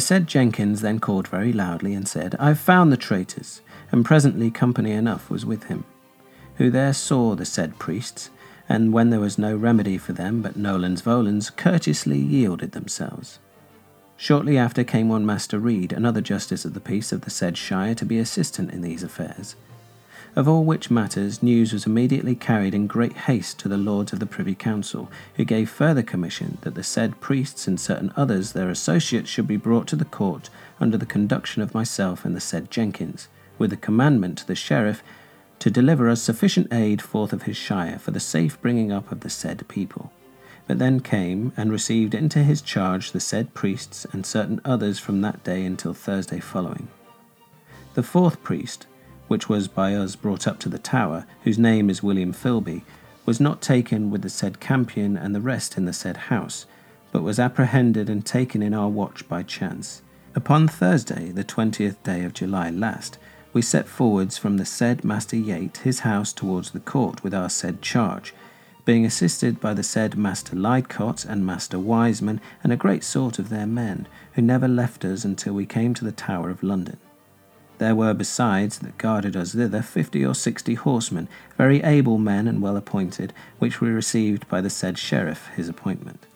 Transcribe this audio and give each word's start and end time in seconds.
The 0.00 0.06
said 0.06 0.26
Jenkins 0.26 0.80
then 0.80 0.98
called 0.98 1.28
very 1.28 1.52
loudly 1.52 1.92
and 1.92 2.08
said, 2.08 2.34
I 2.38 2.48
have 2.48 2.58
found 2.58 2.90
the 2.90 2.96
traitors, 2.96 3.60
and 3.92 4.02
presently 4.02 4.50
company 4.50 4.92
enough 4.92 5.28
was 5.28 5.44
with 5.44 5.64
him, 5.64 5.84
who 6.54 6.70
there 6.70 6.94
saw 6.94 7.34
the 7.34 7.44
said 7.44 7.78
priests, 7.78 8.30
and 8.66 8.94
when 8.94 9.10
there 9.10 9.20
was 9.20 9.36
no 9.36 9.54
remedy 9.54 9.98
for 9.98 10.14
them 10.14 10.40
but 10.40 10.56
nolens 10.56 11.02
volens, 11.02 11.54
courteously 11.54 12.18
yielded 12.18 12.72
themselves. 12.72 13.40
Shortly 14.16 14.56
after 14.56 14.84
came 14.84 15.10
one 15.10 15.26
Master 15.26 15.58
Reed, 15.58 15.92
another 15.92 16.22
justice 16.22 16.64
of 16.64 16.72
the 16.72 16.80
peace 16.80 17.12
of 17.12 17.20
the 17.20 17.30
said 17.30 17.58
shire, 17.58 17.94
to 17.96 18.06
be 18.06 18.18
assistant 18.18 18.70
in 18.70 18.80
these 18.80 19.02
affairs. 19.02 19.54
Of 20.36 20.46
all 20.46 20.64
which 20.64 20.92
matters 20.92 21.42
news 21.42 21.72
was 21.72 21.86
immediately 21.86 22.36
carried 22.36 22.72
in 22.72 22.86
great 22.86 23.16
haste 23.16 23.58
to 23.60 23.68
the 23.68 23.76
lords 23.76 24.12
of 24.12 24.20
the 24.20 24.26
Privy 24.26 24.54
Council, 24.54 25.10
who 25.34 25.44
gave 25.44 25.68
further 25.68 26.02
commission 26.02 26.58
that 26.60 26.76
the 26.76 26.84
said 26.84 27.20
priests 27.20 27.66
and 27.66 27.80
certain 27.80 28.12
others 28.16 28.52
their 28.52 28.70
associates 28.70 29.28
should 29.28 29.48
be 29.48 29.56
brought 29.56 29.88
to 29.88 29.96
the 29.96 30.04
court 30.04 30.48
under 30.78 30.96
the 30.96 31.04
conduction 31.04 31.62
of 31.62 31.74
myself 31.74 32.24
and 32.24 32.36
the 32.36 32.40
said 32.40 32.70
Jenkins, 32.70 33.28
with 33.58 33.72
a 33.72 33.76
commandment 33.76 34.38
to 34.38 34.46
the 34.46 34.54
sheriff 34.54 35.02
to 35.58 35.70
deliver 35.70 36.08
us 36.08 36.22
sufficient 36.22 36.72
aid 36.72 37.02
forth 37.02 37.32
of 37.32 37.42
his 37.42 37.56
shire 37.56 37.98
for 37.98 38.12
the 38.12 38.20
safe 38.20 38.60
bringing 38.62 38.92
up 38.92 39.10
of 39.10 39.20
the 39.20 39.30
said 39.30 39.66
people. 39.66 40.12
But 40.68 40.78
then 40.78 41.00
came 41.00 41.52
and 41.56 41.72
received 41.72 42.14
into 42.14 42.44
his 42.44 42.62
charge 42.62 43.10
the 43.10 43.20
said 43.20 43.52
priests 43.52 44.06
and 44.12 44.24
certain 44.24 44.60
others 44.64 45.00
from 45.00 45.22
that 45.22 45.42
day 45.42 45.64
until 45.64 45.92
Thursday 45.92 46.38
following. 46.38 46.86
The 47.94 48.04
fourth 48.04 48.42
priest, 48.44 48.86
which 49.30 49.48
was 49.48 49.68
by 49.68 49.94
us 49.94 50.16
brought 50.16 50.48
up 50.48 50.58
to 50.58 50.68
the 50.68 50.76
tower, 50.76 51.24
whose 51.44 51.56
name 51.56 51.88
is 51.88 52.02
William 52.02 52.32
Philby, 52.32 52.82
was 53.24 53.38
not 53.38 53.62
taken 53.62 54.10
with 54.10 54.22
the 54.22 54.28
said 54.28 54.58
Campion 54.58 55.16
and 55.16 55.32
the 55.32 55.40
rest 55.40 55.78
in 55.78 55.84
the 55.84 55.92
said 55.92 56.16
house, 56.16 56.66
but 57.12 57.22
was 57.22 57.38
apprehended 57.38 58.10
and 58.10 58.26
taken 58.26 58.60
in 58.60 58.74
our 58.74 58.88
watch 58.88 59.28
by 59.28 59.44
chance. 59.44 60.02
Upon 60.34 60.66
Thursday, 60.66 61.30
the 61.30 61.44
twentieth 61.44 62.02
day 62.02 62.24
of 62.24 62.34
July 62.34 62.70
last, 62.70 63.18
we 63.52 63.62
set 63.62 63.86
forwards 63.86 64.36
from 64.36 64.56
the 64.56 64.64
said 64.64 65.04
Master 65.04 65.36
Yate 65.36 65.76
his 65.76 66.00
house 66.00 66.32
towards 66.32 66.72
the 66.72 66.80
court 66.80 67.22
with 67.22 67.32
our 67.32 67.48
said 67.48 67.82
charge, 67.82 68.34
being 68.84 69.06
assisted 69.06 69.60
by 69.60 69.74
the 69.74 69.84
said 69.84 70.16
Master 70.18 70.56
Lidcott 70.56 71.24
and 71.24 71.46
Master 71.46 71.78
Wiseman 71.78 72.40
and 72.64 72.72
a 72.72 72.76
great 72.76 73.04
sort 73.04 73.38
of 73.38 73.48
their 73.48 73.66
men, 73.66 74.08
who 74.32 74.42
never 74.42 74.66
left 74.66 75.04
us 75.04 75.24
until 75.24 75.52
we 75.52 75.66
came 75.66 75.94
to 75.94 76.04
the 76.04 76.10
Tower 76.10 76.50
of 76.50 76.64
London. 76.64 76.98
There 77.80 77.94
were 77.94 78.12
besides 78.12 78.80
that 78.80 78.98
guarded 78.98 79.34
us 79.34 79.52
thither 79.52 79.80
fifty 79.80 80.22
or 80.22 80.34
sixty 80.34 80.74
horsemen, 80.74 81.28
very 81.56 81.82
able 81.82 82.18
men 82.18 82.46
and 82.46 82.60
well 82.60 82.76
appointed, 82.76 83.32
which 83.58 83.80
we 83.80 83.88
received 83.88 84.46
by 84.48 84.60
the 84.60 84.68
said 84.68 84.98
sheriff 84.98 85.48
his 85.56 85.66
appointment. 85.66 86.26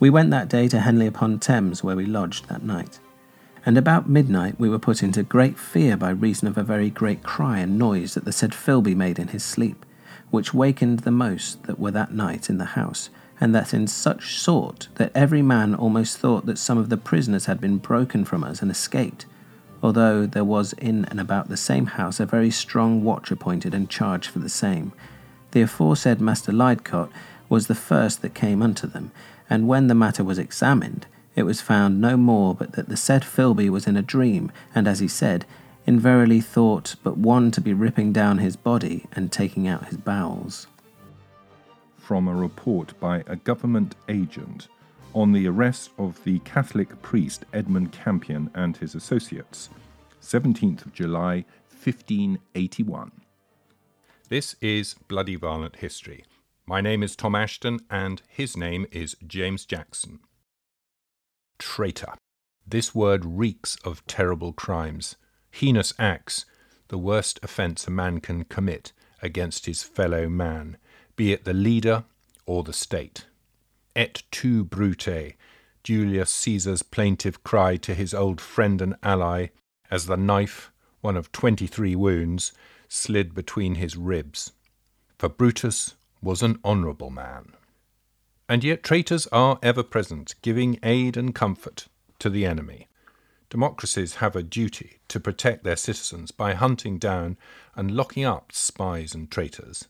We 0.00 0.08
went 0.08 0.30
that 0.30 0.48
day 0.48 0.66
to 0.68 0.80
Henley 0.80 1.06
upon 1.06 1.40
Thames, 1.40 1.84
where 1.84 1.94
we 1.94 2.06
lodged 2.06 2.48
that 2.48 2.62
night. 2.62 3.00
And 3.66 3.76
about 3.76 4.08
midnight 4.08 4.58
we 4.58 4.70
were 4.70 4.78
put 4.78 5.02
into 5.02 5.22
great 5.22 5.58
fear 5.58 5.94
by 5.98 6.08
reason 6.08 6.48
of 6.48 6.56
a 6.56 6.62
very 6.62 6.88
great 6.88 7.22
cry 7.22 7.58
and 7.58 7.78
noise 7.78 8.14
that 8.14 8.24
the 8.24 8.32
said 8.32 8.52
Philby 8.52 8.96
made 8.96 9.18
in 9.18 9.28
his 9.28 9.44
sleep, 9.44 9.84
which 10.30 10.54
wakened 10.54 11.00
the 11.00 11.10
most 11.10 11.64
that 11.64 11.78
were 11.78 11.90
that 11.90 12.14
night 12.14 12.48
in 12.48 12.56
the 12.56 12.64
house, 12.80 13.10
and 13.38 13.54
that 13.54 13.74
in 13.74 13.86
such 13.86 14.38
sort 14.38 14.88
that 14.94 15.12
every 15.14 15.42
man 15.42 15.74
almost 15.74 16.16
thought 16.16 16.46
that 16.46 16.56
some 16.56 16.78
of 16.78 16.88
the 16.88 16.96
prisoners 16.96 17.44
had 17.44 17.60
been 17.60 17.76
broken 17.76 18.24
from 18.24 18.42
us 18.42 18.62
and 18.62 18.70
escaped 18.70 19.26
although 19.82 20.26
there 20.26 20.44
was 20.44 20.72
in 20.74 21.04
and 21.06 21.20
about 21.20 21.48
the 21.48 21.56
same 21.56 21.86
house 21.86 22.20
a 22.20 22.26
very 22.26 22.50
strong 22.50 23.04
watch 23.04 23.30
appointed 23.30 23.74
and 23.74 23.90
charged 23.90 24.30
for 24.30 24.38
the 24.38 24.48
same. 24.48 24.92
The 25.52 25.62
aforesaid 25.62 26.20
Master 26.20 26.52
Lidcott 26.52 27.10
was 27.48 27.66
the 27.66 27.74
first 27.74 28.22
that 28.22 28.34
came 28.34 28.62
unto 28.62 28.86
them, 28.86 29.10
and 29.48 29.68
when 29.68 29.86
the 29.86 29.94
matter 29.94 30.24
was 30.24 30.38
examined, 30.38 31.06
it 31.34 31.44
was 31.44 31.60
found 31.60 32.00
no 32.00 32.16
more 32.16 32.54
but 32.54 32.72
that 32.72 32.88
the 32.88 32.96
said 32.96 33.22
Philby 33.22 33.68
was 33.68 33.86
in 33.86 33.96
a 33.96 34.02
dream, 34.02 34.50
and 34.74 34.88
as 34.88 35.00
he 35.00 35.08
said, 35.08 35.44
in 35.86 36.00
verily 36.00 36.40
thought 36.40 36.96
but 37.04 37.16
one 37.16 37.50
to 37.52 37.60
be 37.60 37.72
ripping 37.72 38.12
down 38.12 38.38
his 38.38 38.56
body 38.56 39.06
and 39.12 39.30
taking 39.30 39.68
out 39.68 39.86
his 39.86 39.98
bowels. 39.98 40.66
From 41.98 42.26
a 42.26 42.34
report 42.34 42.98
by 42.98 43.22
a 43.26 43.36
government 43.36 43.94
agent 44.08 44.68
on 45.16 45.32
the 45.32 45.48
arrest 45.48 45.90
of 45.96 46.22
the 46.24 46.38
Catholic 46.40 47.00
priest 47.00 47.46
Edmund 47.54 47.90
Campion 47.90 48.50
and 48.54 48.76
his 48.76 48.94
associates, 48.94 49.70
17th 50.20 50.84
of 50.84 50.92
July, 50.92 51.46
1581. 51.70 53.10
This 54.28 54.56
is 54.60 54.94
Bloody 55.08 55.36
Violent 55.36 55.76
History. 55.76 56.26
My 56.66 56.82
name 56.82 57.02
is 57.02 57.16
Tom 57.16 57.34
Ashton, 57.34 57.80
and 57.88 58.20
his 58.28 58.58
name 58.58 58.86
is 58.92 59.16
James 59.26 59.64
Jackson. 59.64 60.20
Traitor. 61.58 62.12
This 62.66 62.94
word 62.94 63.24
reeks 63.24 63.78
of 63.84 64.06
terrible 64.06 64.52
crimes, 64.52 65.16
heinous 65.50 65.94
acts, 65.98 66.44
the 66.88 66.98
worst 66.98 67.40
offence 67.42 67.86
a 67.86 67.90
man 67.90 68.20
can 68.20 68.44
commit 68.44 68.92
against 69.22 69.64
his 69.64 69.82
fellow 69.82 70.28
man, 70.28 70.76
be 71.16 71.32
it 71.32 71.46
the 71.46 71.54
leader 71.54 72.04
or 72.44 72.62
the 72.62 72.74
state. 72.74 73.24
Et 73.96 74.22
tu, 74.30 74.62
Brute, 74.62 75.34
Julius 75.82 76.30
Caesar's 76.30 76.82
plaintive 76.82 77.42
cry 77.42 77.78
to 77.78 77.94
his 77.94 78.12
old 78.12 78.42
friend 78.42 78.82
and 78.82 78.94
ally, 79.02 79.46
as 79.90 80.04
the 80.04 80.18
knife, 80.18 80.70
one 81.00 81.16
of 81.16 81.32
twenty 81.32 81.66
three 81.66 81.96
wounds, 81.96 82.52
slid 82.88 83.34
between 83.34 83.76
his 83.76 83.96
ribs. 83.96 84.52
For 85.16 85.30
Brutus 85.30 85.94
was 86.20 86.42
an 86.42 86.58
honourable 86.62 87.08
man. 87.08 87.54
And 88.50 88.62
yet 88.62 88.82
traitors 88.82 89.26
are 89.28 89.58
ever 89.62 89.82
present, 89.82 90.34
giving 90.42 90.78
aid 90.82 91.16
and 91.16 91.34
comfort 91.34 91.86
to 92.18 92.28
the 92.28 92.44
enemy. 92.44 92.88
Democracies 93.48 94.16
have 94.16 94.36
a 94.36 94.42
duty 94.42 94.98
to 95.08 95.18
protect 95.18 95.64
their 95.64 95.76
citizens 95.76 96.32
by 96.32 96.52
hunting 96.52 96.98
down 96.98 97.38
and 97.74 97.92
locking 97.92 98.24
up 98.24 98.52
spies 98.52 99.14
and 99.14 99.30
traitors. 99.30 99.88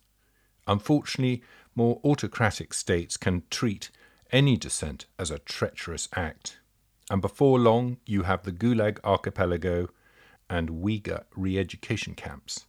Unfortunately, 0.69 1.43
more 1.75 2.01
autocratic 2.05 2.73
states 2.73 3.17
can 3.17 3.43
treat 3.51 3.91
any 4.33 4.57
dissent 4.57 5.07
as 5.19 5.31
a 5.31 5.39
treacherous 5.39 6.09
act. 6.15 6.59
And 7.11 7.23
before 7.23 7.59
long, 7.59 7.99
you 8.07 8.23
have 8.23 8.43
the 8.43 8.53
Gulag 8.53 8.99
archipelago 9.05 9.89
and 10.51 10.71
Uyghur 10.71 11.25
re 11.37 11.59
education 11.59 12.15
camps. 12.15 12.67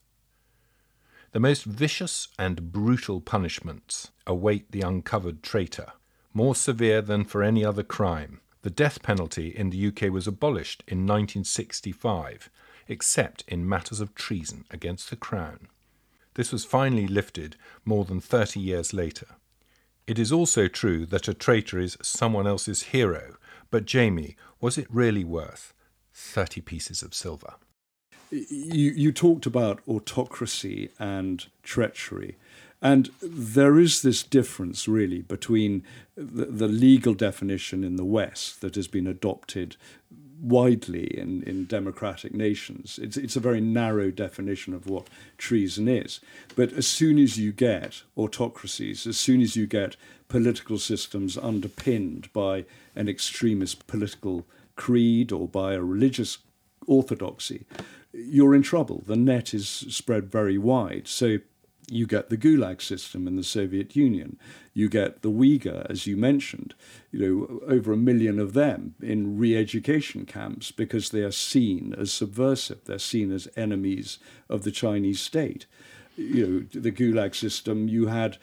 The 1.32 1.40
most 1.40 1.66
vicious 1.66 2.30
and 2.40 2.72
brutal 2.72 3.22
punishments 3.22 4.12
await 4.26 4.72
the 4.72 4.82
uncovered 4.82 5.44
traitor, 5.44 5.94
more 6.34 6.56
severe 6.56 7.02
than 7.02 7.26
for 7.26 7.44
any 7.44 7.66
other 7.66 7.84
crime. 7.84 8.42
The 8.62 8.70
death 8.70 9.04
penalty 9.04 9.50
in 9.50 9.70
the 9.70 9.88
UK 9.88 10.12
was 10.12 10.28
abolished 10.28 10.84
in 10.88 11.00
1965, 11.00 12.50
except 12.88 13.44
in 13.48 13.68
matters 13.68 14.00
of 14.00 14.16
treason 14.16 14.66
against 14.72 15.10
the 15.10 15.16
Crown. 15.16 15.68
This 16.34 16.52
was 16.52 16.66
finally 16.66 17.08
lifted 17.08 17.56
more 17.84 18.06
than 18.06 18.20
30 18.20 18.60
years 18.60 18.94
later. 18.94 19.28
It 20.08 20.18
is 20.18 20.32
also 20.32 20.70
true 20.70 21.06
that 21.06 21.28
a 21.28 21.34
traitor 21.34 21.80
is 21.80 21.98
someone 22.02 22.48
else's 22.48 22.84
hero, 22.84 23.36
but 23.70 23.86
Jamie, 23.86 24.38
was 24.62 24.78
it 24.78 24.88
really 24.90 25.26
worth 25.26 25.74
30 26.14 26.62
pieces 26.62 27.04
of 27.04 27.14
silver? 27.14 27.56
You, 28.32 28.92
you 28.92 29.12
talked 29.12 29.46
about 29.46 29.82
autocracy 29.88 30.90
and 30.98 31.46
treachery. 31.62 32.38
And 32.82 33.10
there 33.22 33.80
is 33.80 34.02
this 34.02 34.24
difference, 34.24 34.88
really, 34.88 35.22
between 35.22 35.84
the, 36.16 36.46
the, 36.46 36.68
legal 36.68 37.14
definition 37.14 37.84
in 37.84 37.96
the 37.96 38.06
West 38.06 38.62
that 38.62 38.76
has 38.76 38.88
been 38.88 39.08
adopted 39.08 39.78
widely 40.40 41.06
in, 41.18 41.44
in 41.44 41.66
democratic 41.66 42.34
nations. 42.34 43.00
It's, 43.02 43.18
it's 43.18 43.36
a 43.36 43.42
very 43.42 43.62
narrow 43.62 44.12
definition 44.12 44.74
of 44.74 44.88
what 44.88 45.08
treason 45.38 45.88
is. 45.88 46.20
But 46.56 46.74
as 46.74 46.88
soon 46.88 47.18
as 47.18 47.38
you 47.38 47.52
get 47.52 48.04
autocracies, 48.16 49.08
as 49.08 49.18
soon 49.18 49.42
as 49.42 49.56
you 49.56 49.68
get 49.68 49.96
political 50.28 50.78
systems 50.78 51.38
underpinned 51.38 52.32
by 52.34 52.66
an 52.96 53.08
extremist 53.08 53.88
political 53.88 54.46
creed 54.76 55.32
or 55.32 55.48
by 55.48 55.74
a 55.74 55.82
religious 55.82 56.40
orthodoxy, 56.86 57.66
you're 58.14 58.56
in 58.56 58.64
trouble. 58.64 59.04
The 59.06 59.16
net 59.16 59.54
is 59.54 59.68
spread 59.68 60.32
very 60.32 60.58
wide. 60.58 61.08
So 61.08 61.40
you 61.90 62.06
get 62.06 62.30
the 62.30 62.38
Gulag 62.38 62.82
system 62.82 63.28
in 63.28 63.36
the 63.38 63.44
Soviet 63.44 63.96
Union. 63.96 64.38
You 64.74 64.90
get 64.90 65.22
the 65.22 65.32
Uyghur, 65.32 65.90
as 65.90 66.06
you 66.06 66.18
mentioned, 66.18 66.76
you 67.12 67.20
know, 67.20 67.62
over 67.68 67.94
a 67.94 67.98
million 67.98 68.40
of 68.40 68.54
them 68.54 68.96
in 69.02 69.38
re-education 69.38 70.26
camps 70.26 70.72
because 70.72 71.10
they 71.10 71.22
are 71.22 71.32
seen 71.32 71.96
as 71.98 72.12
subversive. 72.12 72.84
They're 72.86 73.00
seen 73.00 73.32
as 73.32 73.48
enemies 73.56 74.20
of 74.50 74.64
the 74.64 74.72
Chinese 74.72 75.22
state. 75.22 75.66
You 76.18 76.68
know, 76.74 76.82
the 76.82 76.92
Gulag 76.92 77.36
system, 77.36 77.88
you 77.88 78.08
had 78.08 78.38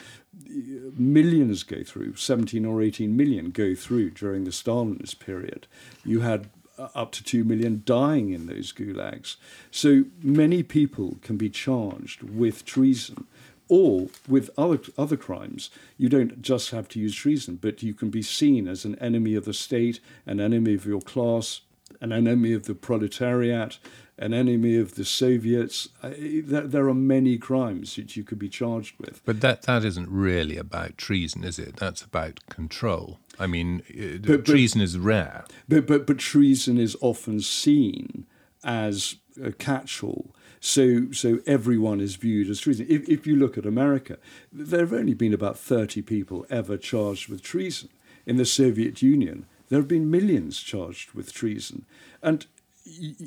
millions 0.97 1.65
go 1.65 1.83
through, 1.83 2.17
17 2.17 2.65
or 2.65 2.81
18 2.81 3.15
million 3.17 3.51
go 3.51 3.75
through 3.75 4.11
during 4.11 4.45
the 4.45 4.51
Stalinist 4.51 5.19
period. 5.19 5.67
You 6.05 6.21
had 6.21 6.49
up 6.79 7.13
to 7.13 7.23
2 7.23 7.45
million 7.45 7.83
dying 7.85 8.31
in 8.31 8.47
those 8.47 8.73
gulags. 8.73 9.37
So 9.71 10.05
many 10.23 10.63
people 10.63 11.17
can 11.23 11.37
be 11.37 11.51
charged 11.51 12.23
with 12.23 12.65
treason 12.65 13.27
or 13.69 14.09
with 14.29 14.51
other 14.57 14.81
other 14.99 15.17
crimes, 15.17 15.71
you 15.97 16.09
don't 16.09 16.43
just 16.43 16.71
have 16.71 16.89
to 16.89 17.01
use 17.01 17.15
treason, 17.15 17.57
but 17.57 17.83
you 17.83 17.95
can 17.95 18.11
be 18.11 18.23
seen 18.23 18.69
as 18.69 18.85
an 18.85 18.97
enemy 18.97 19.35
of 19.35 19.45
the 19.45 19.55
state, 19.55 20.01
an 20.27 20.41
enemy 20.41 20.75
of 20.75 20.87
your 20.87 21.01
class, 21.01 21.63
an 22.01 22.13
enemy 22.13 22.53
of 22.53 22.65
the 22.65 22.75
proletariat, 22.75 23.79
an 24.19 24.33
enemy 24.33 24.77
of 24.77 24.95
the 24.95 25.05
Soviets. 25.05 25.89
There 26.03 26.89
are 26.89 26.95
many 26.95 27.37
crimes 27.39 27.97
that 27.97 28.17
you 28.17 28.25
could 28.25 28.39
be 28.39 28.49
charged 28.49 28.95
with. 28.99 29.23
But 29.25 29.41
that, 29.41 29.63
that 29.63 29.85
isn't 29.85 30.09
really 30.09 30.57
about 30.57 30.97
treason, 30.99 31.43
is 31.45 31.59
it? 31.59 31.77
That's 31.77 32.03
about 32.03 32.41
control. 32.49 33.19
I 33.39 33.47
mean, 33.47 33.83
uh, 33.91 34.19
but, 34.25 34.45
treason 34.45 34.81
but, 34.81 34.85
is 34.85 34.99
rare. 34.99 35.45
But, 35.69 35.87
but, 35.87 36.07
but 36.07 36.19
treason 36.19 36.79
is 36.79 36.97
often 37.01 37.41
seen 37.41 38.27
as 38.63 39.17
a 39.43 39.51
catch-all. 39.51 40.35
So, 40.67 41.13
so 41.13 41.41
everyone 41.47 42.01
is 42.01 42.17
viewed 42.17 42.49
as 42.49 42.59
treason. 42.59 42.87
If, 42.89 43.07
if 43.07 43.27
you 43.27 43.37
look 43.37 43.59
at 43.59 43.67
America, 43.67 44.17
there 44.51 44.81
have 44.81 44.95
only 44.95 45.13
been 45.13 45.35
about 45.35 45.59
30 45.59 46.01
people 46.01 46.47
ever 46.49 46.79
charged 46.79 47.29
with 47.29 47.43
treason. 47.43 47.91
In 48.25 48.39
the 48.39 48.47
Soviet 48.47 49.03
Union, 49.03 49.45
there 49.69 49.79
have 49.79 49.89
been 49.89 50.11
millions 50.11 50.63
charged 50.63 51.13
with 51.13 51.35
treason. 51.35 51.85
And 52.23 52.47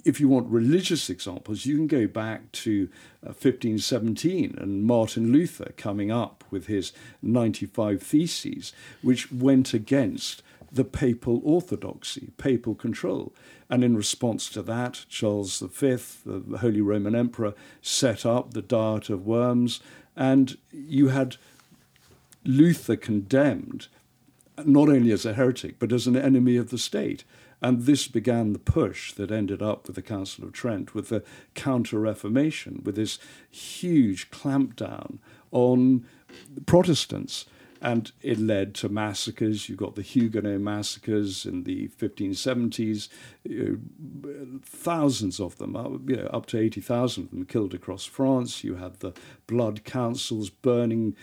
if 0.04 0.20
you 0.20 0.28
want 0.28 0.48
religious 0.50 1.12
examples, 1.12 1.68
you 1.68 1.76
can 1.76 1.86
go 1.86 2.08
back 2.08 2.52
to 2.54 2.90
uh, 3.24 3.38
1517 3.38 4.58
and 4.58 4.84
Martin 4.84 5.32
Luther 5.32 5.74
coming 5.78 6.10
up 6.10 6.44
with 6.50 6.66
his 6.66 6.92
95 7.22 8.02
Theses, 8.02 8.74
which 9.04 9.32
went 9.32 9.76
against 9.76 10.42
the 10.72 10.84
papal 10.84 11.42
orthodoxy, 11.44 12.32
papal 12.38 12.74
control. 12.74 13.32
And 13.70 13.84
in 13.84 13.98
response 13.98 14.50
to 14.52 14.62
that, 14.64 15.06
Charles 15.10 15.60
V, 15.60 15.98
the 16.26 16.58
Holy 16.60 16.82
Roman 16.82 17.16
Emperor, 17.16 17.54
set 17.82 18.26
up 18.26 18.54
the 18.54 18.62
Diet 18.62 19.10
of 19.10 19.26
Worms, 19.26 19.82
and 20.16 20.58
you 20.72 21.10
had 21.10 21.36
Luther 22.46 22.96
condemned 22.96 23.88
not 24.66 24.90
only 24.90 25.12
as 25.12 25.26
a 25.26 25.34
heretic, 25.34 25.80
but 25.80 25.92
as 25.92 26.08
an 26.08 26.16
enemy 26.16 26.56
of 26.56 26.70
the 26.70 26.78
state. 26.78 27.24
And 27.62 27.82
this 27.82 28.08
began 28.08 28.54
the 28.54 28.60
push 28.60 29.12
that 29.14 29.32
ended 29.32 29.62
up 29.62 29.88
with 29.88 29.96
the 29.96 30.02
Council 30.02 30.46
of 30.46 30.54
Trent, 30.54 30.96
with 30.96 31.10
the 31.10 31.24
Counter 31.54 32.00
Reformation, 32.00 32.82
with 32.84 32.96
this 32.96 33.20
huge 33.50 34.30
clampdown 34.32 35.18
on 35.52 36.06
Protestants. 36.66 37.46
And 37.82 38.12
it 38.22 38.40
led 38.40 38.74
to 38.76 38.90
massacres. 38.90 39.70
You've 39.70 39.78
got 39.78 39.96
the 39.96 40.02
Huguenot 40.02 40.60
massacres 40.62 41.46
in 41.46 41.64
the 41.64 41.90
1570s, 41.90 43.10
you 43.44 43.82
know, 44.24 44.60
thousands 44.64 45.40
of 45.40 45.58
them, 45.58 46.06
you 46.08 46.18
know, 46.18 46.28
up 46.28 46.46
to 46.48 46.60
80,000 46.60 47.26
of 47.26 47.30
them 47.32 47.46
killed 47.46 47.74
across 47.74 48.06
France. 48.06 48.64
You 48.64 48.76
had 48.76 49.00
the 49.00 49.14
blood 49.46 49.84
councils 49.84 50.50
burning 50.50 51.16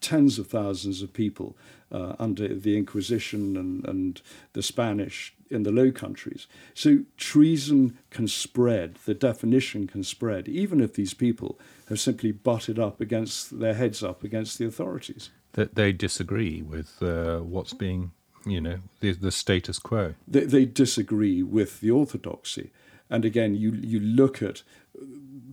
tens 0.00 0.38
of 0.38 0.48
thousands 0.48 1.02
of 1.02 1.12
people 1.12 1.56
uh, 1.90 2.14
under 2.18 2.48
the 2.54 2.76
Inquisition 2.76 3.56
and, 3.56 3.86
and 3.86 4.22
the 4.52 4.62
Spanish 4.62 5.34
in 5.50 5.62
the 5.62 5.70
Low 5.70 5.92
Countries. 5.92 6.46
So 6.74 7.00
treason 7.16 7.98
can 8.10 8.26
spread, 8.26 8.96
the 9.04 9.14
definition 9.14 9.86
can 9.86 10.02
spread, 10.02 10.48
even 10.48 10.80
if 10.80 10.94
these 10.94 11.14
people 11.14 11.58
have 11.88 12.00
simply 12.00 12.32
butted 12.32 12.78
up 12.78 13.00
against 13.00 13.58
their 13.60 13.74
heads 13.74 14.02
up 14.02 14.24
against 14.24 14.58
the 14.58 14.66
authorities. 14.66 15.30
That 15.52 15.74
they 15.74 15.92
disagree 15.92 16.62
with 16.62 17.02
uh, 17.02 17.40
what's 17.40 17.74
being, 17.74 18.12
you 18.46 18.60
know, 18.60 18.78
the, 19.00 19.12
the 19.12 19.30
status 19.30 19.78
quo. 19.78 20.14
They, 20.26 20.44
they 20.44 20.64
disagree 20.64 21.42
with 21.42 21.80
the 21.80 21.90
orthodoxy. 21.90 22.70
And 23.10 23.24
again, 23.26 23.54
you, 23.54 23.72
you 23.72 24.00
look 24.00 24.42
at 24.42 24.62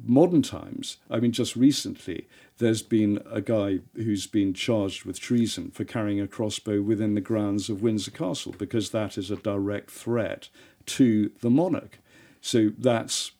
modern 0.05 0.41
times, 0.41 0.97
I 1.09 1.19
mean, 1.19 1.33
just 1.33 1.55
recently, 1.55 2.27
there's 2.57 2.81
been 2.81 3.21
a 3.29 3.41
guy 3.41 3.79
who's 3.95 4.27
been 4.27 4.53
charged 4.53 5.05
with 5.05 5.19
treason 5.19 5.71
for 5.71 5.83
carrying 5.83 6.19
a 6.19 6.27
crossbow 6.27 6.81
within 6.81 7.15
the 7.15 7.21
grounds 7.21 7.69
of 7.69 7.81
Windsor 7.81 8.11
Castle 8.11 8.55
because 8.57 8.91
that 8.91 9.17
is 9.17 9.29
a 9.29 9.35
direct 9.35 9.91
threat 9.91 10.49
to 10.87 11.31
the 11.41 11.49
monarch. 11.49 11.99
So 12.41 12.71
that's, 12.77 13.31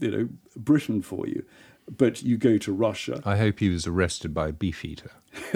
you 0.00 0.10
know, 0.10 0.28
Britain 0.56 1.02
for 1.02 1.26
you. 1.26 1.44
But 1.96 2.22
you 2.22 2.36
go 2.36 2.58
to 2.58 2.72
Russia. 2.72 3.22
I 3.24 3.36
hope 3.36 3.60
he 3.60 3.68
was 3.68 3.86
arrested 3.86 4.34
by 4.34 4.48
a 4.48 4.52
beefeater. 4.52 5.10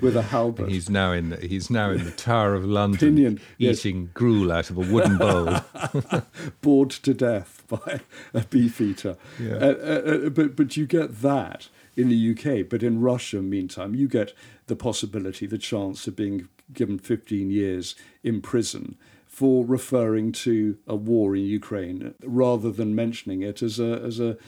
with 0.00 0.16
a 0.16 0.26
halberd. 0.30 0.70
He's 0.70 0.88
now 0.88 1.12
in 1.12 1.30
the, 1.30 1.36
he's 1.36 1.68
now 1.68 1.90
in 1.90 2.04
the 2.04 2.10
Tower 2.10 2.54
of 2.54 2.64
London, 2.64 2.98
Pinion, 2.98 3.40
eating 3.58 4.02
yes. 4.02 4.10
gruel 4.14 4.52
out 4.52 4.70
of 4.70 4.78
a 4.78 4.80
wooden 4.80 5.18
bowl, 5.18 5.60
bored 6.60 6.90
to 6.90 7.12
death 7.12 7.64
by 7.68 8.00
a 8.32 8.42
beefeater. 8.42 9.16
Yeah. 9.38 9.54
Uh, 9.54 9.58
uh, 9.58 10.26
uh, 10.26 10.28
but 10.30 10.56
but 10.56 10.76
you 10.76 10.86
get 10.86 11.20
that 11.22 11.68
in 11.96 12.08
the 12.08 12.30
UK, 12.30 12.68
but 12.68 12.82
in 12.82 13.00
Russia, 13.00 13.42
meantime, 13.42 13.94
you 13.94 14.08
get 14.08 14.32
the 14.66 14.76
possibility, 14.76 15.46
the 15.46 15.58
chance 15.58 16.06
of 16.06 16.16
being 16.16 16.48
given 16.72 16.98
15 16.98 17.50
years 17.50 17.94
in 18.22 18.40
prison 18.40 18.96
for 19.36 19.66
referring 19.66 20.32
to 20.32 20.78
a 20.86 20.96
war 20.96 21.36
in 21.36 21.44
Ukraine 21.44 22.14
rather 22.24 22.70
than 22.70 22.94
mentioning 22.94 23.42
it 23.42 23.62
as 23.62 23.78
a 23.78 24.00
as 24.02 24.18
a, 24.18 24.38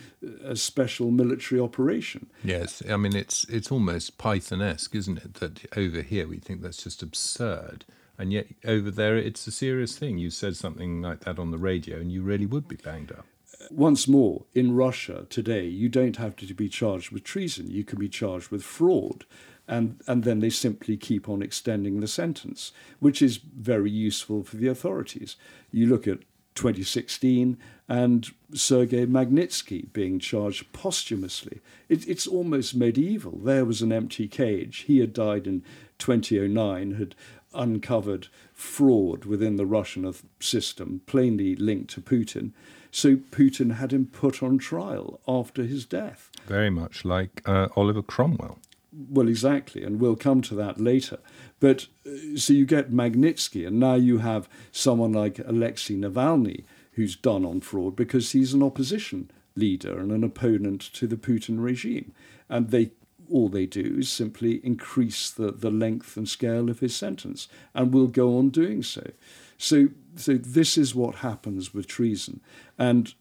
a 0.42 0.56
special 0.56 1.10
military 1.10 1.60
operation. 1.60 2.30
Yes, 2.42 2.82
I 2.88 2.96
mean 2.96 3.14
it's 3.14 3.44
it's 3.50 3.70
almost 3.70 4.16
Python-esque, 4.16 4.94
isn't 4.94 5.18
it? 5.18 5.34
That 5.34 5.54
over 5.76 6.00
here 6.00 6.26
we 6.26 6.38
think 6.38 6.62
that's 6.62 6.82
just 6.82 7.02
absurd, 7.02 7.84
and 8.16 8.32
yet 8.32 8.46
over 8.64 8.90
there 8.90 9.18
it's 9.18 9.46
a 9.46 9.50
serious 9.50 9.98
thing. 9.98 10.16
You 10.16 10.30
said 10.30 10.56
something 10.56 11.02
like 11.02 11.20
that 11.20 11.38
on 11.38 11.50
the 11.50 11.58
radio, 11.58 11.98
and 11.98 12.10
you 12.10 12.22
really 12.22 12.46
would 12.46 12.66
be 12.66 12.76
banged 12.76 13.12
up. 13.12 13.26
Once 13.70 14.08
more, 14.08 14.46
in 14.54 14.74
Russia 14.74 15.26
today, 15.28 15.66
you 15.66 15.90
don't 15.90 16.16
have 16.16 16.34
to 16.36 16.54
be 16.54 16.70
charged 16.70 17.10
with 17.10 17.24
treason. 17.24 17.70
You 17.70 17.84
can 17.84 17.98
be 17.98 18.08
charged 18.08 18.48
with 18.48 18.62
fraud 18.62 19.26
and, 19.68 20.00
and 20.06 20.24
then 20.24 20.40
they 20.40 20.50
simply 20.50 20.96
keep 20.96 21.28
on 21.28 21.42
extending 21.42 22.00
the 22.00 22.08
sentence, 22.08 22.72
which 22.98 23.20
is 23.20 23.36
very 23.36 23.90
useful 23.90 24.42
for 24.42 24.56
the 24.56 24.68
authorities. 24.68 25.36
You 25.70 25.86
look 25.86 26.08
at 26.08 26.20
2016 26.54 27.56
and 27.88 28.30
Sergei 28.52 29.06
Magnitsky 29.06 29.92
being 29.92 30.18
charged 30.18 30.72
posthumously. 30.72 31.60
It, 31.88 32.08
it's 32.08 32.26
almost 32.26 32.74
medieval. 32.74 33.38
There 33.38 33.64
was 33.64 33.82
an 33.82 33.92
empty 33.92 34.26
cage. 34.26 34.78
He 34.88 34.98
had 34.98 35.12
died 35.12 35.46
in 35.46 35.62
2009, 35.98 36.94
had 36.94 37.14
uncovered 37.54 38.28
fraud 38.52 39.24
within 39.24 39.56
the 39.56 39.66
Russian 39.66 40.12
system, 40.40 41.02
plainly 41.06 41.54
linked 41.54 41.90
to 41.90 42.00
Putin. 42.00 42.52
So 42.90 43.16
Putin 43.16 43.76
had 43.76 43.92
him 43.92 44.06
put 44.06 44.42
on 44.42 44.58
trial 44.58 45.20
after 45.28 45.62
his 45.62 45.84
death. 45.84 46.30
Very 46.46 46.70
much 46.70 47.04
like 47.04 47.42
uh, 47.46 47.68
Oliver 47.76 48.02
Cromwell. 48.02 48.58
Well, 48.98 49.28
exactly, 49.28 49.84
and 49.84 50.00
we'll 50.00 50.16
come 50.16 50.42
to 50.42 50.54
that 50.56 50.80
later. 50.80 51.18
But 51.60 51.86
uh, 52.04 52.36
so 52.36 52.52
you 52.52 52.66
get 52.66 52.90
Magnitsky, 52.90 53.66
and 53.66 53.78
now 53.78 53.94
you 53.94 54.18
have 54.18 54.48
someone 54.72 55.12
like 55.12 55.38
Alexei 55.38 55.94
Navalny 55.94 56.64
who's 56.98 57.14
done 57.14 57.44
on 57.44 57.60
fraud 57.60 57.94
because 57.94 58.32
he's 58.32 58.52
an 58.52 58.62
opposition 58.62 59.30
leader 59.54 60.00
and 60.00 60.10
an 60.10 60.24
opponent 60.24 60.80
to 60.80 61.06
the 61.06 61.16
Putin 61.16 61.62
regime. 61.62 62.12
And 62.48 62.70
they 62.70 62.90
all 63.30 63.48
they 63.48 63.66
do 63.66 63.96
is 63.98 64.10
simply 64.10 64.54
increase 64.64 65.30
the, 65.30 65.52
the 65.52 65.70
length 65.70 66.16
and 66.16 66.28
scale 66.28 66.68
of 66.68 66.80
his 66.80 66.96
sentence 66.96 67.46
and 67.74 67.92
will 67.92 68.08
go 68.08 68.36
on 68.36 68.48
doing 68.48 68.82
so. 68.82 69.12
So 69.58 69.88
so 70.16 70.34
this 70.34 70.76
is 70.76 70.92
what 70.92 71.16
happens 71.16 71.72
with 71.72 71.86
treason. 71.86 72.40
And 72.76 73.14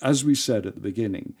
as 0.00 0.24
we 0.24 0.34
said 0.34 0.66
at 0.66 0.74
the 0.74 0.80
beginning, 0.80 1.34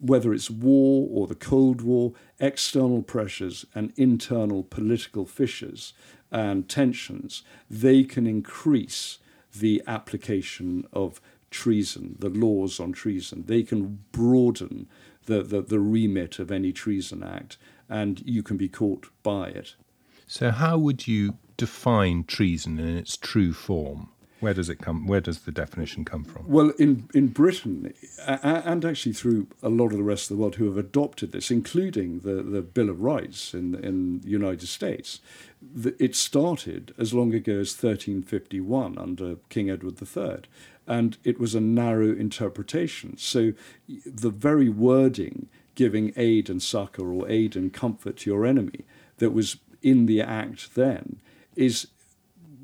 whether 0.00 0.32
it's 0.32 0.50
war 0.50 1.08
or 1.10 1.26
the 1.26 1.34
Cold 1.34 1.80
War, 1.80 2.12
external 2.38 3.02
pressures 3.02 3.66
and 3.74 3.92
internal 3.96 4.62
political 4.62 5.26
fissures 5.26 5.92
and 6.30 6.68
tensions, 6.68 7.42
they 7.70 8.04
can 8.04 8.26
increase 8.26 9.18
the 9.54 9.82
application 9.86 10.86
of 10.92 11.20
treason, 11.50 12.16
the 12.18 12.28
laws 12.28 12.78
on 12.78 12.92
treason. 12.92 13.44
They 13.46 13.62
can 13.62 14.00
broaden 14.12 14.88
the, 15.26 15.42
the, 15.42 15.62
the 15.62 15.80
remit 15.80 16.38
of 16.38 16.50
any 16.50 16.72
treason 16.72 17.22
act, 17.22 17.56
and 17.88 18.22
you 18.24 18.42
can 18.42 18.56
be 18.56 18.68
caught 18.68 19.08
by 19.22 19.48
it. 19.48 19.74
So, 20.26 20.50
how 20.50 20.78
would 20.78 21.08
you 21.08 21.38
define 21.56 22.24
treason 22.24 22.78
in 22.78 22.96
its 22.96 23.16
true 23.16 23.52
form? 23.52 24.10
Where 24.40 24.54
does 24.54 24.68
it 24.68 24.76
come? 24.76 25.06
Where 25.06 25.20
does 25.20 25.40
the 25.40 25.52
definition 25.52 26.04
come 26.04 26.24
from? 26.24 26.48
Well, 26.48 26.70
in 26.78 27.08
in 27.12 27.28
Britain, 27.28 27.92
and 28.26 28.84
actually 28.84 29.12
through 29.12 29.48
a 29.62 29.68
lot 29.68 29.92
of 29.92 29.98
the 29.98 30.04
rest 30.04 30.30
of 30.30 30.36
the 30.36 30.40
world 30.40 30.56
who 30.56 30.66
have 30.66 30.76
adopted 30.76 31.32
this, 31.32 31.50
including 31.50 32.20
the, 32.20 32.42
the 32.42 32.62
Bill 32.62 32.88
of 32.88 33.00
Rights 33.00 33.52
in 33.52 33.74
in 33.74 34.20
the 34.20 34.28
United 34.28 34.68
States, 34.68 35.20
it 35.98 36.14
started 36.14 36.94
as 36.98 37.12
long 37.12 37.34
ago 37.34 37.54
as 37.54 37.72
1351 37.72 38.96
under 38.96 39.36
King 39.48 39.70
Edward 39.70 40.00
III, 40.00 40.42
and 40.86 41.16
it 41.24 41.40
was 41.40 41.54
a 41.54 41.60
narrow 41.60 42.12
interpretation. 42.12 43.16
So, 43.16 43.52
the 44.06 44.30
very 44.30 44.68
wording 44.68 45.48
giving 45.74 46.12
aid 46.16 46.50
and 46.50 46.62
succor 46.62 47.12
or 47.12 47.28
aid 47.28 47.54
and 47.54 47.72
comfort 47.72 48.18
to 48.18 48.30
your 48.30 48.44
enemy 48.44 48.84
that 49.18 49.30
was 49.30 49.58
in 49.82 50.06
the 50.06 50.20
act 50.20 50.74
then 50.74 51.20
is 51.54 51.88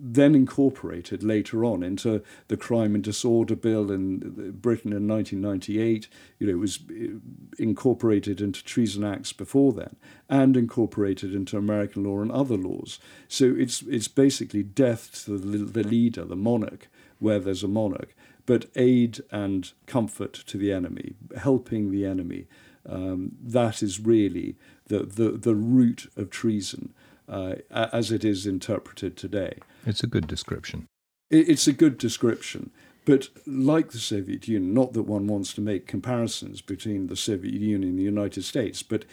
then 0.07 0.35
incorporated 0.35 1.23
later 1.23 1.65
on 1.65 1.83
into 1.83 2.23
the 2.49 2.59
Crime 2.59 2.95
and 2.95 3.03
Disorder 3.03 3.57
Bill 3.57 3.91
in 3.91 4.53
Britain 4.61 4.93
in 4.93 5.09
1998. 5.09 6.09
You 6.39 6.47
know, 6.47 6.53
it 6.53 6.59
was 6.59 6.79
uh, 6.91 7.19
incorporated 7.59 8.43
into 8.43 8.63
Treason 8.63 9.03
Acts 9.03 9.33
before 9.33 9.73
then, 9.73 9.97
and 10.29 10.59
incorporated 10.59 11.35
into 11.35 11.57
American 11.57 12.05
law 12.05 12.21
and 12.21 12.31
other 12.31 12.57
laws. 12.57 12.99
So 13.29 13.55
it's 13.57 13.81
it's 13.83 14.09
basically 14.09 14.63
death 14.63 15.25
to 15.25 15.39
the, 15.39 15.59
the 15.59 15.89
leader, 15.89 16.25
the 16.27 16.37
monarch, 16.37 16.89
where 17.19 17.39
there's 17.39 17.65
a 17.65 17.69
monarch, 17.69 18.15
but 18.45 18.67
aid 18.77 19.23
and 19.31 19.73
comfort 19.87 20.35
to 20.35 20.59
the 20.59 20.71
enemy, 20.71 21.15
helping 21.39 21.91
the 21.91 22.05
enemy. 22.05 22.47
Um, 22.87 23.33
that 23.43 23.83
is 23.83 23.99
really 23.99 24.57
the, 24.89 24.99
the, 24.99 25.31
the 25.31 25.55
root 25.55 26.13
of 26.19 26.29
treason 26.29 26.93
uh, 27.27 27.55
as 27.71 28.13
it 28.13 28.27
is 28.27 28.47
interpreted 28.47 29.17
today. 29.17 29.59
It's 29.87 30.03
a 30.03 30.07
good 30.07 30.27
description. 30.27 30.87
It's 31.31 31.67
a 31.67 31.73
good 31.73 31.99
description. 31.99 32.71
But 33.05 33.29
like 33.47 33.91
the 33.91 33.99
Soviet 33.99 34.49
Union, 34.49 34.73
not 34.73 34.95
that 34.95 35.03
one 35.03 35.27
wants 35.27 35.53
to 35.55 35.61
make 35.61 35.87
comparisons 35.87 36.63
between 36.63 37.09
the 37.09 37.17
Soviet 37.17 37.55
Union 37.55 37.91
and 37.91 37.99
the 37.99 38.03
United 38.03 38.45
States, 38.45 38.83
but 38.83 39.05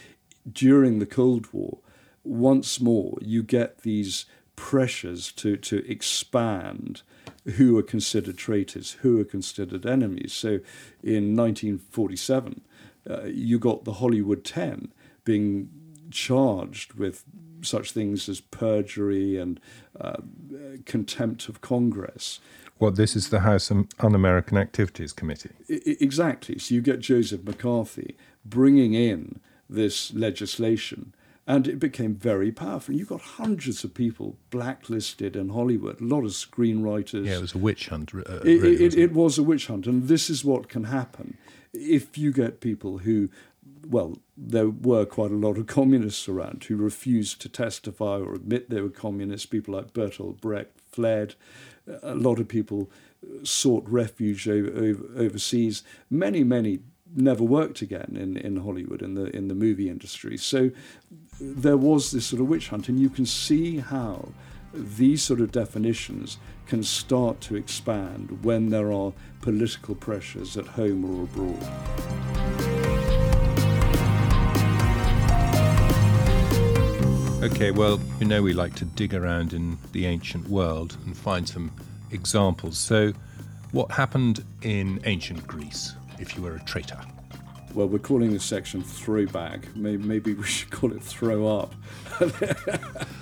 during 0.51 0.99
the 0.99 1.05
Cold 1.05 1.51
War, 1.51 1.79
once 2.23 2.79
more 2.79 3.17
you 3.21 3.43
get 3.43 3.81
these 3.81 4.25
pressures 4.55 5.31
to, 5.33 5.57
to 5.57 5.83
expand 5.91 7.01
who 7.55 7.77
are 7.77 7.83
considered 7.83 8.37
traitors, 8.37 8.91
who 9.01 9.19
are 9.19 9.25
considered 9.25 9.85
enemies. 9.85 10.31
So 10.33 10.59
in 11.03 11.35
1947, 11.35 12.61
uh, 13.09 13.23
you 13.23 13.59
got 13.59 13.83
the 13.83 13.93
Hollywood 13.93 14.45
10 14.45 14.91
being 15.25 15.69
charged 16.11 16.93
with 16.93 17.23
such 17.61 17.91
things 17.91 18.27
as 18.29 18.39
perjury 18.39 19.37
and 19.37 19.59
uh, 19.99 20.17
contempt 20.85 21.49
of 21.49 21.61
Congress. 21.61 22.39
Well, 22.79 22.91
this 22.91 23.15
is 23.15 23.29
the 23.29 23.41
House 23.41 23.71
Un 23.71 23.87
American 24.15 24.57
Activities 24.57 25.13
Committee. 25.13 25.51
I, 25.69 25.97
exactly. 25.99 26.57
So 26.57 26.73
you 26.73 26.81
get 26.81 26.99
Joseph 26.99 27.43
McCarthy 27.43 28.17
bringing 28.43 28.93
in 28.95 29.39
this 29.69 30.13
legislation, 30.13 31.13
and 31.45 31.67
it 31.67 31.79
became 31.79 32.15
very 32.15 32.51
powerful. 32.51 32.95
You 32.95 33.05
got 33.05 33.21
hundreds 33.21 33.83
of 33.83 33.93
people 33.93 34.35
blacklisted 34.49 35.35
in 35.35 35.49
Hollywood, 35.49 36.01
a 36.01 36.05
lot 36.05 36.23
of 36.23 36.31
screenwriters. 36.31 37.25
Yeah, 37.25 37.37
it 37.37 37.41
was 37.41 37.53
a 37.53 37.59
witch 37.59 37.89
hunt. 37.89 38.13
Uh, 38.15 38.39
really, 38.43 38.73
it, 38.73 38.81
it, 38.81 38.95
it 38.95 39.13
was 39.13 39.37
a 39.37 39.43
witch 39.43 39.67
hunt, 39.67 39.85
and 39.85 40.07
this 40.07 40.29
is 40.29 40.43
what 40.43 40.67
can 40.67 40.85
happen 40.85 41.37
if 41.73 42.17
you 42.17 42.31
get 42.31 42.59
people 42.59 42.99
who 42.99 43.29
well, 43.87 44.17
there 44.37 44.69
were 44.69 45.05
quite 45.05 45.31
a 45.31 45.35
lot 45.35 45.57
of 45.57 45.67
communists 45.67 46.27
around 46.27 46.63
who 46.63 46.75
refused 46.75 47.41
to 47.41 47.49
testify 47.49 48.19
or 48.19 48.35
admit 48.35 48.69
they 48.69 48.81
were 48.81 48.89
communists. 48.89 49.45
People 49.45 49.75
like 49.75 49.93
Bertolt 49.93 50.41
Brecht 50.41 50.79
fled. 50.91 51.35
A 52.03 52.15
lot 52.15 52.39
of 52.39 52.47
people 52.47 52.91
sought 53.43 53.87
refuge 53.87 54.47
over, 54.47 54.69
over, 54.69 55.03
overseas. 55.17 55.83
Many, 56.09 56.43
many 56.43 56.79
never 57.15 57.43
worked 57.43 57.81
again 57.81 58.17
in, 58.19 58.37
in 58.37 58.57
Hollywood 58.57 59.01
in 59.01 59.15
the 59.15 59.35
in 59.35 59.47
the 59.47 59.55
movie 59.55 59.89
industry. 59.89 60.37
So 60.37 60.71
there 61.39 61.77
was 61.77 62.11
this 62.11 62.27
sort 62.27 62.41
of 62.41 62.47
witch 62.47 62.69
hunt, 62.69 62.87
and 62.87 62.99
you 62.99 63.09
can 63.09 63.25
see 63.25 63.79
how 63.79 64.29
these 64.73 65.21
sort 65.21 65.41
of 65.41 65.51
definitions 65.51 66.37
can 66.65 66.83
start 66.83 67.41
to 67.41 67.55
expand 67.55 68.43
when 68.43 68.69
there 68.69 68.91
are 68.91 69.11
political 69.41 69.95
pressures 69.95 70.55
at 70.55 70.67
home 70.67 71.03
or 71.03 71.23
abroad. 71.23 72.60
Okay, 77.41 77.71
well, 77.71 77.99
you 78.19 78.27
know 78.27 78.43
we 78.43 78.53
like 78.53 78.75
to 78.75 78.85
dig 78.85 79.15
around 79.15 79.53
in 79.53 79.79
the 79.93 80.05
ancient 80.05 80.47
world 80.47 80.95
and 81.07 81.17
find 81.17 81.49
some 81.49 81.71
examples. 82.11 82.77
So, 82.77 83.13
what 83.71 83.89
happened 83.89 84.45
in 84.61 85.01
ancient 85.05 85.47
Greece 85.47 85.95
if 86.19 86.35
you 86.35 86.43
were 86.43 86.55
a 86.55 86.63
traitor? 86.65 86.99
Well, 87.73 87.87
we're 87.87 87.97
calling 87.97 88.31
this 88.31 88.43
section 88.43 88.83
throwback. 88.83 89.75
Maybe, 89.75 90.03
maybe 90.03 90.33
we 90.35 90.43
should 90.43 90.69
call 90.69 90.91
it 90.91 91.01
throw 91.01 91.47
up. 91.47 91.73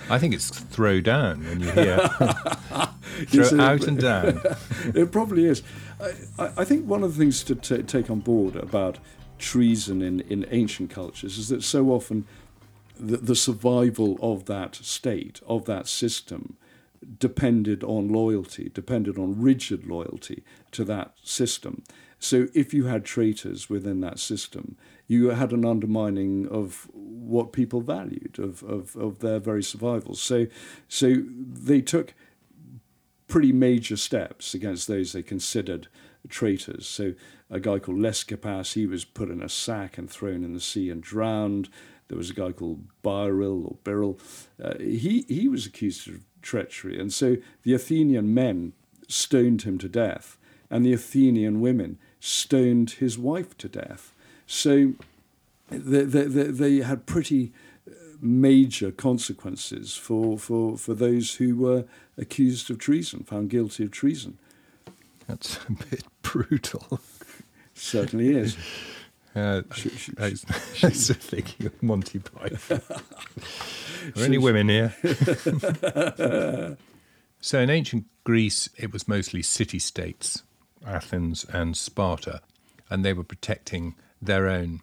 I 0.09 0.19
think 0.19 0.33
it's 0.33 0.49
throw 0.49 0.99
down 0.99 1.41
when 1.45 1.61
you 1.61 1.71
hear 1.71 1.97
throw 3.29 3.61
out 3.61 3.87
and 3.87 3.97
down. 4.01 4.41
it 4.95 5.13
probably 5.13 5.45
is. 5.45 5.63
I, 6.37 6.51
I, 6.57 6.65
think 6.65 6.85
one 6.85 7.03
of 7.03 7.15
the 7.15 7.19
things 7.23 7.41
to 7.45 7.55
t- 7.55 7.83
take 7.83 8.09
on 8.09 8.19
board 8.19 8.57
about 8.57 8.97
treason 9.37 10.01
in, 10.01 10.19
in 10.21 10.45
ancient 10.51 10.89
cultures 10.89 11.37
is 11.37 11.47
that 11.47 11.63
so 11.63 11.91
often 11.91 12.25
the, 12.99 13.17
the 13.17 13.35
survival 13.35 14.17
of 14.21 14.45
that 14.45 14.75
state, 14.75 15.41
of 15.47 15.65
that 15.65 15.87
system, 15.87 16.57
depended 17.17 17.83
on 17.83 18.09
loyalty, 18.09 18.69
depended 18.73 19.17
on 19.17 19.41
rigid 19.41 19.87
loyalty 19.87 20.43
to 20.71 20.83
that 20.83 21.13
system. 21.23 21.83
So 22.19 22.47
if 22.53 22.73
you 22.73 22.85
had 22.85 23.05
traitors 23.05 23.69
within 23.69 24.01
that 24.01 24.19
system, 24.19 24.75
you 25.07 25.29
had 25.29 25.53
an 25.53 25.65
undermining 25.65 26.47
of 26.49 26.89
what 26.93 27.53
people 27.53 27.81
valued, 27.81 28.37
of, 28.37 28.61
of, 28.63 28.95
of 28.97 29.19
their 29.19 29.39
very 29.39 29.63
survival. 29.63 30.13
So, 30.15 30.47
so 30.89 31.23
they 31.39 31.81
took 31.81 32.13
pretty 33.27 33.53
major 33.53 33.95
steps 33.95 34.53
against 34.53 34.87
those 34.87 35.13
they 35.13 35.23
considered 35.23 35.87
traitors. 36.27 36.85
So 36.87 37.13
a 37.49 37.59
guy 37.59 37.79
called 37.79 37.99
Leskepas, 37.99 38.73
he 38.73 38.85
was 38.85 39.05
put 39.05 39.29
in 39.29 39.41
a 39.41 39.49
sack 39.49 39.97
and 39.97 40.09
thrown 40.09 40.43
in 40.43 40.53
the 40.53 40.59
sea 40.59 40.89
and 40.89 41.01
drowned. 41.01 41.69
There 42.09 42.17
was 42.17 42.31
a 42.31 42.33
guy 42.33 42.51
called 42.51 42.85
Biril 43.03 43.65
or 43.65 43.77
Beryl. 43.83 44.19
Uh, 44.61 44.77
he, 44.79 45.25
he 45.27 45.47
was 45.47 45.65
accused 45.65 46.07
of 46.09 46.21
treachery. 46.41 46.99
And 46.99 47.13
so 47.13 47.37
the 47.63 47.73
Athenian 47.73 48.33
men 48.33 48.73
stoned 49.07 49.61
him 49.61 49.77
to 49.77 49.87
death, 49.87 50.37
and 50.69 50.85
the 50.85 50.93
Athenian 50.93 51.61
women 51.61 51.97
stoned 52.19 52.91
his 52.91 53.17
wife 53.17 53.57
to 53.59 53.69
death. 53.69 54.11
So 54.45 54.93
they, 55.69 56.03
they, 56.03 56.25
they 56.25 56.77
had 56.77 57.05
pretty 57.05 57.53
uh, 57.87 57.93
major 58.19 58.91
consequences 58.91 59.95
for, 59.95 60.37
for, 60.39 60.77
for 60.77 60.95
those 60.95 61.35
who 61.35 61.55
were 61.55 61.85
accused 62.17 62.69
of 62.71 62.79
treason, 62.79 63.23
found 63.23 63.49
guilty 63.49 63.83
of 63.83 63.91
treason. 63.91 64.39
That's 65.27 65.59
a 65.67 65.71
bit 65.71 66.03
brutal. 66.23 66.99
Certainly 67.75 68.35
is. 68.35 68.57
Uh, 69.35 69.61
sh- 69.73 69.87
sh- 69.95 70.09
I, 70.17 70.33
sh- 70.33 70.83
I 70.83 70.87
was 70.87 71.09
thinking 71.09 71.67
of 71.67 71.83
Monty 71.83 72.19
Python. 72.19 72.81
Are 72.89 74.11
there 74.15 74.25
any 74.25 74.37
women 74.37 74.69
here? 74.69 74.95
so 77.41 77.59
in 77.59 77.69
ancient 77.69 78.05
Greece, 78.23 78.69
it 78.77 78.91
was 78.91 79.07
mostly 79.07 79.41
city 79.41 79.79
states, 79.79 80.43
Athens 80.85 81.45
and 81.45 81.77
Sparta, 81.77 82.41
and 82.89 83.05
they 83.05 83.13
were 83.13 83.23
protecting 83.23 83.95
their 84.21 84.47
own 84.47 84.81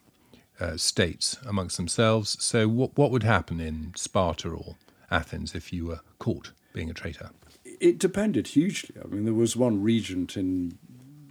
uh, 0.61 0.77
states 0.77 1.39
amongst 1.47 1.77
themselves. 1.77 2.43
So 2.43 2.69
what, 2.69 2.97
what 2.97 3.11
would 3.11 3.25
happen 3.25 3.61
in 3.61 3.93
Sparta 3.97 4.49
or 4.49 4.77
Athens 5.11 5.55
if 5.55 5.73
you 5.73 5.87
were 5.87 6.01
caught 6.19 6.53
being 6.73 6.91
a 6.91 6.95
traitor? 6.95 7.31
It 7.65 7.99
depended 7.99 8.49
hugely. 8.49 8.97
I 9.03 9.07
mean, 9.09 9.25
there 9.25 9.35
was 9.35 9.57
one 9.57 9.83
regent 9.83 10.37
in 10.37 10.79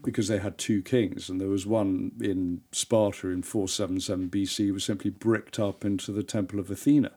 because 0.05 0.27
they 0.27 0.37
had 0.37 0.57
two 0.57 0.81
kings, 0.81 1.29
and 1.29 1.41
there 1.41 1.49
was 1.49 1.65
one 1.65 2.11
in 2.21 2.61
Sparta 2.71 3.29
in 3.29 3.43
477 3.43 4.29
BC 4.29 4.71
was 4.71 4.85
simply 4.85 5.09
bricked 5.09 5.59
up 5.59 5.83
into 5.83 6.11
the 6.11 6.23
Temple 6.23 6.59
of 6.59 6.69
Athena. 6.69 7.11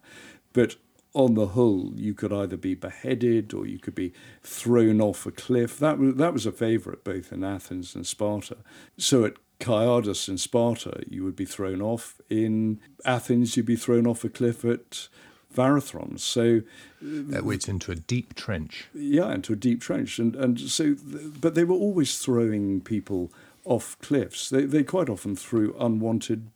But 0.53 0.77
on 1.15 1.35
the 1.35 1.49
whole, 1.49 1.93
you 1.97 2.15
could 2.15 2.33
either 2.33 2.57
be 2.57 2.75
beheaded 2.75 3.55
or 3.55 3.67
you 3.67 3.79
could 3.79 3.95
be 3.95 4.13
thrown 4.43 5.01
off 5.01 5.27
a 5.27 5.31
cliff. 5.31 5.79
That 5.79 5.99
was, 5.99 6.15
that 6.17 6.33
was 6.33 6.47
a 6.47 6.53
favourite 6.53 7.05
both 7.05 7.33
in 7.33 7.45
Athens 7.45 7.95
and 7.95 8.07
Sparta. 8.07 8.59
So 8.97 9.25
at 9.25 9.35
Kaiados 9.61 10.29
in 10.29 10.39
Sparta, 10.39 11.03
you 11.09 11.25
would 11.25 11.37
be 11.37 11.45
thrown 11.45 11.83
off. 11.83 12.21
In 12.29 12.81
Athens, 13.05 13.57
you'd 13.57 13.67
be 13.67 13.77
thrown 13.77 14.07
off 14.07 14.25
a 14.25 14.29
cliff 14.29 14.65
at 14.65 15.09
Varathron. 15.55 16.19
So 16.19 16.63
uh, 17.03 17.33
that 17.33 17.45
went 17.45 17.69
into 17.69 17.91
a 17.93 17.97
deep 17.97 18.35
trench. 18.35 18.89
Yeah, 18.95 19.33
into 19.33 19.53
a 19.53 19.57
deep 19.57 19.81
trench, 19.81 20.19
and 20.19 20.37
and 20.37 20.59
so, 20.61 20.97
but 21.41 21.55
they 21.55 21.65
were 21.65 21.75
always 21.75 22.19
throwing 22.19 22.81
people 22.81 23.33
off 23.65 23.99
cliffs. 24.01 24.51
They 24.51 24.65
they 24.65 24.83
quite 24.83 25.09
often 25.09 25.37
threw 25.37 25.75
unwanted 25.79 26.49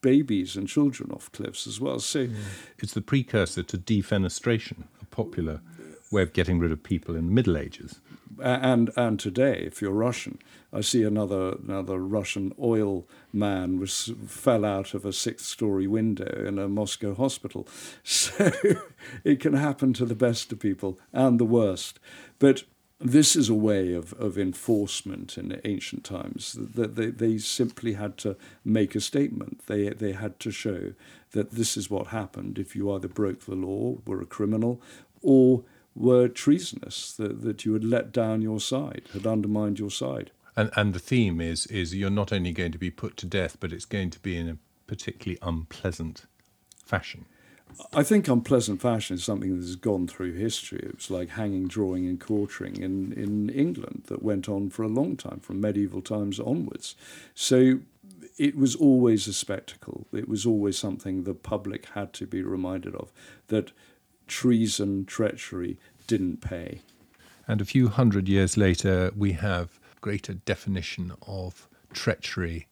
babies 0.00 0.56
and 0.56 0.66
children 0.66 1.10
off 1.12 1.30
cliffs 1.32 1.66
as 1.66 1.80
well. 1.80 1.98
So 1.98 2.20
yeah. 2.20 2.36
it's 2.78 2.94
the 2.94 3.02
precursor 3.02 3.62
to 3.62 3.76
defenestration, 3.76 4.84
a 5.02 5.04
popular 5.06 5.60
way 6.10 6.22
of 6.22 6.32
getting 6.32 6.58
rid 6.58 6.72
of 6.72 6.82
people 6.82 7.14
in 7.14 7.26
the 7.26 7.32
Middle 7.32 7.56
Ages 7.56 8.00
and 8.38 8.90
and 8.96 9.18
today, 9.18 9.62
if 9.66 9.82
you're 9.82 9.92
Russian, 9.92 10.38
I 10.72 10.80
see 10.82 11.02
another 11.02 11.56
another 11.62 11.98
Russian 11.98 12.52
oil 12.60 13.06
man 13.32 13.78
was 13.78 14.12
fell 14.26 14.64
out 14.64 14.94
of 14.94 15.04
a 15.04 15.12
sixth 15.12 15.46
story 15.46 15.86
window 15.86 16.44
in 16.46 16.58
a 16.58 16.68
Moscow 16.68 17.14
hospital. 17.14 17.66
So 18.04 18.52
it 19.24 19.40
can 19.40 19.54
happen 19.54 19.92
to 19.94 20.04
the 20.04 20.14
best 20.14 20.52
of 20.52 20.58
people 20.58 20.98
and 21.12 21.38
the 21.38 21.44
worst. 21.44 21.98
But 22.38 22.64
this 23.00 23.34
is 23.34 23.48
a 23.48 23.54
way 23.54 23.94
of, 23.94 24.12
of 24.14 24.36
enforcement 24.36 25.38
in 25.38 25.58
ancient 25.64 26.04
times 26.04 26.56
that 26.58 26.96
they, 26.96 27.06
they 27.06 27.38
simply 27.38 27.94
had 27.94 28.18
to 28.18 28.36
make 28.62 28.94
a 28.94 29.00
statement. 29.00 29.62
They 29.66 29.88
they 29.90 30.12
had 30.12 30.38
to 30.40 30.50
show 30.50 30.92
that 31.32 31.52
this 31.52 31.76
is 31.76 31.90
what 31.90 32.08
happened 32.08 32.58
if 32.58 32.76
you 32.76 32.92
either 32.92 33.08
broke 33.08 33.40
the 33.40 33.54
law, 33.54 33.98
were 34.06 34.20
a 34.20 34.26
criminal, 34.26 34.82
or 35.22 35.64
were 36.00 36.28
treasonous, 36.28 37.12
that, 37.12 37.42
that 37.42 37.64
you 37.64 37.74
had 37.74 37.84
let 37.84 38.10
down 38.12 38.42
your 38.42 38.60
side, 38.60 39.02
had 39.12 39.26
undermined 39.26 39.78
your 39.78 39.90
side. 39.90 40.30
And, 40.56 40.70
and 40.76 40.94
the 40.94 40.98
theme 40.98 41.40
is, 41.40 41.66
is 41.66 41.94
you're 41.94 42.10
not 42.10 42.32
only 42.32 42.52
going 42.52 42.72
to 42.72 42.78
be 42.78 42.90
put 42.90 43.16
to 43.18 43.26
death, 43.26 43.58
but 43.60 43.72
it's 43.72 43.84
going 43.84 44.10
to 44.10 44.18
be 44.18 44.36
in 44.36 44.48
a 44.48 44.56
particularly 44.86 45.38
unpleasant 45.42 46.26
fashion. 46.84 47.26
I 47.92 48.02
think 48.02 48.26
unpleasant 48.26 48.80
fashion 48.80 49.14
is 49.14 49.24
something 49.24 49.50
that 49.50 49.64
has 49.64 49.76
gone 49.76 50.08
through 50.08 50.32
history. 50.32 50.80
It 50.82 50.96
was 50.96 51.10
like 51.10 51.30
hanging, 51.30 51.68
drawing, 51.68 52.06
and 52.06 52.18
quartering 52.18 52.76
in, 52.76 53.12
in 53.12 53.48
England 53.50 54.04
that 54.06 54.22
went 54.22 54.48
on 54.48 54.70
for 54.70 54.82
a 54.82 54.88
long 54.88 55.16
time, 55.16 55.38
from 55.38 55.60
medieval 55.60 56.02
times 56.02 56.40
onwards. 56.40 56.96
So 57.34 57.80
it 58.38 58.56
was 58.56 58.74
always 58.74 59.28
a 59.28 59.32
spectacle. 59.32 60.06
It 60.12 60.28
was 60.28 60.44
always 60.46 60.78
something 60.78 61.22
the 61.22 61.34
public 61.34 61.86
had 61.90 62.12
to 62.14 62.26
be 62.26 62.42
reminded 62.42 62.94
of 62.96 63.12
that 63.48 63.70
treason, 64.26 65.04
treachery 65.04 65.78
didn't 66.10 66.40
pay. 66.40 66.80
And 67.46 67.60
a 67.60 67.64
few 67.64 67.86
hundred 67.86 68.28
years 68.28 68.56
later, 68.56 69.12
we 69.16 69.32
have 69.32 69.78
greater 70.00 70.34
definition 70.34 71.12
of 71.22 71.68
treachery 71.92 72.66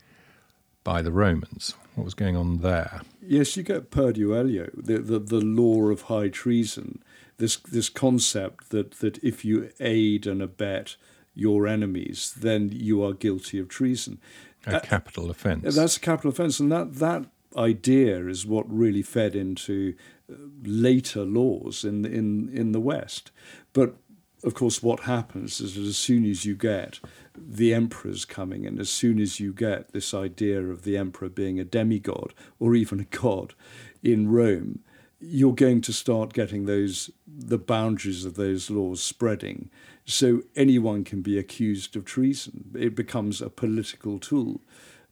by 0.82 1.02
the 1.02 1.12
Romans. 1.12 1.74
What 1.94 2.04
was 2.04 2.14
going 2.14 2.36
on 2.36 2.58
there? 2.58 3.02
Yes, 3.22 3.56
you 3.56 3.62
get 3.62 3.92
perduellio, 3.92 4.70
the, 4.74 4.98
the, 4.98 5.20
the 5.20 5.40
law 5.40 5.88
of 5.90 6.02
high 6.02 6.28
treason, 6.28 7.00
this, 7.36 7.56
this 7.58 7.88
concept 7.88 8.70
that, 8.70 8.98
that 8.98 9.18
if 9.22 9.44
you 9.44 9.70
aid 9.78 10.26
and 10.26 10.42
abet 10.42 10.96
your 11.34 11.68
enemies, 11.68 12.34
then 12.36 12.70
you 12.72 13.04
are 13.04 13.12
guilty 13.12 13.60
of 13.60 13.68
treason. 13.68 14.18
A 14.66 14.76
uh, 14.76 14.80
capital 14.80 15.30
offence. 15.30 15.76
That's 15.76 15.96
a 15.96 16.00
capital 16.00 16.32
offence, 16.32 16.58
and 16.58 16.72
that, 16.72 16.94
that 16.96 17.26
idea 17.56 18.26
is 18.26 18.46
what 18.46 18.70
really 18.70 19.02
fed 19.02 19.34
into 19.34 19.94
uh, 20.30 20.36
later 20.62 21.24
laws 21.24 21.84
in, 21.84 22.04
in, 22.04 22.48
in 22.50 22.72
the 22.72 22.80
West. 22.80 23.30
But 23.72 23.96
of 24.44 24.54
course, 24.54 24.82
what 24.82 25.00
happens 25.00 25.60
is 25.60 25.74
that 25.74 25.84
as 25.84 25.96
soon 25.96 26.24
as 26.24 26.44
you 26.44 26.54
get 26.54 27.00
the 27.36 27.74
emperors 27.74 28.24
coming, 28.24 28.66
and 28.66 28.78
as 28.78 28.88
soon 28.88 29.18
as 29.18 29.40
you 29.40 29.52
get 29.52 29.92
this 29.92 30.14
idea 30.14 30.62
of 30.62 30.82
the 30.82 30.96
emperor 30.96 31.28
being 31.28 31.58
a 31.58 31.64
demigod 31.64 32.34
or 32.60 32.74
even 32.74 33.00
a 33.00 33.04
god 33.04 33.54
in 34.02 34.30
Rome, 34.30 34.80
you're 35.20 35.54
going 35.54 35.80
to 35.80 35.92
start 35.92 36.32
getting 36.32 36.66
those 36.66 37.10
the 37.26 37.58
boundaries 37.58 38.24
of 38.24 38.34
those 38.34 38.70
laws 38.70 39.02
spreading. 39.02 39.70
So 40.04 40.42
anyone 40.54 41.02
can 41.04 41.20
be 41.20 41.38
accused 41.38 41.96
of 41.96 42.04
treason. 42.04 42.70
It 42.78 42.94
becomes 42.94 43.42
a 43.42 43.50
political 43.50 44.18
tool. 44.18 44.60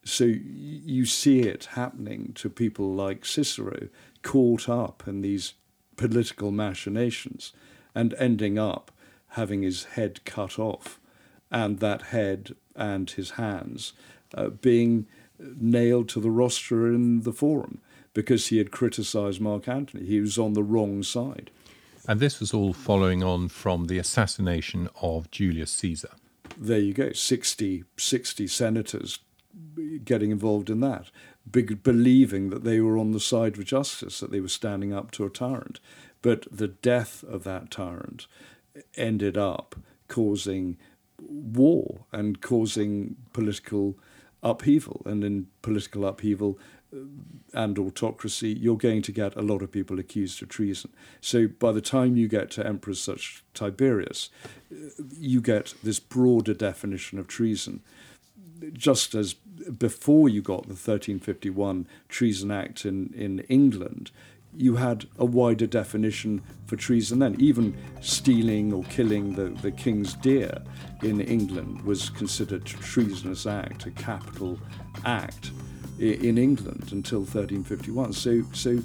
So 0.06 0.25
you 0.25 1.04
see 1.04 1.40
it 1.40 1.70
happening 1.72 2.30
to 2.36 2.48
people 2.48 2.94
like 2.94 3.25
Cicero, 3.25 3.88
caught 4.22 4.68
up 4.68 5.02
in 5.04 5.20
these 5.20 5.54
political 5.96 6.52
machinations 6.52 7.52
and 7.92 8.14
ending 8.14 8.56
up 8.56 8.92
having 9.30 9.62
his 9.62 9.84
head 9.84 10.25
cut 10.25 10.60
off, 10.60 11.00
and 11.50 11.80
that 11.80 12.02
head 12.02 12.54
and 12.76 13.10
his 13.10 13.30
hands 13.30 13.94
uh, 14.34 14.48
being 14.48 15.06
nailed 15.40 16.08
to 16.10 16.20
the 16.20 16.28
rostra 16.28 16.94
in 16.94 17.22
the 17.22 17.32
forum 17.32 17.80
because 18.14 18.46
he 18.46 18.58
had 18.58 18.70
criticized 18.70 19.40
Mark 19.40 19.66
Antony. 19.66 20.06
He 20.06 20.20
was 20.20 20.38
on 20.38 20.52
the 20.52 20.62
wrong 20.62 21.02
side. 21.02 21.50
And 22.06 22.20
this 22.20 22.38
was 22.38 22.54
all 22.54 22.72
following 22.72 23.25
on 23.25 23.48
from 23.48 23.86
the 23.86 23.98
assassination 23.98 24.88
of 25.02 25.32
Julius 25.32 25.72
Caesar. 25.72 26.12
There 26.56 26.78
you 26.78 26.94
go, 26.94 27.12
60, 27.12 27.82
60 27.96 28.46
senators 28.46 29.18
getting 30.04 30.30
involved 30.30 30.70
in 30.70 30.80
that, 30.80 31.10
big, 31.50 31.82
believing 31.82 32.50
that 32.50 32.64
they 32.64 32.80
were 32.80 32.98
on 32.98 33.12
the 33.12 33.20
side 33.20 33.58
of 33.58 33.64
justice, 33.64 34.20
that 34.20 34.30
they 34.30 34.40
were 34.40 34.48
standing 34.48 34.92
up 34.92 35.10
to 35.12 35.25
a 35.25 35.30
tyrant. 35.30 35.80
But 36.22 36.46
the 36.50 36.68
death 36.68 37.25
of 37.25 37.44
that 37.44 37.70
tyrant 37.70 38.26
ended 38.96 39.36
up 39.36 39.76
causing 40.08 40.76
war 41.20 42.06
and 42.12 42.40
causing 42.40 43.16
political 43.32 43.96
upheaval. 44.42 45.02
And 45.04 45.25
in 45.25 45.46
political 45.62 46.06
upheaval 46.06 46.58
uh, 46.92 46.98
and 47.52 47.78
autocracy, 47.78 48.50
you're 48.50 48.76
going 48.76 49.02
to 49.02 49.12
get 49.12 49.36
a 49.36 49.42
lot 49.42 49.62
of 49.62 49.73
people 49.73 49.99
accused 49.99 50.42
of 50.42 50.49
treason. 50.49 50.92
So 51.21 51.49
by 51.49 51.73
the 51.73 51.80
time 51.80 52.16
you 52.16 52.28
get 52.28 52.50
to 52.52 52.66
emperors 52.66 53.00
such 53.00 53.45
Tiberius, 53.54 54.30
uh, 54.73 55.02
you 55.19 55.40
get 55.40 55.75
this 55.82 56.00
broader 56.00 56.54
definition 56.54 57.19
of 57.19 57.26
treason. 57.26 57.82
Just 58.73 59.14
as 59.14 59.34
before 59.78 60.28
you 60.28 60.42
got 60.42 60.62
the 60.62 60.74
1351 60.74 61.86
Treason 62.08 62.50
Act 62.50 62.84
in, 62.84 63.12
in 63.14 63.40
England, 63.48 64.10
you 64.56 64.76
had 64.76 65.06
a 65.18 65.24
wider 65.24 65.66
definition 65.66 66.42
for 66.66 66.76
treason 66.76 67.18
then. 67.18 67.36
Even 67.38 67.76
stealing 68.00 68.72
or 68.72 68.84
killing 68.84 69.34
the, 69.34 69.50
the 69.60 69.70
king's 69.70 70.14
deer 70.14 70.62
in 71.02 71.20
England 71.20 71.82
was 71.82 72.08
considered 72.08 72.62
a 72.62 72.64
treasonous 72.64 73.46
act, 73.46 73.86
a 73.86 73.90
capital 73.90 74.58
act 75.04 75.50
in 75.98 76.38
England 76.38 76.88
until 76.92 77.20
1351. 77.20 78.12
So, 78.12 78.42
so 78.52 78.78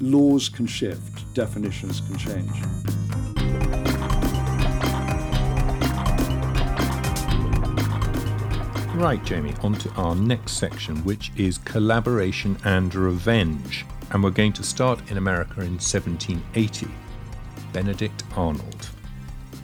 laws 0.00 0.48
can 0.48 0.66
shift, 0.66 1.32
definitions 1.34 2.00
can 2.00 2.18
change. 2.18 3.93
Right, 8.94 9.22
Jamie, 9.24 9.54
on 9.62 9.74
to 9.74 9.90
our 9.92 10.14
next 10.14 10.52
section, 10.52 10.96
which 11.04 11.32
is 11.36 11.58
collaboration 11.58 12.56
and 12.64 12.94
revenge 12.94 13.84
and 14.10 14.22
we're 14.22 14.30
going 14.30 14.52
to 14.52 14.62
start 14.62 15.10
in 15.10 15.16
America 15.16 15.60
in 15.60 15.72
1780. 15.72 16.88
Benedict 17.72 18.22
Arnold. 18.36 18.88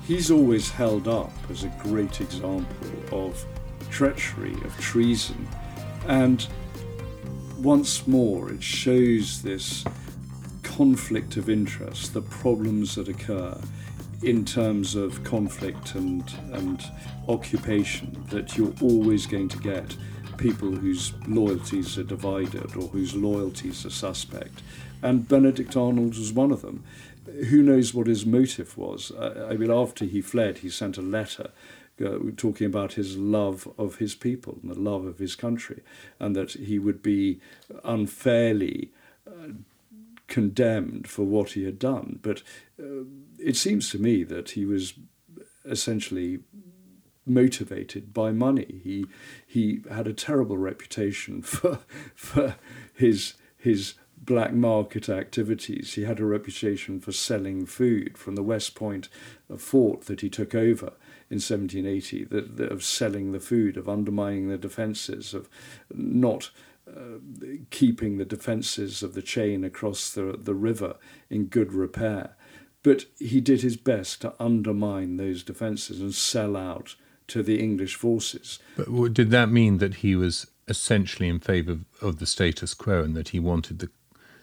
He's 0.06 0.30
always 0.30 0.70
held 0.70 1.06
up 1.06 1.32
as 1.50 1.62
a 1.62 1.68
great 1.80 2.20
example 2.20 2.90
of 3.12 3.44
treachery, 3.90 4.54
of 4.64 4.76
treason, 4.80 5.46
and 6.08 6.46
once 7.58 8.08
more 8.08 8.50
it 8.50 8.62
shows 8.62 9.42
this 9.42 9.84
conflict 10.64 11.36
of 11.36 11.48
interest, 11.48 12.14
the 12.14 12.22
problems 12.22 12.96
that 12.96 13.06
occur 13.06 13.56
in 14.22 14.44
terms 14.44 14.94
of 14.94 15.24
conflict 15.24 15.94
and, 15.94 16.24
and 16.52 16.84
occupation, 17.28 18.24
that 18.30 18.56
you're 18.56 18.74
always 18.80 19.26
going 19.26 19.48
to 19.48 19.58
get 19.58 19.96
people 20.36 20.70
whose 20.70 21.12
loyalties 21.26 21.98
are 21.98 22.02
divided 22.02 22.76
or 22.76 22.88
whose 22.88 23.14
loyalties 23.14 23.84
are 23.86 23.90
suspect. 23.90 24.62
And 25.02 25.28
Benedict 25.28 25.76
Arnold 25.76 26.16
was 26.18 26.32
one 26.32 26.50
of 26.50 26.62
them. 26.62 26.84
Who 27.48 27.62
knows 27.62 27.94
what 27.94 28.06
his 28.06 28.26
motive 28.26 28.76
was? 28.76 29.12
I 29.18 29.54
mean, 29.54 29.70
after 29.70 30.04
he 30.04 30.20
fled, 30.20 30.58
he 30.58 30.70
sent 30.70 30.98
a 30.98 31.02
letter 31.02 31.50
uh, 32.04 32.18
talking 32.36 32.66
about 32.66 32.94
his 32.94 33.16
love 33.16 33.68
of 33.76 33.96
his 33.96 34.14
people 34.14 34.58
and 34.62 34.70
the 34.70 34.80
love 34.80 35.04
of 35.04 35.18
his 35.18 35.36
country, 35.36 35.82
and 36.18 36.34
that 36.34 36.52
he 36.52 36.78
would 36.78 37.02
be 37.02 37.40
unfairly 37.84 38.90
uh, 39.26 39.52
condemned 40.30 41.06
for 41.06 41.24
what 41.24 41.50
he 41.50 41.64
had 41.64 41.78
done. 41.78 42.18
But 42.22 42.42
uh, 42.82 43.04
it 43.38 43.56
seems 43.56 43.90
to 43.90 43.98
me 43.98 44.24
that 44.24 44.50
he 44.50 44.64
was 44.64 44.94
essentially 45.66 46.38
motivated 47.26 48.14
by 48.14 48.32
money. 48.32 48.80
He 48.82 49.04
he 49.46 49.82
had 49.90 50.06
a 50.06 50.14
terrible 50.14 50.56
reputation 50.56 51.42
for 51.54 51.80
for 52.14 52.56
his 52.94 53.34
his 53.58 53.94
black 54.22 54.52
market 54.52 55.08
activities. 55.08 55.94
He 55.94 56.04
had 56.04 56.20
a 56.20 56.24
reputation 56.24 57.00
for 57.00 57.12
selling 57.12 57.66
food 57.66 58.18
from 58.18 58.36
the 58.36 58.42
West 58.42 58.74
Point 58.74 59.08
fort 59.56 60.02
that 60.02 60.20
he 60.20 60.28
took 60.28 60.54
over 60.54 60.92
in 61.30 61.36
1780, 61.36 62.24
that, 62.24 62.56
that 62.58 62.72
of 62.72 62.84
selling 62.84 63.32
the 63.32 63.40
food, 63.40 63.76
of 63.76 63.88
undermining 63.88 64.48
the 64.48 64.58
defences, 64.58 65.32
of 65.32 65.48
not 65.90 66.50
uh, 66.88 67.18
keeping 67.70 68.18
the 68.18 68.24
defences 68.24 69.02
of 69.02 69.14
the 69.14 69.22
chain 69.22 69.64
across 69.64 70.10
the, 70.10 70.36
the 70.38 70.54
river 70.54 70.96
in 71.28 71.46
good 71.46 71.72
repair. 71.72 72.36
But 72.82 73.04
he 73.18 73.40
did 73.40 73.60
his 73.60 73.76
best 73.76 74.22
to 74.22 74.34
undermine 74.40 75.16
those 75.16 75.42
defences 75.42 76.00
and 76.00 76.14
sell 76.14 76.56
out 76.56 76.96
to 77.28 77.42
the 77.42 77.60
English 77.60 77.94
forces. 77.94 78.58
But 78.76 79.14
did 79.14 79.30
that 79.30 79.50
mean 79.50 79.78
that 79.78 79.96
he 79.96 80.16
was 80.16 80.46
essentially 80.66 81.28
in 81.28 81.40
favour 81.40 81.80
of 82.00 82.18
the 82.18 82.26
status 82.26 82.74
quo 82.74 83.02
and 83.02 83.14
that 83.16 83.30
he 83.30 83.40
wanted 83.40 83.80
the 83.80 83.90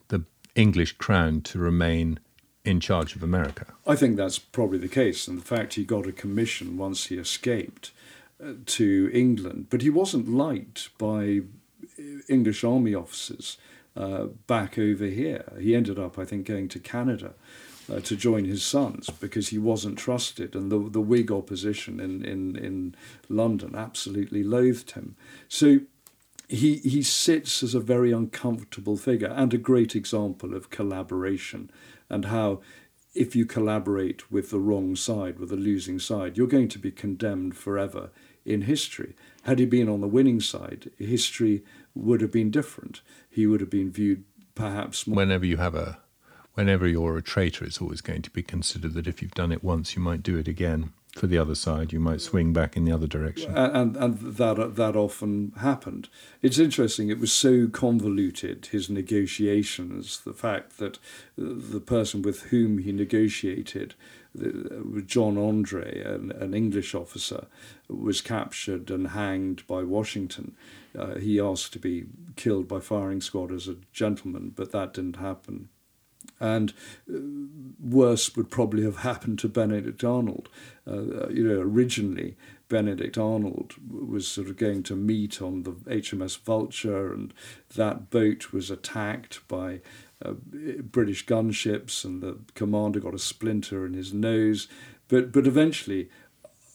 the 0.10 0.24
English 0.56 0.94
crown 0.94 1.42
to 1.42 1.60
remain 1.60 2.20
in 2.64 2.80
charge 2.80 3.16
of 3.16 3.24
America? 3.24 3.74
I 3.86 3.96
think 3.96 4.18
that's 4.18 4.40
probably 4.40 4.78
the 4.78 4.88
case, 4.88 5.28
and 5.28 5.38
the 5.38 5.46
fact 5.46 5.74
he 5.74 5.84
got 5.84 6.08
a 6.08 6.12
commission 6.12 6.78
once 6.78 7.08
he 7.08 7.18
escaped 7.18 7.92
uh, 8.44 8.54
to 8.66 9.10
England, 9.14 9.68
but 9.70 9.82
he 9.82 9.90
wasn't 9.90 10.30
liked 10.30 10.96
by 10.98 11.42
English 12.28 12.64
army 12.64 12.94
officers 12.94 13.58
uh, 13.96 14.26
back 14.46 14.78
over 14.78 15.06
here. 15.06 15.52
He 15.60 15.76
ended 15.76 15.98
up, 15.98 16.20
I 16.20 16.26
think, 16.26 16.46
going 16.46 16.68
to 16.70 16.80
Canada 16.80 17.34
uh, 17.92 18.00
to 18.02 18.16
join 18.16 18.46
his 18.46 18.64
sons 18.64 19.10
because 19.10 19.50
he 19.50 19.58
wasn't 19.58 19.98
trusted, 19.98 20.56
and 20.56 20.72
the 20.72 20.80
the 20.80 21.02
Whig 21.02 21.32
opposition 21.32 22.00
in 22.00 22.24
in 22.24 22.56
in 22.56 22.96
London 23.30 23.76
absolutely 23.76 24.44
loathed 24.44 24.92
him. 24.92 25.16
So. 25.48 25.80
He, 26.50 26.78
he 26.78 27.04
sits 27.04 27.62
as 27.62 27.76
a 27.76 27.82
very 27.82 28.14
uncomfortable 28.14 28.96
figure 28.96 29.28
and 29.28 29.54
a 29.54 29.58
great 29.58 29.98
example 29.98 30.54
of 30.56 30.70
collaboration 30.70 31.70
and 32.10 32.24
how 32.24 32.62
if 33.14 33.36
you 33.36 33.46
collaborate 33.46 34.32
with 34.32 34.52
the 34.52 34.60
wrong 34.60 34.96
side, 34.96 35.40
with 35.40 35.50
the 35.50 35.58
losing 35.58 36.00
side, 36.00 36.38
you're 36.38 36.48
going 36.48 36.70
to 36.70 36.80
be 36.80 36.90
condemned 36.92 37.58
forever 37.58 38.12
in 38.46 38.62
history. 38.62 39.14
Had 39.44 39.60
he 39.60 39.66
been 39.66 39.90
on 39.90 40.02
the 40.02 40.08
winning 40.08 40.40
side, 40.40 40.92
history 40.98 41.64
would 41.98 42.22
have 42.22 42.32
been 42.32 42.52
different. 42.52 43.02
He 43.30 43.48
would 43.48 43.62
have 43.62 43.70
been 43.70 43.92
viewed 43.92 44.24
perhaps 44.56 45.08
more. 45.08 45.18
Whenever 45.18 45.46
you 45.46 45.58
have 45.58 45.76
a, 45.76 46.00
whenever 46.54 46.88
you're 46.88 47.18
a 47.18 47.22
traitor, 47.22 47.66
it's 47.66 47.82
always 47.82 48.02
going 48.02 48.22
to 48.24 48.32
be 48.32 48.44
considered 48.44 48.94
that 48.94 49.08
if 49.08 49.22
you've 49.22 49.34
done 49.34 49.52
it 49.52 49.64
once, 49.64 49.96
you 49.96 50.02
might 50.02 50.24
do 50.24 50.38
it 50.38 50.48
again 50.48 50.94
for 51.18 51.28
the 51.28 51.38
other 51.38 51.56
side. 51.56 51.92
You 51.92 52.00
might 52.00 52.22
swing 52.22 52.54
back 52.54 52.78
in 52.78 52.86
the 52.86 52.92
other 52.92 53.08
direction. 53.08 53.56
And, 53.58 53.76
and, 53.76 53.98
and 53.98 54.20
that, 54.36 54.76
that 54.76 54.96
often 54.96 55.54
happened. 55.58 56.10
It's 56.42 56.60
interesting, 56.60 57.10
it 57.10 57.20
was 57.20 57.34
so 57.34 57.68
convoluted, 57.68 58.68
his 58.68 58.90
negotiations, 58.90 60.22
the 60.22 60.34
fact 60.34 60.78
that 60.78 61.00
the 61.38 61.80
person 61.80 62.22
with 62.22 62.44
whom 62.44 62.78
he 62.80 62.92
negotiated, 62.92 63.96
John 65.06 65.38
Andre, 65.38 66.02
an, 66.04 66.32
an 66.32 66.54
English 66.54 66.94
officer, 66.94 67.48
was 67.90 68.22
captured 68.22 68.92
and 68.92 69.10
hanged 69.10 69.66
by 69.68 69.84
Washington. 69.84 70.56
Uh, 70.98 71.16
he 71.16 71.40
asked 71.40 71.74
to 71.74 71.80
be 71.80 72.06
killed 72.36 72.68
by 72.68 72.80
firing 72.80 73.22
squad 73.22 73.52
as 73.52 73.68
a 73.68 73.78
gentleman, 73.92 74.54
but 74.56 74.72
that 74.72 74.94
didn't 74.94 75.18
happen. 75.18 75.70
And 76.40 76.74
uh, 77.10 77.18
worse 77.80 78.36
would 78.36 78.52
probably 78.52 78.84
have 78.84 78.98
happened 78.98 79.40
to 79.40 79.48
Benedict 79.50 80.04
Arnold. 80.04 80.50
Uh, 80.86 81.30
you 81.30 81.48
know, 81.48 81.60
originally 81.60 82.36
Benedict 82.70 83.18
Arnold 83.18 83.76
was 83.90 84.28
sort 84.28 84.48
of 84.48 84.58
going 84.58 84.84
to 84.84 84.96
meet 84.96 85.42
on 85.42 85.64
the 85.64 85.72
HMS 85.72 86.38
Vulture, 86.40 87.14
and 87.14 87.34
that 87.76 88.10
boat 88.10 88.52
was 88.52 88.70
attacked 88.70 89.48
by 89.48 89.82
uh, 90.24 90.32
British 90.32 91.26
gunships, 91.26 92.04
and 92.04 92.22
the 92.22 92.38
commander 92.56 93.00
got 93.00 93.14
a 93.14 93.20
splinter 93.20 93.86
in 93.86 93.94
his 93.94 94.14
nose. 94.14 94.68
But 95.08 95.32
but 95.32 95.48
eventually, 95.48 96.10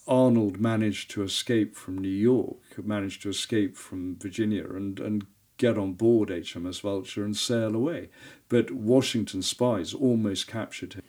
Arnold 0.07 0.59
managed 0.59 1.11
to 1.11 1.23
escape 1.23 1.75
from 1.75 1.97
New 1.97 2.09
York, 2.09 2.57
managed 2.83 3.21
to 3.23 3.29
escape 3.29 3.77
from 3.77 4.17
Virginia, 4.17 4.65
and 4.73 4.99
and 4.99 5.25
get 5.57 5.77
on 5.77 5.93
board 5.93 6.29
HMS 6.29 6.81
Vulture 6.81 7.23
and 7.23 7.37
sail 7.37 7.75
away. 7.75 8.09
But 8.53 8.69
Washington 8.69 9.41
spies 9.41 9.95
almost 9.95 10.45
captured 10.45 10.93
him. 10.93 11.01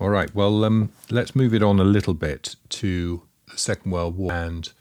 All 0.00 0.08
right. 0.08 0.34
Well, 0.34 0.64
um, 0.64 0.90
let's 1.08 1.36
move 1.36 1.54
it 1.54 1.62
on 1.62 1.78
a 1.78 1.84
little 1.84 2.12
bit 2.12 2.56
to 2.70 3.22
the 3.48 3.56
Second 3.56 3.92
World 3.92 4.16
War 4.16 4.32
and 4.32 4.72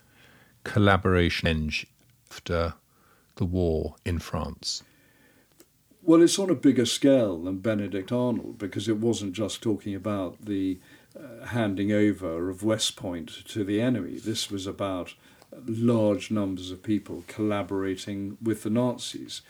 collaboration 0.64 1.72
after 2.32 2.74
the 3.36 3.46
war 3.46 3.98
in 4.04 4.18
France. 4.18 4.82
Well, 6.02 6.24
it's 6.24 6.40
on 6.40 6.50
a 6.50 6.56
bigger 6.56 6.88
scale 6.88 7.44
than 7.44 7.60
Benedict 7.60 8.12
Arnold 8.12 8.58
because 8.58 8.90
it 8.90 8.98
wasn't 8.98 9.34
just 9.34 9.62
talking 9.62 9.94
about 9.94 10.44
the 10.44 10.80
uh, 11.16 11.46
handing 11.46 11.92
over 11.92 12.50
of 12.50 12.64
West 12.64 12.96
Point 12.96 13.46
to 13.50 13.64
the 13.64 13.80
enemy. 13.80 14.18
This 14.18 14.50
was 14.50 14.66
about 14.66 15.14
large 15.68 16.32
numbers 16.32 16.72
of 16.72 16.82
people 16.82 17.24
collaborating 17.28 18.38
with 18.42 18.64
the 18.64 18.72
Nazis. 18.72 19.44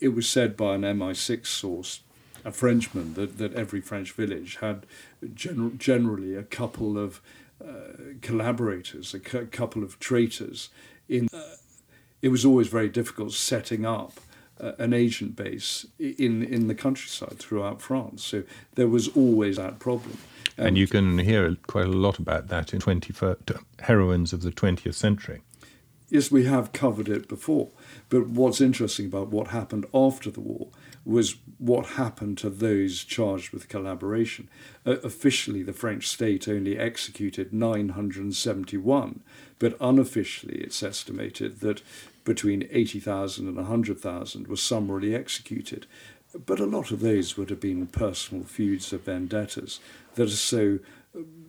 It 0.00 0.14
was 0.14 0.28
said 0.28 0.56
by 0.56 0.74
an 0.74 0.82
MI6 0.82 1.46
source, 1.46 2.00
a 2.44 2.52
Frenchman, 2.52 3.14
that, 3.14 3.38
that 3.38 3.54
every 3.54 3.80
French 3.80 4.12
village 4.12 4.58
had 4.60 4.86
gen- 5.34 5.78
generally 5.78 6.34
a 6.34 6.42
couple 6.42 6.98
of 6.98 7.20
uh, 7.64 8.14
collaborators, 8.20 9.14
a 9.14 9.20
cu- 9.20 9.46
couple 9.46 9.82
of 9.82 9.98
traitors. 9.98 10.68
In 11.08 11.28
uh, 11.32 11.56
it 12.22 12.28
was 12.28 12.44
always 12.44 12.68
very 12.68 12.88
difficult 12.88 13.32
setting 13.32 13.86
up 13.86 14.20
uh, 14.60 14.72
an 14.78 14.92
agent 14.92 15.36
base 15.36 15.86
in 15.98 16.42
in 16.42 16.66
the 16.66 16.74
countryside 16.74 17.38
throughout 17.38 17.80
France. 17.80 18.24
So 18.24 18.42
there 18.74 18.88
was 18.88 19.08
always 19.08 19.56
that 19.56 19.78
problem. 19.78 20.18
Um, 20.58 20.66
and 20.66 20.78
you 20.78 20.86
can 20.86 21.18
hear 21.18 21.56
quite 21.66 21.86
a 21.86 21.88
lot 21.90 22.18
about 22.18 22.48
that 22.48 22.72
in 22.72 22.80
21st, 22.80 23.62
heroines 23.80 24.32
of 24.32 24.42
the 24.42 24.50
20th 24.50 24.94
century. 24.94 25.42
Yes, 26.08 26.30
we 26.30 26.44
have 26.44 26.72
covered 26.72 27.08
it 27.08 27.28
before. 27.28 27.68
But 28.08 28.28
what's 28.28 28.60
interesting 28.60 29.06
about 29.06 29.28
what 29.28 29.48
happened 29.48 29.86
after 29.92 30.30
the 30.30 30.40
war 30.40 30.68
was 31.04 31.36
what 31.58 31.86
happened 31.86 32.38
to 32.38 32.50
those 32.50 33.02
charged 33.04 33.52
with 33.52 33.68
collaboration. 33.68 34.48
Uh, 34.84 34.98
officially, 35.02 35.62
the 35.62 35.72
French 35.72 36.06
state 36.08 36.46
only 36.48 36.78
executed 36.78 37.52
971, 37.52 39.20
but 39.58 39.76
unofficially, 39.80 40.56
it's 40.56 40.82
estimated 40.82 41.60
that 41.60 41.82
between 42.24 42.68
80,000 42.70 43.46
and 43.46 43.56
100,000 43.56 44.46
were 44.46 44.56
summarily 44.56 45.14
executed. 45.14 45.86
But 46.44 46.60
a 46.60 46.66
lot 46.66 46.90
of 46.90 47.00
those 47.00 47.36
would 47.36 47.50
have 47.50 47.60
been 47.60 47.86
personal 47.86 48.44
feuds 48.44 48.92
of 48.92 49.02
vendettas 49.02 49.80
that 50.16 50.24
are 50.24 50.30
so 50.30 50.80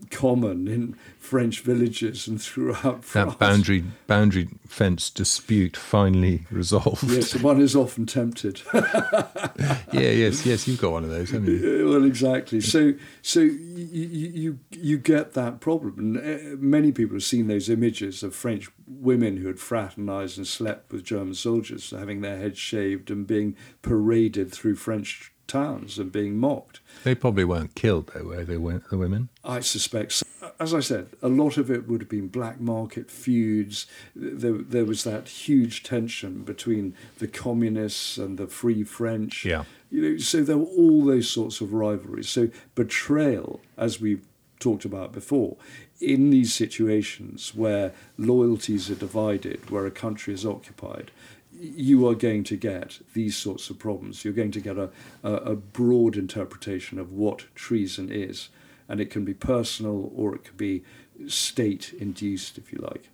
common 0.10 0.67
in 0.67 0.95
French 1.17 1.62
villages 1.62 2.27
and 2.27 2.41
throughout 2.41 3.03
France. 3.03 3.34
That 3.34 3.39
boundary 3.39 3.84
boundary 4.08 4.47
fence 4.67 5.10
dispute 5.10 5.75
finally 5.75 6.45
resolved. 6.49 7.03
Yes, 7.03 7.36
one 7.41 7.60
is 7.62 7.75
often 7.75 8.06
tempted. 8.06 8.62
yeah, 8.73 9.84
yes, 9.91 10.45
yes, 10.45 10.67
you've 10.67 10.82
got 10.82 10.91
one 10.91 11.03
of 11.03 11.10
those, 11.10 11.32
haven't 11.32 11.49
you? 11.49 11.89
Well, 11.89 12.06
exactly. 12.06 12.62
So, 12.62 12.93
so 13.21 13.41
you 13.41 14.30
you 14.30 14.60
you 14.71 14.97
get 14.97 15.34
that 15.34 15.60
problem, 15.60 15.95
and 15.97 16.17
uh, 16.17 16.56
many 16.58 16.91
people 16.91 17.15
have 17.15 17.23
seen 17.23 17.47
those 17.47 17.69
images 17.69 18.23
of 18.23 18.36
French 18.36 18.69
women 18.88 19.38
who 19.38 19.47
had 19.47 19.60
fraternised 19.60 20.38
and 20.38 20.47
slept 20.47 20.91
with 20.91 21.03
German 21.03 21.34
soldiers, 21.34 21.91
having 21.91 22.21
their 22.21 22.38
heads 22.38 22.58
shaved 22.58 23.12
and 23.12 23.27
being 23.27 23.56
paraded 23.82 24.51
through 24.51 24.75
French 24.75 25.34
towns 25.47 25.97
and 25.97 26.12
being 26.12 26.38
mocked. 26.38 26.80
They 27.04 27.16
probably 27.16 27.46
weren't 27.46 27.76
killed, 27.76 28.12
though, 28.14 28.24
were 28.24 28.44
they, 28.44 28.56
the 28.56 28.98
women? 28.98 29.30
I 29.44 29.60
suspect 29.62 30.14
so. 30.14 30.26
As 30.60 30.74
I 30.74 30.80
said, 30.80 31.10
a 31.22 31.28
lot 31.28 31.58
of 31.58 31.70
it 31.70 31.88
would 31.88 32.02
have 32.02 32.10
been 32.10 32.28
black 32.28 32.60
market 32.60 33.12
feuds. 33.12 33.86
There, 34.16 34.54
there 34.54 34.86
was 34.86 35.04
that 35.04 35.28
huge 35.28 35.84
tension 35.84 36.44
between 36.44 36.96
the 37.20 37.28
communists 37.28 38.18
and 38.18 38.38
the 38.38 38.48
free 38.48 38.84
French. 38.84 39.46
Yeah. 39.46 39.66
You 39.92 40.02
know, 40.02 40.18
so 40.18 40.44
there 40.44 40.58
were 40.58 40.66
all 40.66 41.06
those 41.06 41.30
sorts 41.30 41.62
of 41.62 41.74
rivalries. 41.74 42.30
So 42.30 42.50
betrayal, 42.76 43.62
as 43.78 44.02
we've 44.02 44.26
talked 44.60 44.86
about 44.86 45.12
before, 45.12 45.58
in 46.00 46.30
these 46.30 46.54
situations 46.54 47.54
where 47.56 47.94
loyalties 48.18 48.90
are 48.90 48.96
divided, 48.96 49.70
where 49.70 49.86
a 49.86 49.92
country 49.92 50.34
is 50.34 50.46
occupied, 50.46 51.12
you 51.60 52.08
are 52.08 52.15
going 52.15 52.43
to 52.46 52.56
get 52.56 53.00
these 53.13 53.36
sorts 53.36 53.70
of 53.70 53.80
problems. 53.80 54.24
You're 54.24 54.34
going 54.34 54.52
to 54.52 54.60
get 54.60 54.78
a, 54.78 54.89
a, 55.24 55.34
a, 55.34 55.56
broad 55.56 56.15
interpretation 56.15 57.00
of 57.00 57.12
what 57.12 57.46
treason 57.56 58.12
is, 58.12 58.50
and 58.88 59.00
it 59.00 59.10
can 59.10 59.26
be 59.26 59.34
personal 59.34 60.12
or 60.15 60.36
it 60.36 60.43
can 60.43 60.58
be 60.58 60.84
state 61.28 61.93
induced, 61.93 62.58
if 62.58 62.72
you 62.72 62.80
like. 62.80 63.10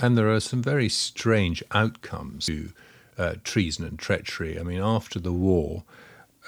And 0.00 0.16
there 0.16 0.32
are 0.32 0.40
some 0.40 0.62
very 0.62 0.88
strange 0.88 1.62
outcomes 1.72 2.46
to 2.46 2.72
uh, 3.16 3.34
treason 3.44 3.84
and 3.84 3.98
treachery. 3.98 4.58
I 4.58 4.62
mean, 4.62 4.80
after 4.80 5.18
the 5.18 5.32
war, 5.32 5.84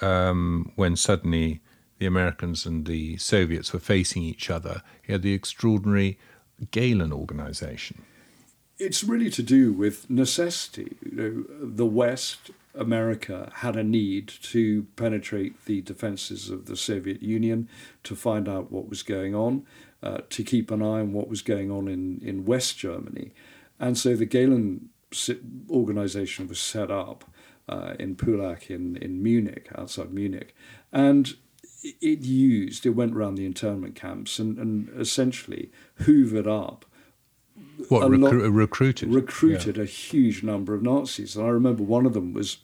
um, 0.01 0.71
when 0.75 0.95
suddenly 0.95 1.59
the 1.99 2.05
Americans 2.05 2.65
and 2.65 2.85
the 2.85 3.17
Soviets 3.17 3.73
were 3.73 3.79
facing 3.79 4.23
each 4.23 4.49
other, 4.49 4.81
you 5.05 5.13
had 5.13 5.21
the 5.21 5.33
extraordinary 5.33 6.17
Gehlen 6.71 7.11
organization 7.11 8.05
it's 8.81 9.03
really 9.03 9.29
to 9.29 9.43
do 9.43 9.71
with 9.71 10.09
necessity. 10.09 10.97
You 11.05 11.11
know, 11.11 11.67
the 11.67 11.85
West, 11.85 12.49
America, 12.73 13.51
had 13.57 13.75
a 13.75 13.83
need 13.83 14.27
to 14.41 14.87
penetrate 14.95 15.65
the 15.65 15.81
defenses 15.81 16.49
of 16.49 16.65
the 16.65 16.75
Soviet 16.75 17.21
Union 17.21 17.69
to 18.03 18.15
find 18.15 18.49
out 18.49 18.71
what 18.71 18.89
was 18.89 19.03
going 19.03 19.35
on, 19.35 19.65
uh, 20.01 20.21
to 20.31 20.43
keep 20.43 20.71
an 20.71 20.81
eye 20.81 20.99
on 20.99 21.13
what 21.13 21.29
was 21.29 21.43
going 21.43 21.69
on 21.69 21.87
in, 21.87 22.19
in 22.23 22.43
West 22.43 22.79
Germany. 22.79 23.33
And 23.79 23.97
so 23.97 24.15
the 24.15 24.25
Gehlen 24.25 24.89
organization 25.69 26.47
was 26.47 26.59
set 26.59 26.89
up 26.89 27.25
uh, 27.69 27.93
in 27.99 28.15
Pullach 28.15 28.71
in, 28.71 28.95
in 28.97 29.21
Munich, 29.21 29.69
outside 29.77 30.11
Munich. 30.11 30.55
And 30.91 31.35
it 31.83 32.21
used, 32.21 32.85
it 32.85 32.91
went 32.91 33.15
around 33.15 33.35
the 33.35 33.45
internment 33.45 33.95
camps 33.95 34.39
and, 34.39 34.57
and 34.57 34.89
essentially 34.99 35.71
hoovered 36.01 36.47
up 36.47 36.85
what 37.89 38.03
recru- 38.03 38.41
lot, 38.41 38.51
recruited 38.51 39.13
recruited 39.13 39.77
yeah. 39.77 39.83
a 39.83 39.85
huge 39.85 40.43
number 40.43 40.73
of 40.73 40.83
Nazis. 40.83 41.35
And 41.35 41.45
I 41.45 41.49
remember 41.49 41.83
one 41.83 42.05
of 42.05 42.13
them 42.13 42.33
was 42.33 42.57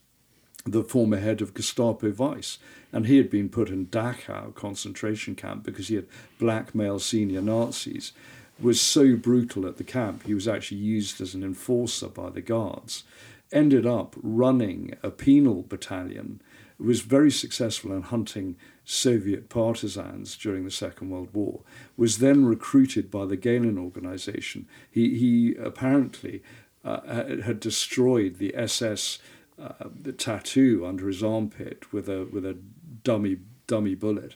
the 0.65 0.83
former 0.83 1.17
head 1.17 1.41
of 1.41 1.53
Gestapo 1.53 2.11
Vice, 2.11 2.57
and 2.91 3.07
he 3.07 3.17
had 3.17 3.29
been 3.29 3.49
put 3.49 3.69
in 3.69 3.87
Dachau 3.87 4.53
concentration 4.53 5.35
camp 5.35 5.63
because 5.63 5.87
he 5.87 5.95
had 5.95 6.07
blackmailed 6.39 7.01
senior 7.01 7.41
Nazis. 7.41 8.11
Was 8.59 8.81
so 8.81 9.15
brutal 9.15 9.67
at 9.67 9.77
the 9.77 9.83
camp, 9.83 10.25
he 10.25 10.33
was 10.33 10.47
actually 10.47 10.77
used 10.77 11.21
as 11.21 11.35
an 11.35 11.43
enforcer 11.43 12.07
by 12.07 12.29
the 12.29 12.41
guards. 12.41 13.03
Ended 13.51 13.85
up 13.85 14.15
running 14.21 14.95
a 15.03 15.11
penal 15.11 15.63
battalion. 15.63 16.41
Was 16.79 17.01
very 17.01 17.31
successful 17.31 17.93
in 17.93 18.01
hunting 18.01 18.55
Soviet 18.89 19.49
partisans 19.49 20.37
during 20.37 20.63
the 20.63 20.71
Second 20.71 21.09
World 21.09 21.27
War, 21.33 21.59
was 21.97 22.19
then 22.19 22.45
recruited 22.45 23.11
by 23.11 23.25
the 23.25 23.35
Gehlen 23.35 23.77
organization. 23.77 24.65
He, 24.89 25.17
he 25.19 25.55
apparently 25.55 26.41
uh, 26.85 27.41
had 27.43 27.59
destroyed 27.59 28.37
the 28.37 28.55
SS 28.55 29.19
uh, 29.61 29.89
the 29.93 30.13
tattoo 30.13 30.85
under 30.85 31.07
his 31.07 31.21
armpit 31.21 31.91
with 31.91 32.07
a, 32.07 32.25
with 32.31 32.45
a 32.45 32.57
dummy 33.03 33.39
dummy 33.65 33.95
bullet 33.95 34.35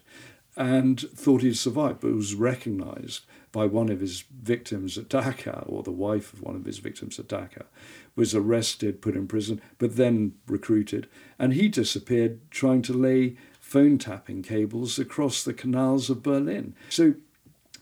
and 0.58 1.00
thought 1.00 1.44
he'd 1.44 1.58
survived, 1.58 2.02
but 2.02 2.12
was 2.12 2.36
recognized 2.36 3.26
by 3.54 3.66
one 3.66 3.90
of 3.90 4.02
his 4.02 4.26
victims 4.44 4.98
at 4.98 5.08
Dachau, 5.08 5.64
or 5.68 5.84
the 5.84 5.92
wife 5.92 6.34
of 6.34 6.42
one 6.42 6.56
of 6.56 6.66
his 6.66 6.80
victims 6.80 7.18
at 7.20 7.28
Dachau, 7.28 7.66
was 8.16 8.36
arrested, 8.36 9.02
put 9.02 9.16
in 9.16 9.28
prison, 9.28 9.62
but 9.78 9.96
then 9.96 10.34
recruited, 10.48 11.08
and 11.40 11.54
he 11.54 11.70
disappeared 11.70 12.40
trying 12.52 12.82
to 12.82 12.94
lay 12.94 13.38
phone 13.72 13.98
tapping 13.98 14.44
cables 14.44 15.00
across 15.00 15.44
the 15.44 15.54
canals 15.54 16.10
of 16.10 16.22
Berlin. 16.22 16.76
So 16.90 17.14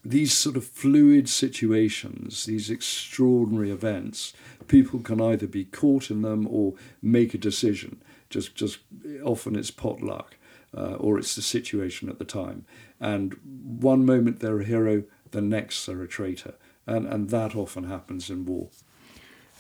these 0.06 0.38
sort 0.38 0.56
of 0.56 0.64
fluid 0.64 1.28
situations, 1.28 2.46
these 2.46 2.70
extraordinary 2.70 3.72
events, 3.72 4.34
people 4.68 5.00
can 5.00 5.20
either 5.20 5.48
be 5.48 5.66
caught 5.66 6.12
in 6.12 6.22
them 6.22 6.48
or 6.48 6.76
make 7.02 7.34
a 7.34 7.40
decision. 7.40 8.02
Just, 8.30 8.54
just 8.54 8.80
often 9.24 9.56
it's 9.56 9.72
pot 9.72 10.02
luck, 10.02 10.38
uh, 10.78 10.94
or 10.96 11.18
it's 11.18 11.36
the 11.36 11.42
situation 11.42 12.08
at 12.08 12.20
the 12.20 12.26
time. 12.26 12.66
And 13.00 13.34
one 13.44 14.06
moment 14.06 14.42
they're 14.42 14.62
a 14.62 14.66
hero, 14.66 15.04
the 15.32 15.42
next 15.42 15.86
they're 15.88 16.04
a 16.04 16.08
traitor, 16.08 16.54
and 16.86 17.08
and 17.08 17.30
that 17.32 17.56
often 17.56 17.86
happens 17.86 18.30
in 18.30 18.46
war. 18.46 18.68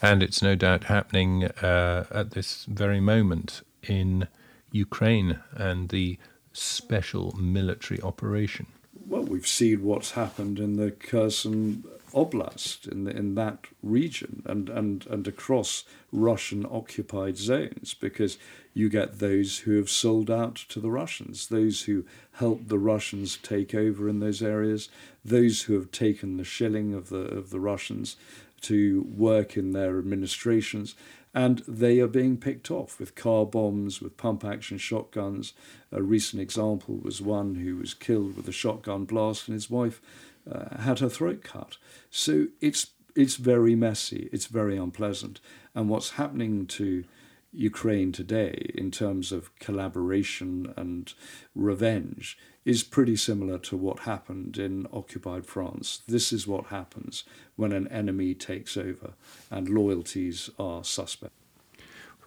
And 0.01 0.21
it's 0.21 0.41
no 0.41 0.55
doubt 0.55 0.83
happening 0.85 1.45
uh, 1.45 2.05
at 2.11 2.31
this 2.31 2.65
very 2.65 2.99
moment 2.99 3.63
in 3.81 4.27
Ukraine 4.71 5.39
and 5.53 5.89
the 5.89 6.17
special 6.53 7.35
military 7.37 8.01
operation. 8.01 8.67
Well, 9.07 9.23
we've 9.23 9.47
seen 9.47 9.83
what's 9.83 10.11
happened 10.11 10.59
in 10.59 10.75
the 10.77 10.91
Kherson 10.91 11.83
Oblast, 12.13 12.87
in, 12.91 13.03
the, 13.03 13.11
in 13.11 13.35
that 13.35 13.65
region, 13.81 14.43
and, 14.45 14.69
and, 14.69 15.05
and 15.07 15.27
across 15.27 15.83
Russian 16.11 16.65
occupied 16.65 17.37
zones, 17.37 17.93
because 17.93 18.37
you 18.73 18.89
get 18.89 19.19
those 19.19 19.59
who 19.59 19.77
have 19.77 19.89
sold 19.89 20.29
out 20.29 20.55
to 20.69 20.79
the 20.79 20.91
Russians, 20.91 21.47
those 21.47 21.83
who 21.83 22.05
helped 22.33 22.69
the 22.69 22.79
Russians 22.79 23.37
take 23.37 23.73
over 23.75 24.09
in 24.09 24.19
those 24.19 24.41
areas, 24.41 24.89
those 25.23 25.63
who 25.63 25.73
have 25.73 25.91
taken 25.91 26.37
the 26.37 26.43
shilling 26.43 26.93
of 26.93 27.09
the, 27.09 27.21
of 27.21 27.49
the 27.49 27.59
Russians 27.59 28.15
to 28.61 29.05
work 29.15 29.55
in 29.55 29.71
their 29.71 29.97
administrations, 29.99 30.95
and 31.33 31.59
they 31.67 31.99
are 31.99 32.07
being 32.07 32.37
picked 32.37 32.71
off 32.71 32.99
with 32.99 33.15
car 33.15 33.45
bombs, 33.45 34.01
with 34.01 34.17
pump 34.17 34.43
action 34.43 34.77
shotguns. 34.77 35.53
A 35.91 36.01
recent 36.01 36.41
example 36.41 36.97
was 36.97 37.21
one 37.21 37.55
who 37.55 37.77
was 37.77 37.93
killed 37.93 38.35
with 38.35 38.47
a 38.47 38.51
shotgun 38.51 39.05
blast, 39.05 39.47
and 39.47 39.53
his 39.53 39.69
wife 39.69 40.01
uh, 40.49 40.77
had 40.79 40.99
her 40.99 41.09
throat 41.09 41.43
cut. 41.43 41.77
So 42.09 42.47
it's 42.61 42.87
it's 43.15 43.35
very 43.35 43.75
messy, 43.75 44.29
it's 44.31 44.45
very 44.45 44.77
unpleasant, 44.77 45.39
and 45.75 45.89
what's 45.89 46.11
happening 46.11 46.65
to 46.67 47.03
Ukraine 47.51 48.11
today 48.11 48.71
in 48.75 48.91
terms 48.91 49.31
of 49.31 49.53
collaboration 49.59 50.73
and 50.77 51.13
revenge 51.55 52.37
is 52.69 52.83
pretty 52.83 53.15
similar 53.15 53.57
to 53.57 53.75
what 53.75 54.01
happened 54.01 54.59
in 54.59 54.85
occupied 54.93 55.43
France. 55.43 56.03
This 56.07 56.31
is 56.31 56.45
what 56.45 56.67
happens 56.67 57.23
when 57.55 57.71
an 57.71 57.87
enemy 57.87 58.35
takes 58.35 58.77
over 58.77 59.13
and 59.49 59.67
loyalties 59.67 60.51
are 60.59 60.83
suspect. 60.83 61.33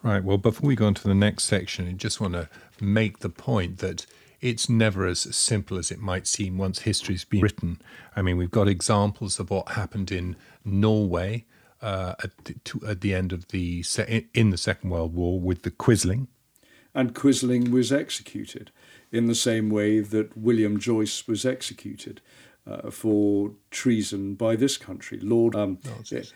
Right. 0.01 0.21
Well, 0.21 0.37
before 0.37 0.67
we 0.67 0.75
go 0.75 0.87
on 0.87 0.95
to 0.95 1.07
the 1.07 1.15
next 1.15 1.45
section, 1.45 1.87
I 1.87 1.93
just 1.93 2.19
want 2.19 2.33
to 2.33 2.49
make 2.81 3.19
the 3.19 3.29
point 3.29 3.77
that 3.77 4.05
it's 4.41 4.67
never 4.67 5.07
as 5.07 5.21
simple 5.33 5.77
as 5.77 5.91
it 5.91 5.99
might 5.99 6.27
seem 6.27 6.57
once 6.57 6.79
history's 6.79 7.23
been 7.23 7.39
written. 7.39 7.81
I 8.13 8.21
mean, 8.21 8.35
we've 8.35 8.51
got 8.51 8.67
examples 8.67 9.39
of 9.39 9.49
what 9.49 9.69
happened 9.69 10.11
in 10.11 10.35
Norway 10.65 11.45
uh, 11.81 12.15
at, 12.21 12.31
the, 12.43 12.55
to, 12.65 12.81
at 12.85 12.99
the 12.99 13.15
end 13.15 13.31
of 13.31 13.47
the 13.47 13.85
in 14.33 14.49
the 14.49 14.57
Second 14.57 14.89
World 14.89 15.15
War 15.15 15.39
with 15.39 15.61
the 15.61 15.71
Quisling, 15.71 16.27
and 16.93 17.15
Quisling 17.15 17.71
was 17.71 17.93
executed 17.93 18.71
in 19.13 19.27
the 19.27 19.35
same 19.35 19.69
way 19.69 19.99
that 20.01 20.35
William 20.35 20.79
Joyce 20.79 21.27
was 21.27 21.45
executed 21.45 22.19
uh, 22.65 22.89
for 22.89 23.51
treason 23.69 24.33
by 24.35 24.55
this 24.55 24.75
country. 24.77 25.19
Lord, 25.21 25.55
um, 25.55 25.77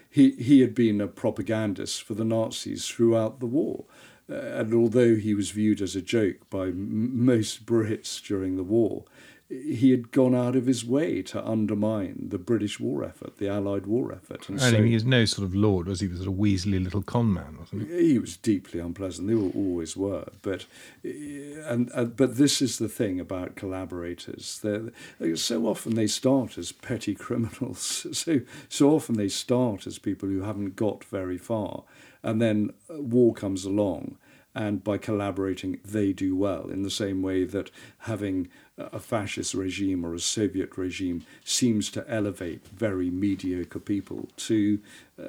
he, 0.09 0.31
he 0.31 0.61
had 0.61 0.75
been 0.75 1.01
a 1.01 1.07
propagandist 1.07 2.03
for 2.03 2.13
the 2.13 2.23
Nazis 2.25 2.87
throughout 2.87 3.39
the 3.39 3.45
war. 3.47 3.85
Uh, 4.29 4.35
and 4.35 4.73
although 4.73 5.15
he 5.15 5.33
was 5.33 5.51
viewed 5.51 5.81
as 5.81 5.95
a 5.95 6.01
joke 6.01 6.49
by 6.49 6.67
m- 6.67 7.25
most 7.25 7.65
Brits 7.65 8.21
during 8.21 8.57
the 8.57 8.63
war, 8.63 9.05
he 9.49 9.91
had 9.91 10.12
gone 10.12 10.36
out 10.36 10.57
of 10.57 10.65
his 10.65 10.83
way 10.83 11.21
to 11.21 11.45
undermine 11.45 12.27
the 12.29 12.38
British 12.38 12.81
war 12.81 13.05
effort, 13.05 13.38
the 13.38 13.47
Allied 13.47 13.86
war 13.86 14.12
effort. 14.12 14.49
And, 14.49 14.60
and 14.60 14.75
so, 14.75 14.83
he 14.83 14.93
was 14.93 15.05
no 15.05 15.23
sort 15.23 15.45
of 15.45 15.55
lord, 15.55 15.88
was 15.88 16.01
he? 16.01 16.07
He 16.07 16.12
was 16.12 16.21
a 16.21 16.29
weaselly 16.29 16.83
little 16.83 17.01
con 17.01 17.33
man, 17.33 17.57
wasn't 17.60 17.89
he? 17.89 18.12
He 18.12 18.19
was 18.19 18.36
deeply 18.36 18.81
unpleasant. 18.81 19.29
They 19.29 19.36
always 19.36 19.95
were. 19.95 20.25
But 20.41 20.65
eh, 21.05 21.62
and, 21.65 21.89
and 21.93 22.15
but 22.17 22.36
this 22.36 22.62
is 22.62 22.77
the 22.77 22.89
thing 22.89 23.21
about 23.21 23.55
collaborators. 23.55 24.60
They're, 24.62 24.91
eh, 25.21 25.36
so 25.36 25.65
often 25.65 25.95
they 25.95 26.07
start 26.07 26.57
as 26.57 26.73
petty 26.73 27.15
criminals. 27.25 28.05
So 28.12 28.41
so 28.67 28.89
often 28.89 29.15
they 29.15 29.29
start 29.29 29.88
as 29.88 29.97
people 29.97 30.27
who 30.27 30.41
haven't 30.41 30.75
got 30.75 31.05
very 31.05 31.38
far, 31.38 31.83
and 32.21 32.41
then 32.41 32.71
eh, 32.89 32.97
war 32.97 33.33
comes 33.33 33.63
along 33.63 34.17
and 34.58 34.84
by 34.84 34.98
collaborating, 34.98 35.80
they 35.86 36.12
do 36.12 36.36
well, 36.36 36.67
in 36.70 36.82
the 36.82 36.89
same 36.89 37.22
way 37.22 37.43
that 37.43 37.70
having 38.00 38.50
a 38.76 39.00
fascist 39.00 39.54
regime 39.54 40.04
or 40.04 40.15
a 40.15 40.20
Soviet 40.20 40.76
regime 40.78 41.24
seems 41.46 41.91
to 41.91 42.04
elevate 42.10 42.67
very 42.70 43.12
mediocre 43.12 43.80
people 43.80 44.28
to 44.36 44.80
uh, 45.20 45.24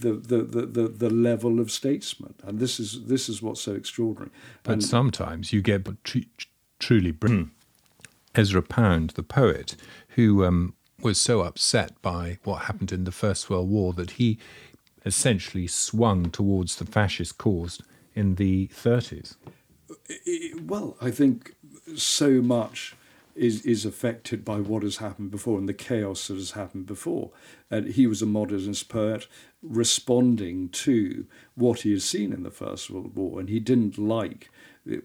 the, 0.00 0.14
the, 0.14 0.42
the, 0.42 0.88
the, 0.88 1.10
level 1.10 1.60
of 1.60 1.70
statesman. 1.70 2.34
And 2.42 2.58
this 2.58 2.80
is, 2.80 3.04
this 3.04 3.28
is 3.28 3.42
what's 3.42 3.60
so 3.60 3.74
extraordinary. 3.74 4.32
But 4.64 4.72
and, 4.72 4.84
sometimes 4.84 5.52
you 5.52 5.62
get 5.62 5.86
tr- 6.02 6.18
truly 6.80 7.12
brilliant. 7.12 7.50
Ezra 8.34 8.62
Pound, 8.62 9.10
the 9.10 9.22
poet, 9.22 9.76
who 10.10 10.44
um, 10.44 10.74
was 11.00 11.20
so 11.20 11.42
upset 11.42 12.00
by 12.02 12.38
what 12.42 12.62
happened 12.62 12.90
in 12.90 13.04
the 13.04 13.12
First 13.12 13.48
World 13.48 13.70
War 13.70 13.92
that 13.92 14.12
he 14.12 14.38
essentially 15.04 15.68
swung 15.68 16.30
towards 16.30 16.76
the 16.76 16.84
fascist 16.84 17.38
cause 17.38 17.80
in 18.16 18.34
the 18.34 18.68
30s? 18.68 19.36
Well, 20.62 20.96
I 21.00 21.12
think 21.12 21.54
so 21.94 22.42
much 22.42 22.96
is, 23.36 23.64
is 23.64 23.84
affected 23.84 24.44
by 24.44 24.60
what 24.60 24.82
has 24.82 24.96
happened 24.96 25.30
before 25.30 25.58
and 25.58 25.68
the 25.68 25.74
chaos 25.74 26.26
that 26.26 26.34
has 26.34 26.52
happened 26.52 26.86
before. 26.86 27.30
And 27.70 27.88
he 27.88 28.06
was 28.06 28.22
a 28.22 28.26
modernist 28.26 28.88
poet 28.88 29.28
responding 29.62 30.70
to 30.70 31.26
what 31.54 31.80
he 31.80 31.92
had 31.92 32.02
seen 32.02 32.32
in 32.32 32.42
the 32.42 32.50
First 32.50 32.90
World 32.90 33.14
War, 33.14 33.38
and 33.38 33.48
he 33.48 33.60
didn't 33.60 33.98
like 33.98 34.50
uh, 34.90 34.96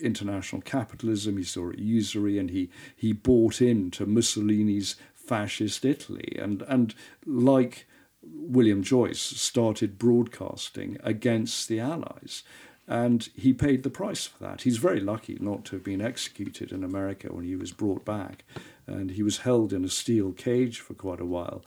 international 0.00 0.62
capitalism. 0.62 1.36
He 1.36 1.44
saw 1.44 1.70
it 1.70 1.78
usury, 1.78 2.38
and 2.38 2.50
he 2.50 2.70
he 2.94 3.12
bought 3.12 3.60
into 3.60 4.06
Mussolini's 4.06 4.96
fascist 5.14 5.84
Italy, 5.84 6.36
and 6.40 6.62
and 6.62 6.94
like 7.26 7.86
William 8.32 8.82
Joyce 8.82 9.20
started 9.20 9.98
broadcasting 9.98 10.98
against 11.02 11.68
the 11.68 11.80
Allies. 11.80 12.42
And 12.86 13.30
he 13.34 13.54
paid 13.54 13.82
the 13.82 13.90
price 13.90 14.26
for 14.26 14.44
that. 14.44 14.62
He's 14.62 14.76
very 14.76 15.00
lucky 15.00 15.38
not 15.40 15.64
to 15.66 15.76
have 15.76 15.84
been 15.84 16.02
executed 16.02 16.70
in 16.70 16.84
America 16.84 17.28
when 17.32 17.46
he 17.46 17.56
was 17.56 17.72
brought 17.72 18.04
back. 18.04 18.44
And 18.86 19.12
he 19.12 19.22
was 19.22 19.38
held 19.38 19.72
in 19.72 19.84
a 19.84 19.88
steel 19.88 20.32
cage 20.32 20.80
for 20.80 20.92
quite 20.92 21.20
a 21.20 21.24
while. 21.24 21.64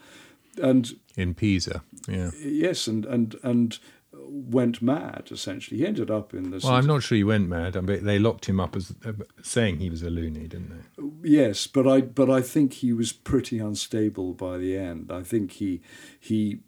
And 0.62 1.00
in 1.16 1.34
Pisa, 1.34 1.84
yeah. 2.08 2.32
Yes, 2.40 2.88
and, 2.88 3.06
and, 3.06 3.36
and 3.44 3.80
went 4.28 4.82
mad, 4.82 5.30
essentially. 5.32 5.80
He 5.80 5.86
ended 5.86 6.12
up 6.12 6.34
in 6.34 6.52
the. 6.52 6.60
Well, 6.64 6.74
I'm 6.74 6.86
not 6.86 7.04
sure 7.04 7.16
he 7.16 7.24
went 7.24 7.50
mad. 7.50 7.76
I 7.76 7.82
mean, 7.82 8.04
they 8.04 8.20
locked 8.20 8.46
him 8.46 8.60
up 8.60 8.76
as 8.76 8.94
uh, 9.06 9.14
saying 9.42 9.80
he 9.80 9.90
was 9.90 10.04
a 10.04 10.10
loony, 10.10 10.48
didn't 10.48 10.70
they? 10.70 11.30
Yes, 11.30 11.68
but 11.68 11.88
I 11.88 12.02
but 12.02 12.30
I 12.30 12.42
think 12.42 12.74
he 12.74 12.94
was 12.94 13.12
pretty 13.14 13.60
unstable 13.60 14.34
by 14.34 14.58
the 14.58 14.78
end. 14.78 15.12
I 15.12 15.24
think 15.24 15.54
he 15.54 15.82
he 16.20 16.60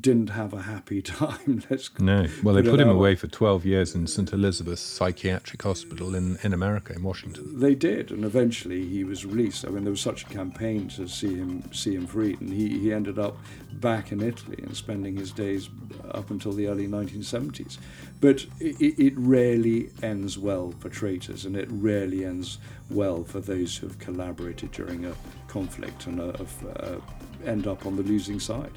didn't 0.00 0.30
have 0.30 0.52
a 0.52 0.62
happy 0.62 1.02
time. 1.18 1.62
Let's 1.70 1.90
no. 1.98 2.26
Well, 2.42 2.54
they 2.54 2.62
put, 2.62 2.80
him 2.80 2.88
away 2.88 3.14
for 3.14 3.26
12 3.26 3.64
years 3.64 3.94
in 3.94 4.06
St. 4.06 4.32
Elizabeth's 4.32 4.82
Psychiatric 4.82 5.62
Hospital 5.62 6.14
in, 6.14 6.38
in 6.42 6.52
America, 6.52 6.92
in 6.94 7.02
Washington. 7.02 7.58
They 7.58 7.74
did, 7.74 8.10
and 8.10 8.24
eventually 8.24 8.84
he 8.86 9.04
was 9.04 9.24
released. 9.24 9.64
I 9.64 9.70
mean, 9.70 9.84
there 9.84 9.90
was 9.90 10.00
such 10.00 10.22
a 10.24 10.26
campaign 10.26 10.88
to 10.90 11.08
see 11.08 11.36
him 11.36 11.70
see 11.72 11.94
him 11.94 12.06
freed, 12.06 12.40
and 12.40 12.52
he, 12.52 12.78
he 12.78 12.92
ended 12.92 13.18
up 13.18 13.36
back 13.74 14.12
in 14.12 14.20
Italy 14.20 14.58
and 14.62 14.76
spending 14.76 15.16
his 15.16 15.32
days 15.32 15.68
up 16.10 16.30
until 16.30 16.52
the 16.52 16.68
early 16.68 16.88
1970s. 16.88 17.78
But 18.20 18.46
it, 18.60 18.98
it 18.98 19.14
rarely 19.16 19.90
ends 20.02 20.38
well 20.38 20.72
for 20.78 20.88
traitors, 20.88 21.44
and 21.44 21.56
it 21.56 21.68
rarely 21.70 22.24
ends 22.24 22.58
well 22.90 23.24
for 23.24 23.40
those 23.40 23.76
who 23.76 23.86
have 23.86 23.98
collaborated 23.98 24.72
during 24.72 25.04
a 25.04 25.14
conflict 25.46 26.06
and 26.06 26.20
uh, 26.20 26.32
uh, 26.76 26.96
end 27.44 27.66
up 27.66 27.86
on 27.86 27.96
the 27.96 28.02
losing 28.02 28.40
side. 28.40 28.72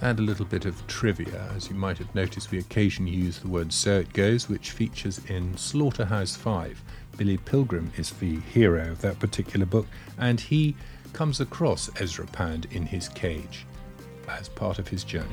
And 0.00 0.20
a 0.20 0.22
little 0.22 0.44
bit 0.44 0.64
of 0.64 0.86
trivia. 0.86 1.50
As 1.56 1.68
you 1.68 1.74
might 1.74 1.98
have 1.98 2.14
noticed, 2.14 2.52
we 2.52 2.58
occasionally 2.58 3.10
use 3.12 3.40
the 3.40 3.48
word 3.48 3.72
So 3.72 3.98
It 3.98 4.12
Goes, 4.12 4.48
which 4.48 4.70
features 4.70 5.20
in 5.26 5.56
Slaughterhouse 5.56 6.36
5. 6.36 6.82
Billy 7.16 7.36
Pilgrim 7.36 7.90
is 7.96 8.10
the 8.10 8.38
hero 8.40 8.92
of 8.92 9.00
that 9.00 9.18
particular 9.18 9.66
book, 9.66 9.88
and 10.16 10.40
he 10.40 10.76
comes 11.12 11.40
across 11.40 11.90
Ezra 12.00 12.26
Pound 12.26 12.68
in 12.70 12.86
his 12.86 13.08
cage 13.08 13.66
as 14.28 14.48
part 14.48 14.78
of 14.78 14.86
his 14.86 15.02
journey. 15.02 15.26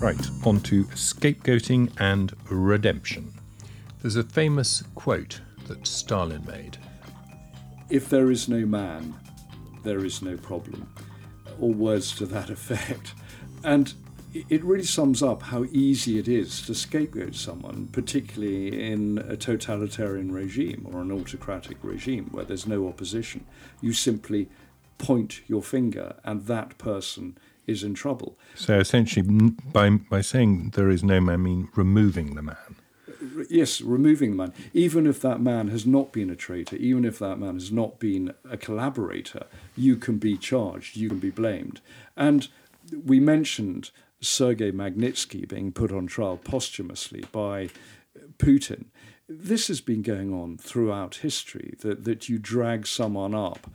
Right, 0.00 0.26
on 0.44 0.60
to 0.62 0.84
scapegoating 0.86 1.92
and 2.00 2.34
redemption. 2.50 3.32
There's 4.02 4.16
a 4.16 4.24
famous 4.24 4.82
quote 4.96 5.40
that 5.68 5.86
Stalin 5.86 6.44
made. 6.46 6.78
If 7.90 8.08
there 8.08 8.30
is 8.30 8.48
no 8.48 8.64
man, 8.64 9.14
there 9.82 10.04
is 10.04 10.22
no 10.22 10.36
problem, 10.36 10.88
or 11.58 11.72
words 11.72 12.16
to 12.16 12.26
that 12.26 12.50
effect. 12.58 13.14
And 13.64 13.92
it 14.48 14.62
really 14.62 14.84
sums 14.84 15.22
up 15.22 15.42
how 15.42 15.64
easy 15.72 16.18
it 16.18 16.28
is 16.28 16.62
to 16.62 16.74
scapegoat 16.74 17.34
someone, 17.34 17.88
particularly 17.88 18.90
in 18.90 19.18
a 19.18 19.36
totalitarian 19.36 20.30
regime 20.30 20.86
or 20.90 21.02
an 21.02 21.10
autocratic 21.10 21.78
regime 21.82 22.28
where 22.30 22.44
there's 22.44 22.66
no 22.66 22.86
opposition. 22.86 23.44
You 23.80 23.92
simply 23.92 24.48
point 24.98 25.40
your 25.48 25.62
finger, 25.62 26.16
and 26.24 26.46
that 26.46 26.78
person 26.78 27.38
is 27.66 27.82
in 27.82 27.94
trouble. 27.94 28.38
So 28.54 28.78
essentially, 28.78 29.26
by, 29.72 29.90
by 29.90 30.20
saying 30.20 30.70
there 30.74 30.90
is 30.90 31.02
no 31.02 31.20
man, 31.20 31.34
I 31.34 31.36
mean 31.38 31.68
removing 31.74 32.34
the 32.34 32.42
man. 32.42 32.76
Yes, 33.48 33.80
removing 33.80 34.32
the 34.32 34.36
man. 34.36 34.52
Even 34.74 35.06
if 35.06 35.20
that 35.20 35.40
man 35.40 35.68
has 35.68 35.86
not 35.86 36.12
been 36.12 36.30
a 36.30 36.36
traitor, 36.36 36.76
even 36.76 37.04
if 37.04 37.18
that 37.18 37.38
man 37.38 37.54
has 37.54 37.72
not 37.72 37.98
been 37.98 38.34
a 38.48 38.56
collaborator, 38.56 39.46
you 39.76 39.96
can 39.96 40.18
be 40.18 40.36
charged, 40.36 40.96
you 40.96 41.08
can 41.08 41.18
be 41.18 41.30
blamed. 41.30 41.80
And 42.16 42.48
we 43.04 43.20
mentioned 43.20 43.90
Sergei 44.20 44.70
Magnitsky 44.72 45.48
being 45.48 45.72
put 45.72 45.92
on 45.92 46.06
trial 46.06 46.36
posthumously 46.36 47.24
by 47.32 47.70
Putin. 48.38 48.86
This 49.28 49.68
has 49.68 49.80
been 49.80 50.02
going 50.02 50.34
on 50.34 50.58
throughout 50.58 51.16
history 51.16 51.74
that, 51.80 52.04
that 52.04 52.28
you 52.28 52.38
drag 52.38 52.86
someone 52.86 53.34
up, 53.34 53.70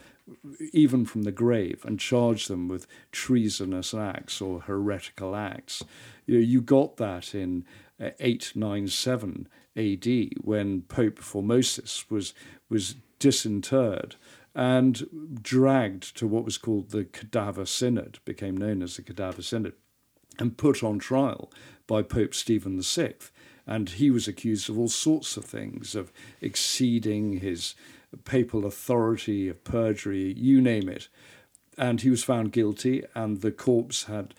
even 0.73 1.06
from 1.06 1.23
the 1.23 1.32
grave, 1.32 1.84
and 1.86 1.99
charge 1.99 2.47
them 2.47 2.67
with 2.67 2.88
treasonous 3.12 3.93
acts 3.93 4.41
or 4.41 4.62
heretical 4.62 5.36
acts. 5.36 5.84
You, 6.25 6.36
know, 6.36 6.41
you 6.41 6.62
got 6.62 6.97
that 6.97 7.34
in 7.34 7.63
897 7.99 9.47
AD 9.77 10.08
when 10.41 10.81
Pope 10.84 11.19
Formosus 11.19 12.10
was, 12.10 12.34
was 12.69 12.95
disinterred 13.19 14.15
and 14.53 15.39
dragged 15.41 16.15
to 16.17 16.27
what 16.27 16.45
was 16.45 16.58
called 16.58 16.91
the 16.91 17.05
Cadaver 17.05 17.65
Synod, 17.65 18.19
became 18.25 18.55
known 18.55 18.81
as 18.81 18.95
the 18.95 19.01
Cadaver 19.01 19.41
Synod 19.41 19.73
and 20.39 20.58
put 20.58 20.84
on 20.84 20.99
trial 20.99 21.51
by 21.88 22.01
Pope 22.01 22.34
Stephen 22.34 22.81
VI. 22.81 23.15
And 23.67 23.89
he 23.89 24.12
was 24.12 24.27
accused 24.27 24.69
of 24.69 24.77
all 24.77 24.88
sorts 24.88 25.38
of 25.38 25.45
things, 25.45 25.95
of 25.95 26.12
exceeding 26.39 27.39
his 27.39 27.75
papal 28.23 28.65
authority, 28.65 29.49
of 29.49 29.63
perjury, 29.63 30.34
you 30.34 30.62
name 30.62 30.88
it. 30.88 31.10
And 31.77 32.01
he 32.01 32.10
was 32.10 32.23
found 32.23 32.51
guilty, 32.51 33.03
and 33.15 33.41
the 33.41 33.51
corpse 33.51 34.03
had 34.03 34.34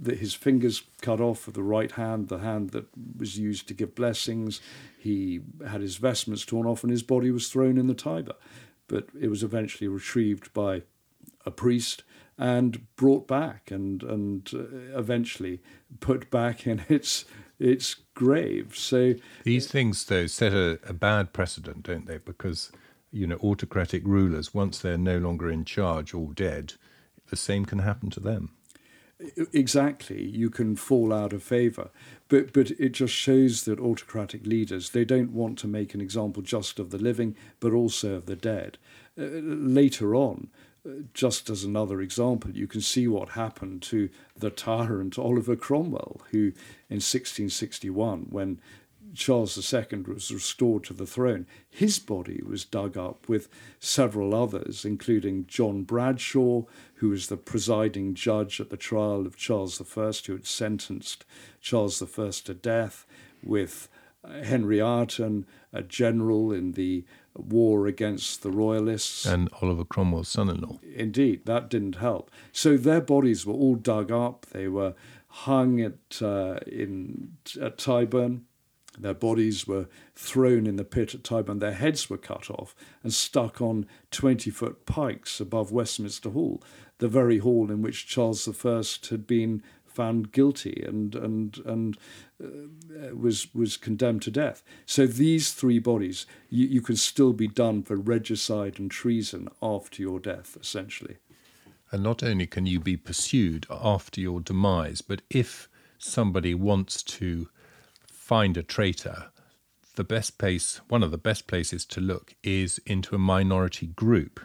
the, 0.00 0.14
his 0.14 0.34
fingers 0.34 0.82
cut 1.00 1.20
off 1.20 1.48
of 1.48 1.54
the 1.54 1.62
right 1.62 1.92
hand, 1.92 2.28
the 2.28 2.38
hand 2.38 2.70
that 2.70 2.86
was 3.16 3.38
used 3.38 3.68
to 3.68 3.74
give 3.74 3.94
blessings. 3.94 4.60
He 4.98 5.40
had 5.66 5.80
his 5.80 5.96
vestments 5.96 6.44
torn 6.44 6.66
off, 6.66 6.82
and 6.82 6.90
his 6.90 7.02
body 7.02 7.30
was 7.30 7.48
thrown 7.48 7.78
in 7.78 7.86
the 7.86 7.94
Tiber. 7.94 8.34
But 8.88 9.08
it 9.18 9.28
was 9.28 9.42
eventually 9.42 9.88
retrieved 9.88 10.52
by 10.52 10.82
a 11.44 11.50
priest 11.50 12.04
and 12.38 12.94
brought 12.96 13.26
back 13.26 13.70
and 13.70 14.02
and 14.02 14.50
uh, 14.54 14.98
eventually 14.98 15.62
put 16.00 16.30
back 16.30 16.66
in 16.66 16.84
its 16.88 17.24
its 17.58 17.96
grave. 18.14 18.76
So 18.76 19.14
these 19.44 19.68
things 19.68 20.04
though 20.04 20.26
set 20.26 20.52
a, 20.52 20.78
a 20.86 20.92
bad 20.92 21.32
precedent, 21.32 21.84
don't 21.84 22.06
they? 22.06 22.18
Because 22.18 22.70
you 23.10 23.26
know 23.26 23.36
autocratic 23.36 24.02
rulers, 24.04 24.52
once 24.52 24.78
they're 24.78 24.98
no 24.98 25.18
longer 25.18 25.50
in 25.50 25.64
charge 25.64 26.12
or 26.12 26.32
dead, 26.32 26.74
the 27.30 27.36
same 27.36 27.64
can 27.64 27.80
happen 27.80 28.10
to 28.10 28.20
them. 28.20 28.55
Exactly, 29.52 30.22
you 30.22 30.50
can 30.50 30.76
fall 30.76 31.10
out 31.10 31.32
of 31.32 31.42
favour, 31.42 31.88
but 32.28 32.52
but 32.52 32.72
it 32.72 32.90
just 32.90 33.14
shows 33.14 33.64
that 33.64 33.80
autocratic 33.80 34.46
leaders 34.46 34.90
they 34.90 35.06
don't 35.06 35.32
want 35.32 35.58
to 35.60 35.66
make 35.66 35.94
an 35.94 36.02
example 36.02 36.42
just 36.42 36.78
of 36.78 36.90
the 36.90 36.98
living, 36.98 37.34
but 37.58 37.72
also 37.72 38.14
of 38.16 38.26
the 38.26 38.36
dead. 38.36 38.76
Uh, 39.18 39.24
later 39.40 40.14
on, 40.14 40.48
just 41.14 41.48
as 41.48 41.64
another 41.64 42.02
example, 42.02 42.50
you 42.50 42.66
can 42.66 42.82
see 42.82 43.08
what 43.08 43.30
happened 43.30 43.80
to 43.82 44.10
the 44.36 44.50
tyrant 44.50 45.18
Oliver 45.18 45.56
Cromwell, 45.56 46.20
who 46.30 46.52
in 46.90 47.00
1661, 47.00 48.26
when 48.28 48.60
Charles 49.16 49.72
II 49.72 50.02
was 50.06 50.32
restored 50.32 50.84
to 50.84 50.94
the 50.94 51.06
throne, 51.06 51.46
his 51.68 51.98
body 51.98 52.40
was 52.46 52.64
dug 52.64 52.96
up 52.96 53.28
with 53.28 53.48
several 53.78 54.34
others, 54.34 54.84
including 54.84 55.46
John 55.46 55.82
Bradshaw, 55.82 56.62
who 56.96 57.08
was 57.08 57.28
the 57.28 57.36
presiding 57.36 58.14
judge 58.14 58.60
at 58.60 58.70
the 58.70 58.76
trial 58.76 59.26
of 59.26 59.36
Charles 59.36 59.80
I, 59.80 60.12
who 60.26 60.32
had 60.32 60.46
sentenced 60.46 61.24
Charles 61.60 62.02
I 62.02 62.30
to 62.30 62.54
death, 62.54 63.06
with 63.42 63.88
Henry 64.42 64.80
Ireton, 64.80 65.46
a 65.72 65.82
general 65.82 66.52
in 66.52 66.72
the 66.72 67.04
war 67.34 67.86
against 67.86 68.42
the 68.42 68.50
royalists. 68.50 69.26
And 69.26 69.48
Oliver 69.60 69.84
Cromwell's 69.84 70.28
son 70.28 70.48
in 70.48 70.60
law. 70.60 70.78
Indeed, 70.94 71.44
that 71.46 71.68
didn't 71.68 71.96
help. 71.96 72.30
So 72.52 72.76
their 72.76 73.00
bodies 73.00 73.46
were 73.46 73.54
all 73.54 73.76
dug 73.76 74.10
up. 74.10 74.46
They 74.46 74.68
were 74.68 74.94
hung 75.28 75.80
at, 75.80 76.22
uh, 76.22 76.58
in, 76.66 77.36
at 77.60 77.78
Tyburn. 77.78 78.42
Their 78.98 79.14
bodies 79.14 79.66
were 79.66 79.88
thrown 80.14 80.66
in 80.66 80.76
the 80.76 80.84
pit 80.84 81.14
at 81.14 81.22
Tyburn. 81.22 81.60
Their 81.60 81.72
heads 81.72 82.08
were 82.08 82.18
cut 82.18 82.50
off 82.50 82.74
and 83.02 83.12
stuck 83.12 83.60
on 83.60 83.86
20 84.10 84.50
foot 84.50 84.86
pikes 84.86 85.40
above 85.40 85.72
Westminster 85.72 86.30
Hall, 86.30 86.62
the 86.98 87.08
very 87.08 87.38
hall 87.38 87.70
in 87.70 87.82
which 87.82 88.06
Charles 88.06 88.48
I 88.48 88.82
had 89.10 89.26
been 89.26 89.62
found 89.96 90.30
guilty 90.30 90.84
and 90.86 91.14
and 91.14 91.58
and 91.64 91.96
uh, 92.42 93.16
was 93.16 93.52
was 93.54 93.78
condemned 93.78 94.22
to 94.22 94.30
death. 94.30 94.62
So 94.84 95.06
these 95.06 95.52
three 95.52 95.78
bodies, 95.78 96.26
you, 96.50 96.66
you 96.66 96.82
can 96.82 96.96
still 96.96 97.32
be 97.32 97.48
done 97.48 97.82
for 97.82 97.96
regicide 97.96 98.78
and 98.78 98.90
treason 98.90 99.48
after 99.62 100.02
your 100.02 100.20
death, 100.20 100.56
essentially. 100.60 101.16
And 101.90 102.02
not 102.02 102.22
only 102.22 102.46
can 102.46 102.66
you 102.66 102.78
be 102.78 102.96
pursued 102.96 103.66
after 103.70 104.20
your 104.20 104.40
demise, 104.40 105.00
but 105.00 105.22
if 105.30 105.68
somebody 105.98 106.54
wants 106.54 107.02
to 107.02 107.48
find 108.26 108.56
a 108.56 108.62
traitor, 108.62 109.26
the 109.94 110.02
best 110.02 110.36
place, 110.36 110.80
one 110.88 111.04
of 111.04 111.12
the 111.12 111.16
best 111.28 111.46
places 111.46 111.84
to 111.84 112.00
look, 112.00 112.34
is 112.42 112.80
into 112.84 113.14
a 113.14 113.18
minority 113.18 113.86
group, 113.86 114.40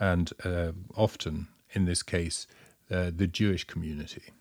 and 0.00 0.32
uh, 0.44 0.72
often 0.96 1.46
in 1.72 1.84
this 1.84 2.02
case, 2.02 2.48
uh, 2.90 3.12
the 3.14 3.28
Jewish 3.28 3.62
community. 3.62 4.32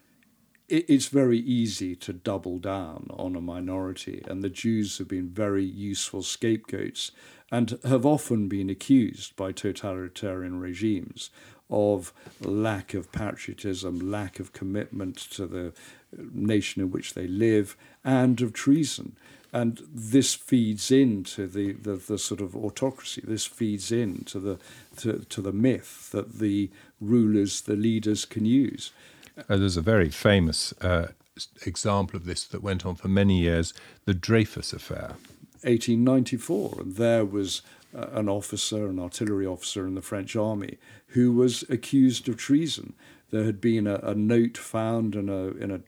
It's 0.67 1.08
very 1.08 1.38
easy 1.38 1.95
to 1.97 2.13
double 2.13 2.58
down 2.58 3.06
on 3.12 3.36
a 3.36 3.41
minority, 3.41 4.23
and 4.28 4.41
the 4.43 4.49
Jews 4.49 4.97
have 4.97 5.08
been 5.08 5.30
very 5.30 5.65
useful 5.65 6.23
scapegoats 6.23 7.12
and 7.52 7.78
have 7.84 8.08
often 8.08 8.47
been 8.47 8.71
accused 8.71 9.36
by 9.36 9.52
totalitarian 9.52 10.60
regimes 10.60 11.30
of 11.69 12.12
lack 12.41 12.95
of 12.95 13.12
patriotism, 13.12 14.12
lack 14.12 14.39
of 14.39 14.52
commitment 14.52 15.15
to 15.17 15.45
the 15.45 15.73
nation 16.17 16.82
in 16.82 16.91
which 16.91 17.13
they 17.13 17.28
live, 17.28 17.76
and 18.04 18.41
of 18.41 18.54
treason. 18.54 19.15
And 19.52 19.82
this 19.91 20.36
feeds 20.36 20.91
into 20.91 21.48
the, 21.48 21.74
the, 21.74 21.95
the 21.95 22.17
sort 22.19 22.39
of 22.39 22.56
autocracy. 22.56 23.24
This 23.26 23.45
feeds 23.45 23.91
into 23.91 24.39
the 24.39 24.60
to, 24.98 25.26
to 25.30 25.41
the 25.41 25.52
myth 25.52 26.12
that 26.12 26.39
the 26.39 26.69
rulers, 27.02 27.62
the 27.62 27.76
leaders, 27.76 28.26
can 28.26 28.45
use. 28.45 28.91
Uh, 29.38 29.58
there's 29.58 29.78
a 29.78 29.82
very 29.82 30.10
famous 30.10 30.74
uh, 30.82 31.08
example 31.65 32.15
of 32.15 32.26
this 32.26 32.43
that 32.45 32.62
went 32.62 32.86
on 32.86 32.95
for 32.95 33.08
many 33.08 33.39
years 33.39 33.74
the 34.06 34.13
Dreyfus 34.13 34.74
Affair. 34.74 35.15
1894, 35.63 36.78
and 36.80 36.95
there 36.95 37.26
was 37.26 37.62
uh, 37.95 38.08
an 38.13 38.30
officer, 38.30 38.88
an 38.88 39.00
artillery 39.00 39.45
officer 39.45 39.88
in 39.88 39.95
the 39.95 40.02
French 40.02 40.36
army, 40.36 40.78
who 41.08 41.34
was 41.34 41.63
accused 41.69 42.30
of 42.30 42.38
treason. 42.38 42.93
There 43.32 43.43
had 43.43 43.60
been 43.60 43.88
a, 43.88 43.95
a 43.95 44.15
note 44.15 44.58
found 44.58 45.15
in 45.15 45.28
a, 45.28 45.48
in 45.52 45.72
a 45.72 45.82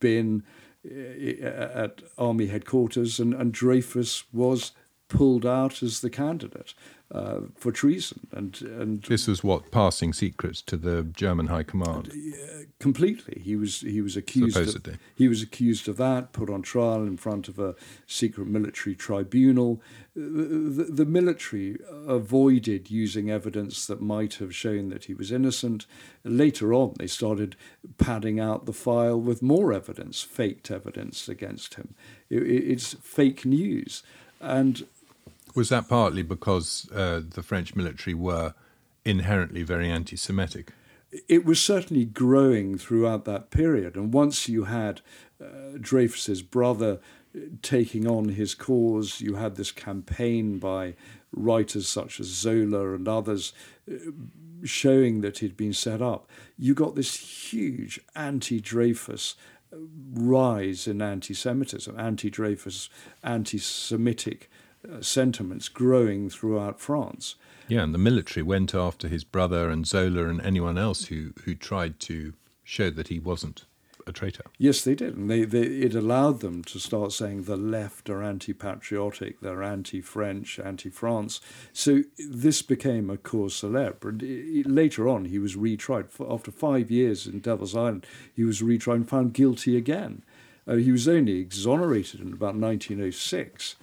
bin 0.00 0.42
uh, 0.84 0.94
at 0.94 2.02
army 2.18 2.46
headquarters, 2.46 3.18
and, 3.18 3.34
and 3.34 3.52
Dreyfus 3.52 4.24
was 4.32 4.72
pulled 5.08 5.46
out 5.46 5.82
as 5.82 6.00
the 6.00 6.10
candidate 6.10 6.74
uh, 7.12 7.40
for 7.56 7.70
treason. 7.70 8.26
And, 8.32 8.60
and 8.62 9.02
this 9.02 9.26
was 9.26 9.44
what 9.44 9.70
passing 9.70 10.12
secrets 10.12 10.62
to 10.62 10.76
the 10.76 11.02
German 11.02 11.46
High 11.48 11.62
Command. 11.62 12.10
Uh, 12.10 12.64
completely, 12.80 13.40
he 13.44 13.54
was 13.54 13.82
he 13.82 14.00
was 14.00 14.16
accused. 14.16 14.54
Supposedly. 14.54 14.94
Of, 14.94 15.00
he 15.14 15.28
was 15.28 15.42
accused 15.42 15.88
of 15.88 15.96
that, 15.98 16.32
put 16.32 16.50
on 16.50 16.62
trial 16.62 17.02
in 17.02 17.16
front 17.16 17.48
of 17.48 17.58
a 17.58 17.74
secret 18.06 18.46
military 18.48 18.96
tribunal. 18.96 19.80
The, 20.16 20.22
the, 20.22 20.84
the 20.84 21.06
military 21.06 21.76
avoided 22.06 22.90
using 22.90 23.30
evidence 23.30 23.86
that 23.86 24.00
might 24.00 24.34
have 24.34 24.54
shown 24.54 24.88
that 24.88 25.04
he 25.04 25.14
was 25.14 25.30
innocent. 25.30 25.86
Later 26.24 26.72
on, 26.72 26.94
they 26.98 27.08
started 27.08 27.56
padding 27.98 28.40
out 28.40 28.64
the 28.64 28.72
file 28.72 29.20
with 29.20 29.42
more 29.42 29.72
evidence, 29.72 30.22
faked 30.22 30.70
evidence 30.70 31.28
against 31.28 31.74
him. 31.74 31.94
It, 32.30 32.42
it's 32.42 32.94
fake 32.94 33.44
news. 33.44 34.02
And 34.40 34.86
was 35.54 35.68
that 35.68 35.88
partly 35.88 36.22
because 36.22 36.88
uh, 36.92 37.20
the 37.26 37.42
French 37.42 37.74
military 37.74 38.14
were 38.14 38.54
inherently 39.04 39.62
very 39.62 39.90
anti 39.90 40.16
Semitic? 40.16 40.72
it 41.28 41.44
was 41.44 41.60
certainly 41.60 42.04
growing 42.04 42.76
throughout 42.76 43.24
that 43.24 43.50
period. 43.50 43.96
And 43.96 44.12
once 44.12 44.48
you 44.48 44.64
had 44.64 45.00
uh, 45.40 45.78
Dreyfus's 45.80 46.42
brother 46.42 47.00
taking 47.62 48.06
on 48.06 48.30
his 48.30 48.54
cause, 48.54 49.20
you 49.20 49.36
had 49.36 49.56
this 49.56 49.72
campaign 49.72 50.58
by 50.58 50.94
writers 51.32 51.88
such 51.88 52.20
as 52.20 52.26
Zola 52.26 52.94
and 52.94 53.08
others 53.08 53.52
uh, 53.90 53.94
showing 54.64 55.20
that 55.20 55.38
he'd 55.38 55.56
been 55.56 55.72
set 55.72 56.00
up. 56.00 56.28
You 56.56 56.74
got 56.74 56.94
this 56.94 57.16
huge 57.52 58.00
anti 58.14 58.60
Dreyfus 58.60 59.36
uh, 59.72 59.76
rise 60.12 60.86
in 60.86 61.02
anti 61.02 61.34
Semitism, 61.34 61.98
anti 61.98 62.30
Dreyfus, 64.84 64.94
anti 64.94 64.98
Semitic 64.98 64.98
uh, 64.98 65.02
sentiments 65.02 65.68
growing 65.68 66.30
throughout 66.30 66.80
France. 66.80 67.36
Yeah, 67.68 67.82
and 67.82 67.94
the 67.94 67.98
military 67.98 68.42
went 68.42 68.74
after 68.74 69.08
his 69.08 69.24
brother 69.24 69.70
and 69.70 69.86
Zola 69.86 70.28
and 70.28 70.40
anyone 70.40 70.78
else 70.78 71.06
who, 71.06 71.32
who 71.44 71.54
tried 71.54 71.98
to 72.00 72.34
show 72.62 72.90
that 72.90 73.08
he 73.08 73.18
wasn't 73.18 73.64
a 74.06 74.12
traitor. 74.12 74.44
Yes, 74.58 74.82
they 74.82 74.94
did. 74.94 75.16
And 75.16 75.30
they, 75.30 75.44
they, 75.44 75.62
it 75.62 75.94
allowed 75.94 76.40
them 76.40 76.62
to 76.64 76.78
start 76.78 77.12
saying 77.12 77.44
the 77.44 77.56
left 77.56 78.10
are 78.10 78.22
anti 78.22 78.52
patriotic, 78.52 79.40
they're 79.40 79.62
anti 79.62 80.00
French, 80.00 80.58
anti 80.58 80.90
France. 80.90 81.40
So 81.72 82.02
this 82.18 82.62
became 82.62 83.10
a 83.10 83.16
cause 83.16 83.56
celebre. 83.56 84.08
And 84.08 84.22
it, 84.22 84.66
later 84.66 85.08
on, 85.08 85.26
he 85.26 85.38
was 85.38 85.56
retried. 85.56 86.08
After 86.30 86.50
five 86.50 86.90
years 86.90 87.26
in 87.26 87.40
Devil's 87.40 87.76
Island, 87.76 88.06
he 88.34 88.44
was 88.44 88.60
retried 88.60 88.94
and 88.94 89.08
found 89.08 89.32
guilty 89.32 89.76
again. 89.76 90.22
Uh, 90.66 90.76
he 90.76 90.92
was 90.92 91.08
only 91.08 91.38
exonerated 91.40 92.20
in 92.20 92.32
about 92.32 92.56
1906. 92.56 93.76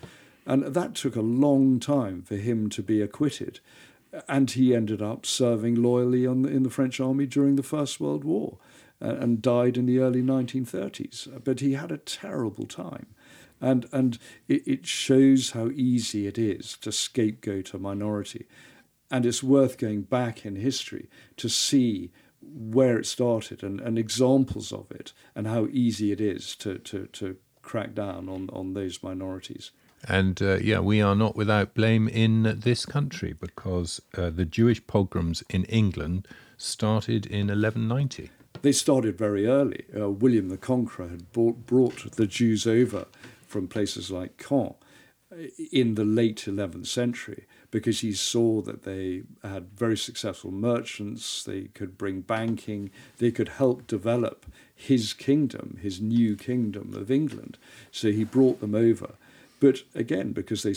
And 0.46 0.64
that 0.64 0.96
took 0.96 1.16
a 1.16 1.22
long 1.22 1.80
time 1.80 2.24
for 2.24 2.36
him 2.36 2.70
to 2.70 2.82
be 2.82 3.02
acquitted. 3.02 3.60
And 4.28 4.52
he 4.52 4.76
ended 4.76 5.02
up 5.02 5.26
serving 5.26 5.76
loyally 5.76 6.26
the, 6.26 6.32
in 6.32 6.64
the 6.64 6.70
French 6.70 7.00
army 7.00 7.26
during 7.26 7.56
the 7.56 7.64
First 7.64 8.00
World 8.00 8.24
War 8.24 8.58
uh, 9.02 9.16
and 9.20 9.42
died 9.42 9.78
in 9.78 9.86
the 9.86 10.00
early 10.00 10.22
1930s. 10.22 11.44
But 11.44 11.60
he 11.60 11.74
had 11.74 11.92
a 11.92 11.98
terrible 11.98 12.66
time. 12.66 13.08
And, 13.62 13.88
and 13.92 14.18
it, 14.48 14.68
it 14.68 14.86
shows 14.88 15.52
how 15.52 15.70
easy 15.70 16.28
it 16.28 16.38
is 16.38 16.78
to 16.82 16.92
scapegoat 16.92 17.74
a 17.74 17.80
minority. 17.80 18.48
And 19.12 19.26
it's 19.26 19.44
worth 19.44 19.78
going 19.78 20.04
back 20.04 20.46
in 20.46 20.56
history 20.56 21.10
to 21.38 21.48
see 21.48 22.12
where 22.42 22.98
it 22.98 23.06
started 23.06 23.62
and, 23.62 23.80
and 23.80 24.00
examples 24.00 24.72
of 24.72 24.90
it 24.92 25.14
and 25.36 25.48
how 25.48 25.68
easy 25.72 26.12
it 26.12 26.20
is 26.20 26.56
to, 26.58 26.80
to, 26.80 27.06
to 27.08 27.38
crack 27.62 27.94
down 27.94 28.28
on, 28.28 28.50
on 28.52 28.74
those 28.74 29.04
minorities. 29.04 29.72
And 30.08 30.42
uh, 30.42 30.58
yeah, 30.58 30.80
we 30.80 31.02
are 31.02 31.16
not 31.16 31.36
without 31.36 31.74
blame 31.74 32.08
in 32.08 32.60
this 32.60 32.86
country 32.86 33.34
because 33.34 34.02
uh, 34.18 34.30
the 34.30 34.46
Jewish 34.46 34.86
pogroms 34.88 35.44
in 35.50 35.66
England 35.66 36.28
started 36.58 37.26
in 37.26 37.48
1190. 37.48 38.30
They 38.62 38.72
started 38.72 39.18
very 39.18 39.48
early. 39.48 39.86
Uh, 39.98 40.10
William 40.10 40.50
the 40.50 40.58
Conqueror 40.58 41.08
had 41.08 41.32
brought, 41.32 41.66
brought 41.66 42.12
the 42.12 42.28
Jews 42.28 42.68
over 42.68 43.08
from 43.48 43.68
places 43.68 44.12
like 44.12 44.38
Caen 44.38 44.76
uh, 45.32 45.36
in 45.72 45.96
the 45.96 46.06
late 46.06 46.46
11th 46.48 46.88
century 46.88 47.46
because 47.72 48.02
he 48.02 48.12
saw 48.12 48.62
that 48.62 48.84
they 48.84 49.24
had 49.44 49.72
very 49.72 49.98
successful 49.98 50.52
merchants, 50.52 51.44
they 51.44 51.64
could 51.74 51.98
bring 51.98 52.22
banking, 52.22 52.92
they 53.18 53.32
could 53.32 53.48
help 53.50 53.88
develop 53.88 54.46
his 54.76 55.14
kingdom, 55.14 55.78
his 55.82 56.02
new 56.02 56.36
kingdom 56.36 56.94
of 56.94 57.10
England. 57.10 57.58
So 57.92 58.12
he 58.12 58.26
brought 58.26 58.60
them 58.60 58.76
over. 58.76 59.16
But 59.62 59.84
again, 59.96 60.34
because 60.34 60.64
they 60.64 60.76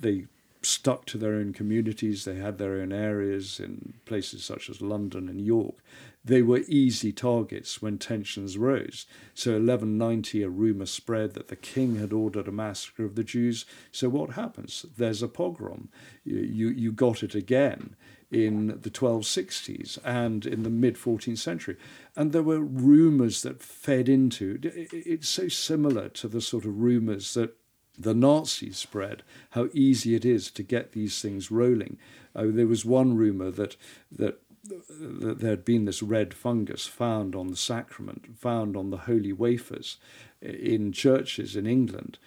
they 0.00 0.26
stuck 0.60 1.04
to 1.06 1.18
their 1.18 1.34
own 1.34 1.52
communities, 1.52 2.24
they 2.24 2.36
had 2.36 2.58
their 2.58 2.80
own 2.80 2.92
areas 2.92 3.60
in 3.60 3.94
places 4.04 4.44
such 4.44 4.68
as 4.68 4.82
London 4.82 5.28
and 5.28 5.40
York. 5.40 5.76
They 6.24 6.42
were 6.42 6.62
easy 6.66 7.12
targets 7.12 7.82
when 7.82 7.98
tensions 7.98 8.56
rose. 8.56 9.06
So 9.34 9.52
1190, 9.52 10.42
a 10.42 10.48
rumour 10.48 10.86
spread 10.86 11.34
that 11.34 11.48
the 11.48 11.56
king 11.56 11.96
had 11.96 12.12
ordered 12.14 12.48
a 12.48 12.52
massacre 12.52 13.04
of 13.04 13.14
the 13.14 13.24
Jews. 13.24 13.66
So 13.92 14.08
what 14.08 14.30
happens? 14.30 14.86
There's 14.96 15.22
a 15.22 15.28
pogrom. 15.28 15.90
You, 16.24 16.38
you, 16.38 16.68
you 16.70 16.92
got 16.92 17.22
it 17.22 17.34
again 17.34 17.94
in 18.30 18.78
the 18.80 18.90
1260s 18.90 19.98
and 20.02 20.46
in 20.46 20.62
the 20.62 20.70
mid 20.70 20.96
14th 20.96 21.38
century. 21.38 21.76
And 22.16 22.32
there 22.32 22.42
were 22.42 22.60
rumours 22.60 23.42
that 23.42 23.62
fed 23.62 24.08
into 24.08 24.58
it's 24.62 25.28
so 25.28 25.48
similar 25.48 26.08
to 26.08 26.26
the 26.28 26.40
sort 26.40 26.64
of 26.64 26.80
rumours 26.80 27.34
that 27.34 27.54
the 27.98 28.14
Nazis 28.14 28.76
spread, 28.76 29.22
how 29.50 29.68
easy 29.72 30.14
it 30.14 30.24
is 30.24 30.50
to 30.52 30.62
get 30.62 30.92
these 30.92 31.20
things 31.20 31.50
rolling. 31.50 31.98
Uh, 32.34 32.46
there 32.48 32.66
was 32.66 32.84
one 32.84 33.16
rumor 33.16 33.50
that, 33.50 33.76
that 34.10 34.40
that 34.66 35.40
there 35.40 35.50
had 35.50 35.64
been 35.64 35.84
this 35.84 36.02
red 36.02 36.32
fungus 36.32 36.86
found 36.86 37.34
on 37.34 37.48
the 37.48 37.56
sacrament, 37.56 38.38
found 38.38 38.76
on 38.76 38.90
the 38.90 38.96
holy 38.98 39.32
wafers 39.32 39.98
in 40.40 40.92
churches 40.92 41.54
in 41.54 41.66
England. 41.66 42.18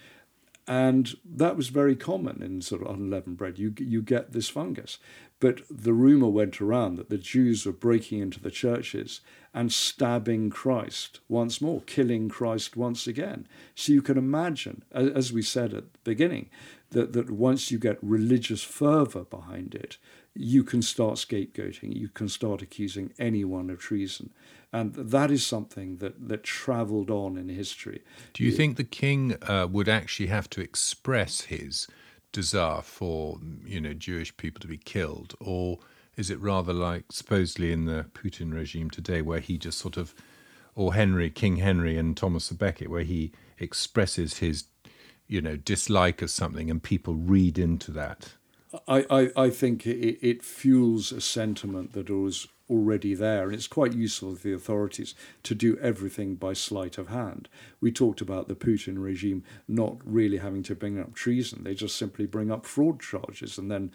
And 0.66 1.16
that 1.24 1.56
was 1.56 1.68
very 1.68 1.96
common 1.96 2.42
in 2.42 2.60
sort 2.60 2.82
of 2.82 2.94
unleavened 2.94 3.38
bread. 3.38 3.58
You, 3.58 3.74
you 3.78 4.02
get 4.02 4.32
this 4.32 4.48
fungus. 4.48 4.98
But 5.40 5.62
the 5.70 5.92
rumor 5.92 6.28
went 6.28 6.60
around 6.60 6.96
that 6.96 7.10
the 7.10 7.18
Jews 7.18 7.64
were 7.64 7.72
breaking 7.72 8.18
into 8.18 8.40
the 8.40 8.50
churches 8.50 9.20
and 9.54 9.72
stabbing 9.72 10.50
Christ 10.50 11.20
once 11.28 11.60
more, 11.60 11.80
killing 11.82 12.28
Christ 12.28 12.76
once 12.76 13.06
again. 13.06 13.46
So 13.74 13.92
you 13.92 14.02
can 14.02 14.18
imagine, 14.18 14.82
as 14.92 15.32
we 15.32 15.42
said 15.42 15.72
at 15.74 15.92
the 15.92 15.98
beginning, 16.02 16.50
that, 16.90 17.12
that 17.12 17.30
once 17.30 17.70
you 17.70 17.78
get 17.78 17.98
religious 18.02 18.62
fervor 18.64 19.24
behind 19.24 19.74
it, 19.74 19.96
you 20.34 20.64
can 20.64 20.82
start 20.82 21.16
scapegoating, 21.16 21.96
you 21.96 22.08
can 22.08 22.28
start 22.28 22.62
accusing 22.62 23.12
anyone 23.18 23.70
of 23.70 23.78
treason. 23.78 24.30
And 24.72 24.94
that 24.94 25.30
is 25.30 25.46
something 25.46 25.96
that, 25.96 26.28
that 26.28 26.44
traveled 26.44 27.10
on 27.10 27.36
in 27.36 27.48
history. 27.48 28.02
Do 28.34 28.44
you 28.44 28.52
think 28.52 28.76
the 28.76 28.84
king 28.84 29.36
uh, 29.42 29.66
would 29.70 29.88
actually 29.88 30.26
have 30.26 30.50
to 30.50 30.60
express 30.60 31.42
his 31.42 31.86
desire 32.32 32.82
for 32.82 33.38
you 33.64 33.80
know 33.80 33.94
Jewish 33.94 34.36
people 34.36 34.60
to 34.60 34.68
be 34.68 34.78
killed, 34.78 35.34
or 35.40 35.78
is 36.16 36.30
it 36.30 36.40
rather 36.40 36.72
like 36.72 37.04
supposedly 37.10 37.72
in 37.72 37.84
the 37.84 38.06
Putin 38.12 38.52
regime 38.52 38.90
today, 38.90 39.22
where 39.22 39.40
he 39.40 39.58
just 39.58 39.78
sort 39.78 39.96
of, 39.96 40.14
or 40.74 40.94
Henry, 40.94 41.30
King 41.30 41.56
Henry, 41.56 41.96
and 41.96 42.16
Thomas 42.16 42.50
Becket, 42.50 42.90
where 42.90 43.02
he 43.02 43.32
expresses 43.58 44.38
his 44.38 44.64
you 45.26 45.40
know 45.40 45.56
dislike 45.56 46.22
of 46.22 46.30
something, 46.30 46.70
and 46.70 46.82
people 46.82 47.14
read 47.14 47.58
into 47.58 47.90
that? 47.92 48.34
I, 48.86 49.06
I, 49.10 49.44
I 49.44 49.50
think 49.50 49.86
it, 49.86 50.18
it 50.20 50.44
fuels 50.44 51.10
a 51.12 51.20
sentiment 51.20 51.94
that 51.94 52.10
was 52.10 52.48
already 52.70 53.14
there. 53.14 53.44
And 53.44 53.54
it's 53.54 53.66
quite 53.66 53.92
useful 53.92 54.34
for 54.34 54.48
the 54.48 54.54
authorities 54.54 55.14
to 55.44 55.54
do 55.54 55.78
everything 55.78 56.34
by 56.34 56.52
sleight 56.52 56.98
of 56.98 57.08
hand. 57.08 57.48
We 57.80 57.92
talked 57.92 58.20
about 58.20 58.48
the 58.48 58.54
Putin 58.54 59.02
regime 59.02 59.44
not 59.66 59.96
really 60.04 60.38
having 60.38 60.62
to 60.64 60.74
bring 60.74 60.98
up 60.98 61.14
treason, 61.14 61.64
they 61.64 61.74
just 61.74 61.96
simply 61.96 62.26
bring 62.26 62.50
up 62.50 62.66
fraud 62.66 63.00
charges 63.00 63.58
and 63.58 63.70
then 63.70 63.92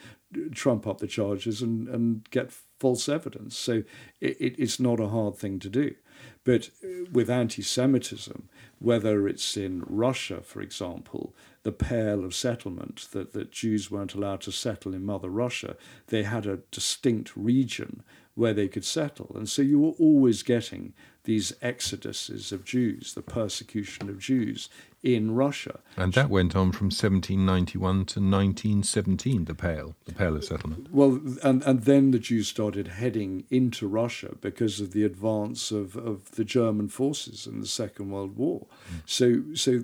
trump 0.52 0.88
up 0.88 1.00
the 1.00 1.08
charges 1.08 1.62
and, 1.62 1.88
and 1.88 2.30
get 2.32 2.52
false 2.80 3.08
evidence. 3.08 3.58
So 3.58 3.84
it, 4.20 4.38
it, 4.40 4.56
it's 4.58 4.80
not 4.80 5.00
a 5.00 5.10
hard 5.10 5.36
thing 5.36 5.60
to 5.60 5.70
do. 5.70 5.96
But 6.44 6.70
uh, 6.84 7.06
with 7.12 7.30
anti 7.30 7.62
Semitism, 7.62 8.50
whether 8.80 9.28
it's 9.28 9.56
in 9.56 9.84
Russia, 9.88 10.42
for 10.42 10.62
example, 10.62 11.34
the 11.64 11.72
Pale 11.72 12.26
of 12.26 12.36
settlement, 12.36 13.08
that, 13.12 13.34
that 13.34 13.52
Jews 13.52 13.90
weren't 13.90 14.14
allowed 14.14 14.42
to 14.42 14.52
settle 14.52 14.94
in 14.94 15.06
Mother 15.06 15.30
Russia, 15.30 15.78
they 16.08 16.24
had 16.24 16.46
a 16.46 16.60
distinct 16.72 17.36
region 17.36 18.04
where 18.36 18.54
they 18.54 18.68
could 18.68 18.86
settle. 18.86 19.32
And 19.36 19.48
so 19.48 19.62
you 19.62 19.80
were 19.80 19.94
always 20.00 20.44
getting 20.44 20.94
these 21.26 21.54
exoduses 21.62 22.52
of 22.52 22.66
Jews, 22.66 23.14
the 23.14 23.22
persecution 23.22 24.10
of 24.10 24.20
Jews 24.20 24.70
in 25.04 25.36
Russia. 25.36 25.80
And 25.96 26.14
that 26.14 26.30
went 26.30 26.56
on 26.56 26.72
from 26.72 26.88
1791 26.88 27.80
to 27.80 28.20
1917, 28.20 29.46
the 29.46 29.56
Pale, 29.56 29.96
the 30.06 30.14
Pale 30.14 30.38
of 30.38 30.44
Settlement. 30.44 30.92
Well, 30.92 31.22
and, 31.44 31.62
and 31.64 31.84
then 31.84 32.12
the 32.12 32.20
Jews 32.20 32.48
started 32.48 32.88
heading 32.88 33.46
into 33.50 33.88
Russia 33.88 34.36
because 34.42 34.80
of 34.82 34.92
the 34.92 35.04
advance 35.04 35.72
of, 35.72 35.96
of 35.96 36.32
the 36.32 36.46
German 36.46 36.90
forces 36.90 37.48
in 37.48 37.62
the 37.62 37.68
Second 37.68 38.12
World 38.12 38.36
War. 38.36 38.66
Mm. 38.92 39.02
So, 39.06 39.44
so 39.56 39.84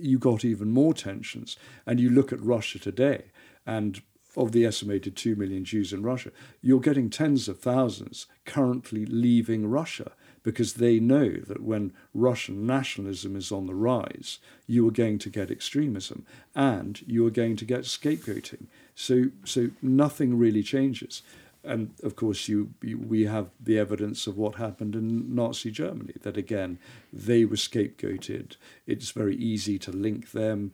you 0.00 0.18
got 0.18 0.44
even 0.44 0.70
more 0.70 0.94
tensions. 0.94 1.56
And 1.84 1.98
you 1.98 2.10
look 2.10 2.32
at 2.32 2.40
Russia 2.40 2.78
today, 2.78 3.24
and 3.64 4.02
of 4.36 4.52
the 4.52 4.66
estimated 4.66 5.16
2 5.16 5.34
million 5.36 5.64
Jews 5.64 5.92
in 5.92 6.02
Russia, 6.02 6.30
you're 6.60 6.80
getting 6.80 7.08
tens 7.08 7.48
of 7.48 7.58
thousands 7.58 8.26
currently 8.44 9.06
leaving 9.06 9.68
Russia 9.68 10.12
because 10.42 10.74
they 10.74 11.00
know 11.00 11.30
that 11.30 11.62
when 11.62 11.92
Russian 12.14 12.66
nationalism 12.66 13.34
is 13.34 13.50
on 13.50 13.66
the 13.66 13.74
rise, 13.74 14.38
you 14.66 14.86
are 14.86 14.92
going 14.92 15.18
to 15.18 15.30
get 15.30 15.50
extremism 15.50 16.24
and 16.54 17.02
you 17.06 17.26
are 17.26 17.30
going 17.30 17.56
to 17.56 17.64
get 17.64 17.80
scapegoating. 17.80 18.66
So, 18.94 19.30
so 19.44 19.70
nothing 19.82 20.38
really 20.38 20.62
changes 20.62 21.22
and 21.66 21.94
of 22.02 22.16
course, 22.16 22.48
you, 22.48 22.70
you, 22.82 22.98
we 22.98 23.24
have 23.24 23.50
the 23.60 23.78
evidence 23.78 24.26
of 24.26 24.36
what 24.38 24.54
happened 24.54 24.94
in 24.94 25.34
Nazi 25.34 25.70
Germany. 25.70 26.14
That 26.22 26.36
again, 26.36 26.78
they 27.12 27.44
were 27.44 27.56
scapegoated. 27.56 28.56
It's 28.86 29.10
very 29.10 29.36
easy 29.36 29.78
to 29.80 29.92
link 29.92 30.30
them 30.30 30.72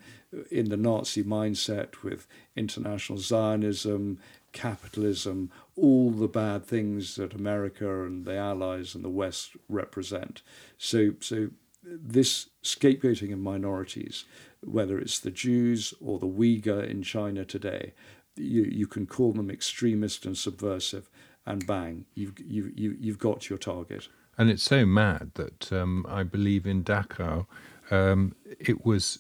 in 0.51 0.69
the 0.69 0.77
Nazi 0.77 1.25
mindset 1.25 2.03
with 2.03 2.27
international 2.55 3.19
Zionism, 3.19 4.19
capitalism, 4.53 5.51
all 5.77 6.11
the 6.11 6.29
bad 6.29 6.65
things 6.65 7.17
that 7.17 7.35
America 7.35 8.05
and 8.05 8.25
the 8.25 8.37
Allies 8.37 8.95
and 8.95 9.05
the 9.05 9.09
West 9.09 9.57
represent. 9.69 10.43
So, 10.79 11.15
so 11.21 11.51
this 11.83 12.49
scapegoating 12.63 13.33
of 13.33 13.39
minorities, 13.39 14.25
whether 14.61 14.99
it's 14.99 15.19
the 15.19 15.31
Jews 15.31 15.95
or 16.01 16.19
the 16.19 16.29
Uyghur 16.29 16.89
in 16.89 17.03
China 17.03 17.45
today, 17.45 17.93
you, 18.37 18.63
you 18.65 18.87
can 18.87 19.07
call 19.07 19.33
them 19.33 19.51
extremist 19.51 20.27
and 20.27 20.37
subversive, 20.37 21.11
and 21.47 21.67
bang, 21.67 22.07
you've, 22.15 22.39
you, 22.39 22.73
you, 22.75 22.97
you've 22.99 23.19
got 23.19 23.49
your 23.49 23.59
target. 23.59 24.09
And 24.39 24.51
it's 24.51 24.63
so 24.63 24.87
mad 24.87 25.33
that 25.35 25.73
um, 25.73 26.07
I 26.09 26.23
believe 26.23 26.67
in 26.67 26.85
Dachau, 26.85 27.47
um, 27.91 28.35
it 28.47 28.85
was 28.85 29.19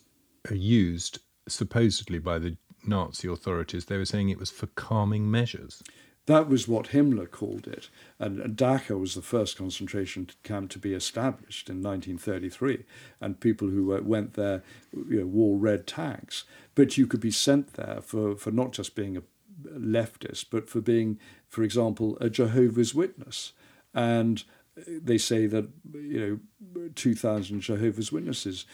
uh, 0.50 0.54
used 0.54 1.18
supposedly 1.48 2.18
by 2.18 2.38
the 2.38 2.56
Nazi 2.86 3.28
authorities. 3.28 3.86
They 3.86 3.98
were 3.98 4.04
saying 4.04 4.30
it 4.30 4.38
was 4.38 4.50
for 4.50 4.66
calming 4.68 5.30
measures. 5.30 5.82
That 6.26 6.48
was 6.48 6.68
what 6.68 6.88
Himmler 6.88 7.28
called 7.28 7.66
it. 7.66 7.90
And 8.20 8.56
Dachau 8.56 9.00
was 9.00 9.14
the 9.14 9.22
first 9.22 9.56
concentration 9.56 10.30
camp 10.44 10.70
to 10.70 10.78
be 10.78 10.94
established 10.94 11.68
in 11.68 11.82
1933. 11.82 12.84
And 13.20 13.40
people 13.40 13.68
who 13.68 14.00
went 14.04 14.34
there 14.34 14.62
you 14.92 15.20
know, 15.20 15.26
wore 15.26 15.58
red 15.58 15.86
tags. 15.86 16.44
But 16.74 16.96
you 16.96 17.06
could 17.06 17.20
be 17.20 17.30
sent 17.30 17.74
there 17.74 18.00
for, 18.02 18.36
for 18.36 18.50
not 18.50 18.72
just 18.72 18.94
being 18.94 19.16
a 19.16 19.22
leftist, 19.68 20.46
but 20.50 20.68
for 20.68 20.80
being, 20.80 21.18
for 21.48 21.62
example, 21.62 22.16
a 22.20 22.30
Jehovah's 22.30 22.94
Witness. 22.94 23.52
And 23.94 24.42
uh, 24.78 24.82
they 25.02 25.18
say 25.18 25.46
that 25.46 25.68
you 25.92 26.40
know 26.74 26.88
2,000 26.94 27.60
Jehovah's 27.60 28.10
Witnesses 28.10 28.64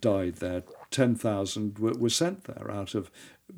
died 0.00 0.36
there. 0.36 0.62
10,000 0.90 1.78
were, 1.78 1.94
were 1.94 2.10
sent 2.10 2.44
there 2.44 2.70
out 2.70 2.94
of 2.94 3.10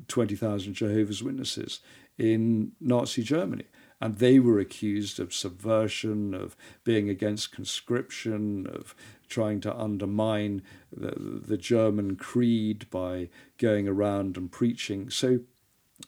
20,000 0.07 0.73
Jehovah's 0.73 1.23
Witnesses 1.23 1.79
in 2.17 2.71
Nazi 2.79 3.23
Germany. 3.23 3.65
And 4.01 4.17
they 4.17 4.39
were 4.39 4.59
accused 4.59 5.19
of 5.19 5.33
subversion, 5.33 6.33
of 6.33 6.55
being 6.83 7.09
against 7.09 7.51
conscription, 7.51 8.65
of 8.67 8.95
trying 9.27 9.59
to 9.61 9.75
undermine 9.75 10.61
the, 10.91 11.11
the 11.45 11.57
German 11.57 12.15
creed 12.15 12.89
by 12.89 13.29
going 13.57 13.87
around 13.87 14.37
and 14.37 14.51
preaching. 14.51 15.09
So 15.09 15.41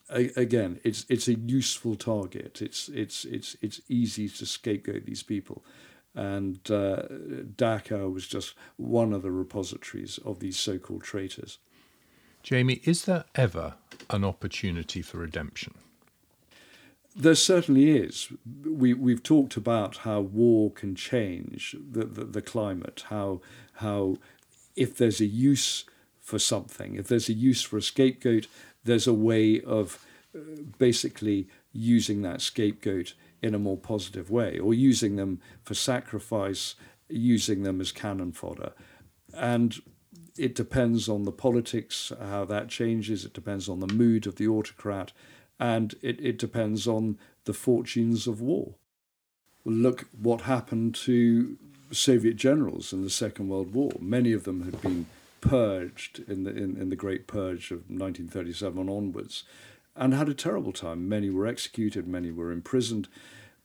again, 0.10 0.80
it's 0.84 1.06
it's 1.10 1.28
a 1.28 1.34
useful 1.34 1.96
target. 1.96 2.62
It's 2.62 2.90
it's 2.90 3.26
it's 3.26 3.56
it's 3.62 3.82
easy 3.90 4.30
to 4.30 4.46
scapegoat 4.46 5.06
these 5.06 5.24
people, 5.24 5.64
and 6.16 6.60
uh, 6.70 7.04
Dachau 7.56 8.12
was 8.14 8.28
just 8.28 8.54
one 8.78 9.14
of 9.14 9.22
the 9.22 9.32
repositories 9.32 10.18
of 10.20 10.40
these 10.40 10.60
so-called 10.60 11.04
traitors. 11.04 11.58
Jamie, 12.44 12.82
is 12.86 13.06
there 13.06 13.26
ever 13.36 13.76
an 14.10 14.24
opportunity 14.24 15.02
for 15.02 15.18
redemption? 15.18 15.74
There 17.16 17.36
certainly 17.36 17.92
is. 17.92 18.30
We 18.66 18.94
we've 18.94 19.24
talked 19.24 19.58
about 19.58 19.98
how 19.98 20.22
war 20.22 20.72
can 20.72 20.96
change 20.96 21.76
the, 21.92 22.06
the, 22.06 22.24
the 22.24 22.42
climate. 22.42 23.04
How 23.10 23.42
how 23.74 24.18
if 24.76 24.98
there's 24.98 25.20
a 25.20 25.26
use 25.26 25.84
for 26.20 26.40
something, 26.40 26.96
if 26.96 27.08
there's 27.08 27.30
a 27.30 27.34
use 27.34 27.62
for 27.62 27.78
a 27.78 27.82
scapegoat, 27.82 28.48
there's 28.84 29.08
a 29.08 29.14
way 29.14 29.60
of 29.62 30.06
uh, 30.34 30.40
basically 30.78 31.50
using 31.74 32.22
that 32.22 32.42
scapegoat 32.42 33.14
in 33.42 33.54
a 33.54 33.60
more 33.60 33.78
positive 33.78 34.30
way, 34.30 34.60
or 34.60 34.74
using 34.74 35.16
them 35.16 35.42
for 35.64 35.74
sacrifice, 35.74 36.76
using 37.10 37.64
them 37.64 37.82
as 37.82 37.92
cannon 37.92 38.32
fodder. 38.32 38.72
And 39.34 39.82
it 40.38 40.56
depends 40.56 41.10
on 41.10 41.24
the 41.24 41.32
politics, 41.32 42.12
how 42.20 42.46
that 42.46 42.70
changes. 42.70 43.26
It 43.26 43.34
depends 43.34 43.68
on 43.68 43.80
the 43.80 43.94
mood 43.94 44.28
of 44.28 44.36
the 44.36 44.48
autocrat, 44.48 45.12
and 45.62 45.94
it, 46.02 46.20
it 46.20 46.40
depends 46.40 46.88
on 46.88 47.20
the 47.46 47.54
fortunes 47.54 48.26
of 48.26 48.42
war. 48.42 48.74
Look 49.64 50.08
what 50.20 50.42
happened 50.42 50.96
to 50.96 51.56
Soviet 51.92 52.36
generals 52.36 52.92
in 52.92 53.04
the 53.04 53.12
Second 53.12 53.48
World 53.48 53.72
War. 53.72 53.92
Many 54.00 54.34
of 54.34 54.44
them 54.44 54.64
had 54.64 54.82
been 54.82 55.06
purged 55.40 56.20
in 56.28 56.44
the 56.44 56.50
in, 56.50 56.78
in 56.78 56.90
the 56.90 56.96
Great 56.96 57.28
Purge 57.28 57.72
of 57.72 57.90
1937 57.90 58.90
onwards, 58.90 59.44
and 59.96 60.16
had 60.16 60.30
a 60.30 60.34
terrible 60.34 60.74
time. 60.74 61.08
Many 61.08 61.30
were 61.30 61.46
executed, 61.46 62.08
many 62.08 62.32
were 62.32 62.52
imprisoned. 62.52 63.08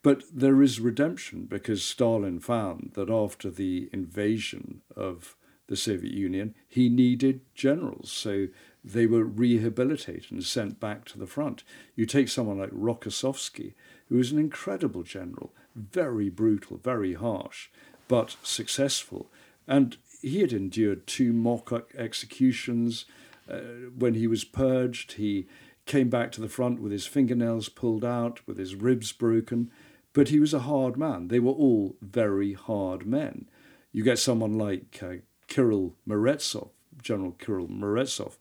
But 0.03 0.23
there 0.33 0.63
is 0.63 0.79
redemption 0.79 1.47
because 1.47 1.83
Stalin 1.83 2.41
found 2.41 2.93
that 2.95 3.11
after 3.11 3.51
the 3.51 3.89
invasion 3.93 4.83
of 4.95 5.35
the 5.67 5.77
Soviet 5.77 6.13
Union, 6.13 6.55
he 6.69 6.89
needed 6.89 7.41
generals. 7.55 8.13
So 8.13 8.49
they 8.87 9.07
were 9.07 9.25
rehabilitated 9.25 10.31
and 10.31 10.45
sent 10.45 10.79
back 10.79 11.05
to 11.07 11.19
the 11.19 11.27
front. 11.27 11.65
You 11.97 12.07
take 12.07 12.29
someone 12.29 12.59
like 12.59 12.71
Rokossovsky, 12.71 13.75
who 14.09 14.17
was 14.17 14.31
an 14.31 14.39
incredible 14.39 15.03
general, 15.03 15.53
very 15.75 16.31
brutal, 16.31 16.77
very 16.77 17.15
harsh, 17.15 17.69
but 18.07 18.37
successful. 18.45 19.29
And 19.67 19.97
he 20.23 20.41
had 20.41 20.53
endured 20.53 21.09
two 21.09 21.33
mock 21.33 21.73
executions. 21.97 23.07
Uh, 23.51 23.91
when 23.99 24.15
he 24.15 24.29
was 24.29 24.45
purged, 24.45 25.13
he 25.13 25.49
came 25.85 26.09
back 26.09 26.31
to 26.33 26.41
the 26.41 26.49
front 26.49 26.81
with 26.81 26.93
his 26.93 27.07
fingernails 27.07 27.69
pulled 27.69 28.05
out, 28.05 28.47
with 28.47 28.57
his 28.57 28.77
ribs 28.77 29.11
broken. 29.11 29.71
But 30.13 30.29
he 30.29 30.39
was 30.39 30.55
a 30.55 30.61
hard 30.61 30.97
man. 30.97 31.29
They 31.29 31.41
were 31.41 31.53
all 31.53 31.97
very 32.01 32.53
hard 32.53 33.05
men. 33.05 33.49
You 33.91 34.05
get 34.05 34.21
someone 34.21 34.57
like 34.57 35.01
uh, 35.03 35.17
Kirill 35.49 35.97
Meretskov, 36.09 36.71
General 37.03 37.33
Kirill 37.33 37.69
Meretskov. 37.69 38.37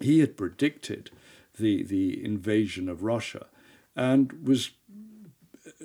He 0.00 0.20
had 0.20 0.36
predicted 0.36 1.10
the, 1.58 1.82
the 1.82 2.24
invasion 2.24 2.88
of 2.88 3.02
Russia 3.02 3.46
and 3.94 4.32
was 4.46 4.70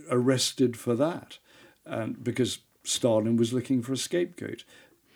arrested 0.10 0.78
for 0.78 0.96
that. 0.96 1.40
And 1.86 2.24
because 2.24 2.60
Stalin 2.84 3.36
was 3.38 3.54
looking 3.54 3.82
for 3.82 3.94
a 3.94 3.98
scapegoat. 3.98 4.64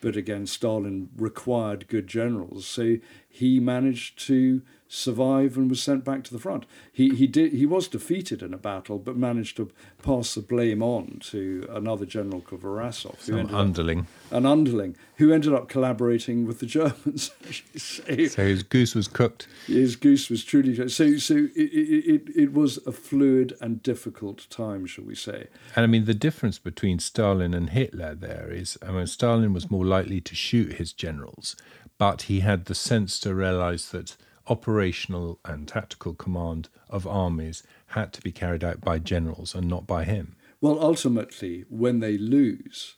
But 0.02 0.16
again, 0.18 0.48
Stalin 0.48 1.10
required 1.16 1.88
good 1.88 2.08
generals, 2.08 2.66
so 2.66 2.98
he 3.30 3.60
managed 3.60 4.20
to 4.28 4.64
survive 4.92 5.56
and 5.56 5.70
was 5.70 5.82
sent 5.82 6.04
back 6.04 6.22
to 6.22 6.34
the 6.34 6.40
front. 6.40 6.66
He 6.92 7.16
he 7.16 7.26
did 7.26 7.54
he 7.54 7.66
was 7.66 7.88
defeated 7.88 8.44
in 8.44 8.54
a 8.54 8.58
battle, 8.58 9.00
but 9.00 9.16
managed 9.16 9.56
to 9.58 9.72
pass 10.04 10.36
the 10.36 10.42
blame 10.42 10.84
on 10.84 11.20
to 11.28 11.66
another 11.70 12.06
general 12.06 12.42
called 12.42 12.64
Vlasov, 12.64 13.22
Some 13.22 13.56
underling, 13.56 14.00
up, 14.00 14.06
an 14.32 14.46
underling 14.46 14.98
who 15.16 15.32
ended 15.32 15.54
up 15.54 15.70
collaborating 15.70 16.46
with 16.46 16.60
the 16.60 16.66
Germans. 16.66 17.32
so, 17.78 18.04
so, 18.28 18.44
his 18.44 18.64
goose 18.64 18.94
was 18.94 19.08
cooked. 19.08 19.48
His 19.66 19.96
goose 19.96 20.30
was 20.30 20.44
truly. 20.44 20.76
So 20.90 21.18
so 21.18 21.36
it, 21.36 21.50
it 21.56 22.24
it 22.36 22.54
was 22.54 22.78
a 22.86 22.92
fluid 22.92 23.54
and 23.62 23.82
difficult 23.82 24.50
time, 24.50 24.86
shall 24.86 25.06
we 25.06 25.16
say? 25.16 25.48
And 25.74 25.84
I 25.84 25.88
mean 25.88 26.04
the 26.04 26.14
difference 26.14 26.60
between 26.60 27.00
Stalin 27.00 27.54
and 27.54 27.70
Hitler 27.70 28.14
there 28.14 28.50
is, 28.52 28.78
I 28.86 28.92
mean, 28.92 29.08
Stalin 29.08 29.54
was 29.54 29.72
more 29.72 29.86
likely 29.86 30.20
to 30.20 30.36
shoot 30.36 30.74
his 30.74 30.92
generals, 30.92 31.56
but 31.98 32.24
he 32.24 32.42
had 32.42 32.66
the 32.66 32.76
sense 32.76 33.20
to 33.22 33.34
realize 33.34 33.92
that 33.92 34.18
operational 34.52 35.40
and 35.46 35.66
tactical 35.66 36.14
command 36.14 36.68
of 36.90 37.08
armies 37.08 37.64
had 37.88 38.12
to 38.12 38.22
be 38.22 38.34
carried 38.34 38.66
out 38.66 38.82
by 38.82 39.00
generals 39.00 39.56
and 39.56 39.66
not 39.68 39.88
by 39.88 40.04
him. 40.04 40.36
Well, 40.60 40.78
ultimately, 40.80 41.64
when 41.70 42.02
they 42.02 42.18
lose, 42.18 42.96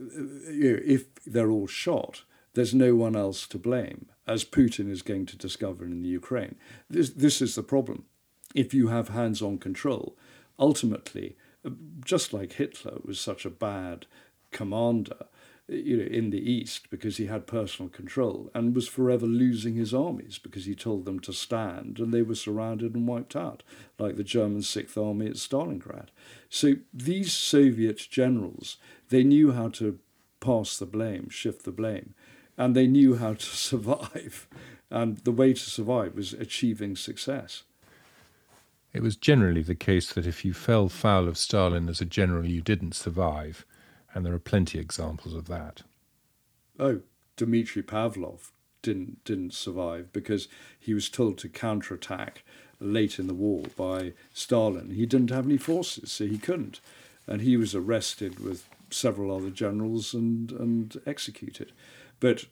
uh, 0.00 0.06
if 0.96 1.02
they're 1.26 1.50
all 1.50 1.66
shot, 1.66 2.24
there's 2.54 2.74
no 2.74 2.94
one 2.94 3.14
else 3.14 3.46
to 3.48 3.58
blame, 3.58 4.06
as 4.26 4.44
Putin 4.44 4.90
is 4.90 5.02
going 5.02 5.26
to 5.26 5.36
discover 5.36 5.84
in 5.84 6.02
the 6.02 6.08
Ukraine. 6.08 6.56
This, 6.88 7.10
this 7.10 7.42
is 7.42 7.54
the 7.54 7.62
problem. 7.62 8.06
If 8.54 8.72
you 8.72 8.88
have 8.88 9.08
hands 9.08 9.42
on 9.42 9.58
control, 9.58 10.16
ultimately, 10.58 11.36
uh, 11.66 11.70
just 12.04 12.32
like 12.32 12.54
Hitler 12.54 12.98
was 13.04 13.20
such 13.20 13.44
a 13.44 13.50
bad 13.50 14.06
commander, 14.52 15.26
you 15.68 15.96
know, 15.96 16.04
in 16.04 16.30
the 16.30 16.50
east 16.50 16.90
because 16.90 17.16
he 17.16 17.26
had 17.26 17.46
personal 17.46 17.88
control 17.88 18.50
and 18.54 18.74
was 18.74 18.86
forever 18.86 19.26
losing 19.26 19.74
his 19.74 19.94
armies 19.94 20.38
because 20.38 20.66
he 20.66 20.74
told 20.74 21.04
them 21.04 21.18
to 21.20 21.32
stand 21.32 21.98
and 21.98 22.12
they 22.12 22.22
were 22.22 22.34
surrounded 22.34 22.94
and 22.94 23.08
wiped 23.08 23.34
out, 23.34 23.62
like 23.98 24.16
the 24.16 24.24
German 24.24 24.62
Sixth 24.62 24.98
Army 24.98 25.26
at 25.26 25.34
Stalingrad. 25.34 26.08
So 26.50 26.74
these 26.92 27.32
Soviet 27.32 27.98
generals, 28.10 28.76
they 29.08 29.24
knew 29.24 29.52
how 29.52 29.68
to 29.70 29.98
pass 30.40 30.76
the 30.76 30.86
blame, 30.86 31.30
shift 31.30 31.64
the 31.64 31.72
blame, 31.72 32.14
and 32.58 32.76
they 32.76 32.86
knew 32.86 33.16
how 33.16 33.34
to 33.34 33.46
survive. 33.56 34.46
And 34.90 35.18
the 35.18 35.32
way 35.32 35.54
to 35.54 35.70
survive 35.70 36.14
was 36.14 36.34
achieving 36.34 36.94
success. 36.94 37.62
It 38.92 39.02
was 39.02 39.16
generally 39.16 39.62
the 39.62 39.74
case 39.74 40.12
that 40.12 40.26
if 40.26 40.44
you 40.44 40.52
fell 40.52 40.88
foul 40.88 41.26
of 41.26 41.36
Stalin 41.36 41.88
as 41.88 42.00
a 42.00 42.04
general, 42.04 42.46
you 42.46 42.60
didn't 42.60 42.94
survive 42.94 43.66
and 44.14 44.24
there 44.24 44.34
are 44.34 44.38
plenty 44.38 44.78
of 44.78 44.84
examples 44.84 45.34
of 45.34 45.46
that. 45.48 45.82
Oh, 46.78 47.00
Dmitry 47.36 47.82
Pavlov 47.82 48.52
didn't 48.82 49.24
didn't 49.24 49.54
survive 49.54 50.12
because 50.12 50.46
he 50.78 50.94
was 50.94 51.08
told 51.08 51.38
to 51.38 51.48
counterattack 51.48 52.44
late 52.80 53.18
in 53.18 53.26
the 53.26 53.34
war 53.34 53.64
by 53.76 54.12
Stalin. 54.32 54.90
He 54.90 55.06
didn't 55.06 55.30
have 55.30 55.46
any 55.46 55.56
forces, 55.56 56.12
so 56.12 56.26
he 56.26 56.38
couldn't, 56.38 56.80
and 57.26 57.40
he 57.40 57.56
was 57.56 57.74
arrested 57.74 58.40
with 58.40 58.68
several 58.90 59.34
other 59.34 59.50
generals 59.50 60.14
and 60.14 60.52
and 60.52 61.00
executed. 61.06 61.72
But 62.20 62.44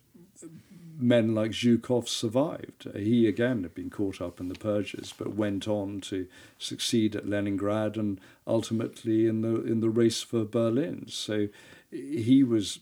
men 0.97 1.33
like 1.33 1.51
Zhukov 1.51 2.07
survived. 2.07 2.87
He 2.95 3.27
again 3.27 3.63
had 3.63 3.73
been 3.73 3.89
caught 3.89 4.21
up 4.21 4.39
in 4.39 4.49
the 4.49 4.55
purges, 4.55 5.13
but 5.17 5.35
went 5.35 5.67
on 5.67 6.01
to 6.01 6.27
succeed 6.57 7.15
at 7.15 7.27
Leningrad 7.27 7.97
and 7.97 8.19
ultimately 8.45 9.27
in 9.27 9.41
the 9.41 9.63
in 9.63 9.81
the 9.81 9.89
race 9.89 10.21
for 10.21 10.45
Berlin. 10.45 11.05
So 11.07 11.47
he 11.91 12.43
was 12.43 12.79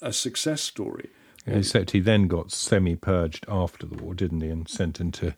a 0.00 0.12
success 0.12 0.62
story. 0.62 1.10
Except 1.46 1.92
he 1.92 2.00
then 2.00 2.28
got 2.28 2.52
semi-purged 2.52 3.46
after 3.48 3.86
the 3.86 4.02
war, 4.02 4.14
didn't 4.14 4.42
he, 4.42 4.48
and 4.48 4.68
sent 4.68 5.00
into 5.00 5.34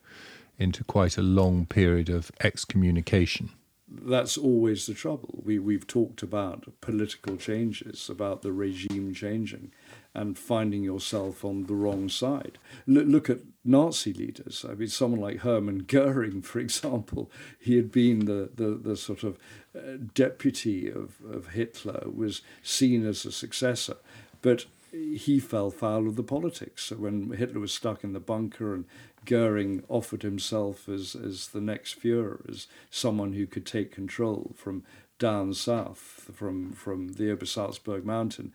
into 0.59 0.83
quite 0.83 1.17
a 1.17 1.23
long 1.23 1.65
period 1.65 2.09
of 2.09 2.31
excommunication. 2.41 3.49
That's 3.87 4.37
always 4.37 4.85
the 4.85 4.93
trouble. 4.93 5.41
We 5.43 5.59
we've 5.59 5.87
talked 5.87 6.21
about 6.23 6.67
political 6.81 7.37
changes, 7.37 8.09
about 8.09 8.41
the 8.41 8.51
regime 8.53 9.13
changing, 9.13 9.71
and 10.13 10.37
finding 10.37 10.83
yourself 10.83 11.45
on 11.45 11.65
the 11.65 11.73
wrong 11.73 12.09
side. 12.09 12.57
Look, 12.85 13.07
look 13.07 13.29
at 13.29 13.39
Nazi 13.63 14.13
leaders. 14.13 14.65
I 14.67 14.73
mean, 14.73 14.89
someone 14.89 15.21
like 15.21 15.39
Hermann 15.39 15.79
Goering, 15.79 16.41
for 16.41 16.59
example, 16.59 17.31
he 17.59 17.75
had 17.75 17.91
been 17.91 18.25
the, 18.25 18.49
the, 18.53 18.71
the 18.71 18.97
sort 18.97 19.23
of 19.23 19.37
uh, 19.75 19.97
deputy 20.13 20.89
of, 20.89 21.15
of 21.29 21.49
Hitler, 21.49 22.03
was 22.13 22.41
seen 22.61 23.05
as 23.05 23.25
a 23.25 23.31
successor. 23.31 23.97
But 24.41 24.65
he 24.91 25.39
fell 25.39 25.71
foul 25.71 26.07
of 26.07 26.15
the 26.15 26.23
politics. 26.23 26.85
So 26.85 26.97
when 26.97 27.31
Hitler 27.31 27.61
was 27.61 27.73
stuck 27.73 28.03
in 28.03 28.13
the 28.13 28.19
bunker 28.19 28.73
and 28.73 28.85
Goering 29.25 29.83
offered 29.87 30.23
himself 30.23 30.89
as, 30.89 31.15
as 31.15 31.49
the 31.49 31.61
next 31.61 32.01
Fuhrer, 32.01 32.47
as 32.49 32.67
someone 32.89 33.33
who 33.33 33.45
could 33.45 33.65
take 33.65 33.91
control 33.91 34.53
from 34.57 34.83
down 35.19 35.53
south, 35.53 36.31
from, 36.33 36.73
from 36.73 37.13
the 37.13 37.25
Obersalzberg 37.25 38.03
mountain, 38.03 38.51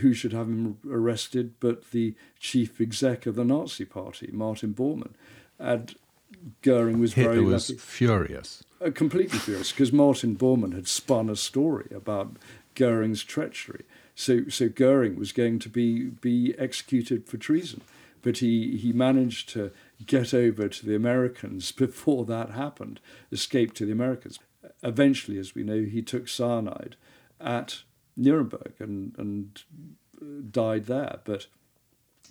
who 0.00 0.12
should 0.12 0.32
have 0.32 0.46
him 0.46 0.78
arrested 0.90 1.54
but 1.60 1.90
the 1.90 2.14
chief 2.38 2.80
exec 2.80 3.26
of 3.26 3.34
the 3.34 3.44
Nazi 3.44 3.84
party, 3.84 4.30
Martin 4.32 4.74
Bormann. 4.74 5.14
And 5.58 5.94
Goering 6.62 7.00
was 7.00 7.14
Hitler 7.14 7.34
very 7.34 7.44
was 7.44 7.70
lucky. 7.70 7.80
furious. 7.80 8.64
Uh, 8.80 8.90
completely 8.90 9.38
furious 9.38 9.72
because 9.72 9.92
Martin 9.92 10.36
Bormann 10.36 10.74
had 10.74 10.86
spun 10.86 11.28
a 11.28 11.36
story 11.36 11.88
about 11.94 12.36
Goering's 12.74 13.24
treachery. 13.24 13.84
So, 14.14 14.48
so 14.48 14.68
Goering 14.68 15.16
was 15.18 15.32
going 15.32 15.58
to 15.60 15.68
be, 15.68 16.04
be 16.04 16.54
executed 16.58 17.26
for 17.26 17.36
treason. 17.36 17.82
But 18.20 18.38
he, 18.38 18.76
he 18.76 18.92
managed 18.92 19.48
to 19.50 19.70
get 20.04 20.34
over 20.34 20.68
to 20.68 20.86
the 20.86 20.94
Americans 20.94 21.72
before 21.86 22.24
that 22.26 22.50
happened, 22.50 23.00
escaped 23.32 23.76
to 23.76 23.86
the 23.86 23.92
Americans. 23.92 24.38
Eventually, 24.82 25.38
as 25.38 25.54
we 25.54 25.62
know, 25.62 25.82
he 25.82 26.02
took 26.02 26.28
cyanide 26.28 26.96
at 27.40 27.82
Nuremberg 28.18 28.74
and, 28.80 29.14
and 29.16 29.62
died 30.50 30.86
there. 30.86 31.20
But 31.24 31.46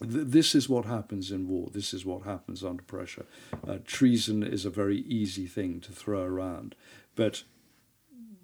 th- 0.01 0.27
this 0.27 0.53
is 0.53 0.69
what 0.69 0.85
happens 0.85 1.31
in 1.31 1.47
war. 1.47 1.69
This 1.71 1.93
is 1.93 2.05
what 2.05 2.23
happens 2.23 2.63
under 2.63 2.83
pressure. 2.83 3.25
Uh, 3.67 3.77
treason 3.85 4.43
is 4.43 4.65
a 4.65 4.69
very 4.69 4.99
easy 4.99 5.47
thing 5.47 5.79
to 5.81 5.91
throw 5.91 6.21
around. 6.21 6.75
But 7.15 7.43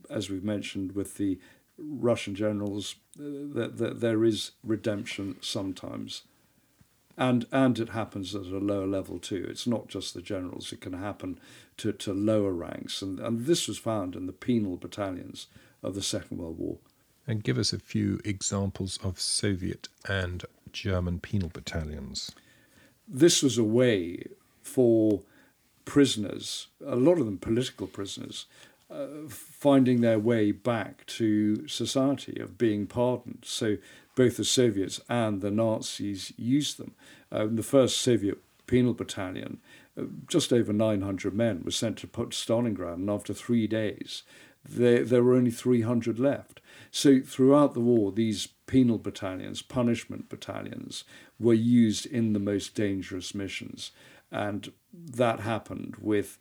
as 0.10 0.30
we've 0.30 0.44
mentioned 0.44 0.94
with 0.94 1.18
the 1.18 1.40
Russian 1.78 2.36
generals, 2.36 2.96
uh, 3.20 3.52
that, 3.54 3.78
that 3.78 4.00
there 4.00 4.24
is 4.24 4.52
redemption 4.64 5.36
sometimes. 5.42 6.24
And, 7.16 7.46
and 7.52 7.78
it 7.78 7.90
happens 7.90 8.34
at 8.34 8.46
a 8.46 8.58
lower 8.58 8.88
level 8.88 9.20
too. 9.20 9.46
It's 9.48 9.68
not 9.68 9.88
just 9.88 10.14
the 10.14 10.22
generals, 10.22 10.72
it 10.72 10.82
can 10.82 10.94
happen 10.94 11.40
to, 11.78 11.92
to 11.94 12.14
lower 12.14 12.54
ranks. 12.54 13.04
And, 13.04 13.20
and 13.20 13.46
this 13.46 13.68
was 13.68 13.78
found 13.78 14.16
in 14.16 14.26
the 14.26 14.34
penal 14.34 14.78
battalions 14.78 15.48
of 15.84 15.94
the 15.94 16.02
Second 16.02 16.38
World 16.38 16.58
War. 16.58 16.78
And 17.26 17.44
give 17.44 17.58
us 17.58 17.72
a 17.72 17.80
few 17.80 18.20
examples 18.26 19.00
of 19.04 19.20
Soviet 19.20 19.88
and 20.08 20.44
German 20.74 21.20
penal 21.20 21.50
battalions. 21.54 22.32
This 23.08 23.42
was 23.42 23.58
a 23.58 23.64
way 23.64 24.26
for 24.62 25.22
prisoners, 25.86 26.68
a 26.86 26.96
lot 26.96 27.20
of 27.20 27.26
them 27.26 27.38
political 27.38 27.88
prisoners, 27.88 28.46
uh, 28.90 29.28
finding 29.28 30.02
their 30.02 30.20
way 30.20 30.52
back 30.52 31.06
to 31.06 31.68
society, 31.68 32.40
of 32.40 32.58
being 32.58 32.88
pardoned. 32.88 33.44
So 33.44 33.78
both 34.16 34.38
the 34.38 34.46
Soviets 34.46 35.02
and 35.10 35.42
the 35.42 35.52
Nazis 35.52 36.34
used 36.38 36.78
them. 36.78 36.94
Uh, 37.32 37.48
the 37.50 37.64
first 37.64 37.98
Soviet 37.98 38.38
penal 38.68 38.94
battalion, 38.94 39.60
uh, 39.98 40.04
just 40.28 40.54
over 40.54 40.72
900 40.72 41.34
men, 41.34 41.64
was 41.64 41.76
sent 41.76 41.98
to 42.00 42.08
Stalingrad, 42.08 42.96
and 42.96 43.10
after 43.10 43.34
three 43.34 43.68
days, 43.68 44.24
there, 44.64 45.04
there 45.04 45.24
were 45.24 45.36
only 45.36 45.52
300 45.52 46.20
left. 46.20 46.62
So 46.96 47.22
throughout 47.22 47.74
the 47.74 47.80
war, 47.80 48.12
these 48.12 48.46
penal 48.68 49.00
battalions, 49.00 49.64
punishment 49.64 50.30
battalions, 50.30 51.04
were 51.40 51.56
used 51.56 52.06
in 52.06 52.34
the 52.34 52.40
most 52.40 52.76
dangerous 52.76 53.34
missions. 53.34 53.90
And 54.32 54.72
that 54.94 55.40
happened 55.40 55.96
with 56.00 56.38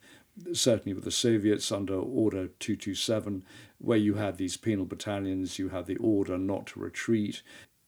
certainly 0.53 0.93
with 0.93 1.05
the 1.05 1.11
Soviets 1.11 1.71
under 1.71 1.95
Order 1.95 2.49
227, 2.59 3.43
where 3.79 3.97
you 3.97 4.13
had 4.13 4.37
these 4.37 4.55
penal 4.55 4.85
battalions, 4.85 5.57
you 5.57 5.69
had 5.69 5.87
the 5.87 5.97
order 5.97 6.37
not 6.37 6.67
to 6.67 6.79
retreat, 6.79 7.41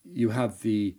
you 0.03 0.29
had 0.29 0.61
the 0.61 0.95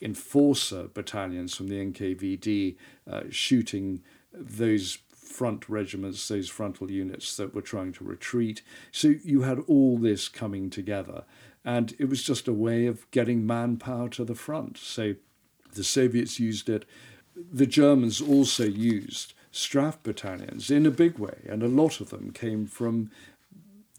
enforcer 0.00 0.86
battalions 0.86 1.52
from 1.52 1.66
the 1.66 1.84
NKVD 1.84 2.76
uh, 3.10 3.22
shooting 3.28 4.02
those 4.32 4.98
front 5.28 5.68
regiments, 5.68 6.26
those 6.28 6.48
frontal 6.48 6.90
units 6.90 7.36
that 7.36 7.54
were 7.54 7.62
trying 7.62 7.92
to 7.92 8.04
retreat. 8.04 8.62
So 8.90 9.14
you 9.22 9.42
had 9.42 9.60
all 9.66 9.98
this 9.98 10.28
coming 10.28 10.70
together, 10.70 11.24
and 11.64 11.94
it 11.98 12.08
was 12.08 12.22
just 12.22 12.48
a 12.48 12.52
way 12.52 12.86
of 12.86 13.10
getting 13.10 13.46
manpower 13.46 14.08
to 14.10 14.24
the 14.24 14.34
front. 14.34 14.78
So 14.78 15.14
the 15.74 15.84
Soviets 15.84 16.40
used 16.40 16.68
it. 16.68 16.84
The 17.36 17.66
Germans 17.66 18.20
also 18.20 18.64
used 18.64 19.34
Straf 19.52 20.02
battalions 20.02 20.70
in 20.70 20.86
a 20.86 20.90
big 20.90 21.18
way, 21.18 21.42
and 21.48 21.62
a 21.62 21.68
lot 21.68 22.00
of 22.00 22.10
them 22.10 22.32
came 22.32 22.66
from 22.66 23.10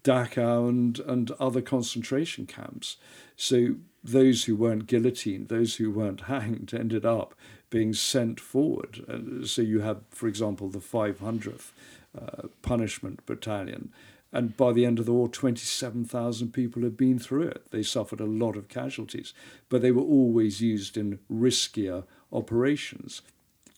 Dachau 0.04 0.70
and, 0.70 1.00
and 1.00 1.32
other 1.32 1.62
concentration 1.62 2.46
camps. 2.46 2.98
So 3.36 3.76
those 4.04 4.46
who 4.46 4.56
weren't 4.56 4.88
guillotined, 4.88 5.50
those 5.50 5.76
who 5.76 5.92
weren't 5.92 6.22
hanged, 6.36 6.74
ended 6.74 7.06
up 7.06 7.36
being 7.70 7.94
sent 7.94 8.40
forward. 8.40 9.06
Uh, 9.08 9.46
so 9.46 9.62
you 9.62 9.82
have, 9.82 10.02
for 10.10 10.28
example, 10.28 10.70
the 10.70 10.80
500th 10.80 11.72
uh, 12.20 12.48
Punishment 12.62 13.26
Battalion. 13.26 13.92
And 14.32 14.56
by 14.56 14.74
the 14.74 14.86
end 14.86 15.00
of 15.00 15.06
the 15.06 15.14
war, 15.14 15.28
27,000 15.28 16.52
people 16.54 16.84
had 16.84 16.96
been 16.96 17.18
through 17.18 17.48
it. 17.48 17.72
They 17.72 17.82
suffered 17.82 18.20
a 18.20 18.26
lot 18.26 18.56
of 18.56 18.68
casualties, 18.68 19.34
but 19.70 19.82
they 19.82 19.92
were 19.92 20.04
always 20.04 20.62
used 20.62 20.98
in 20.98 21.20
riskier 21.32 22.04
operations. 22.32 23.24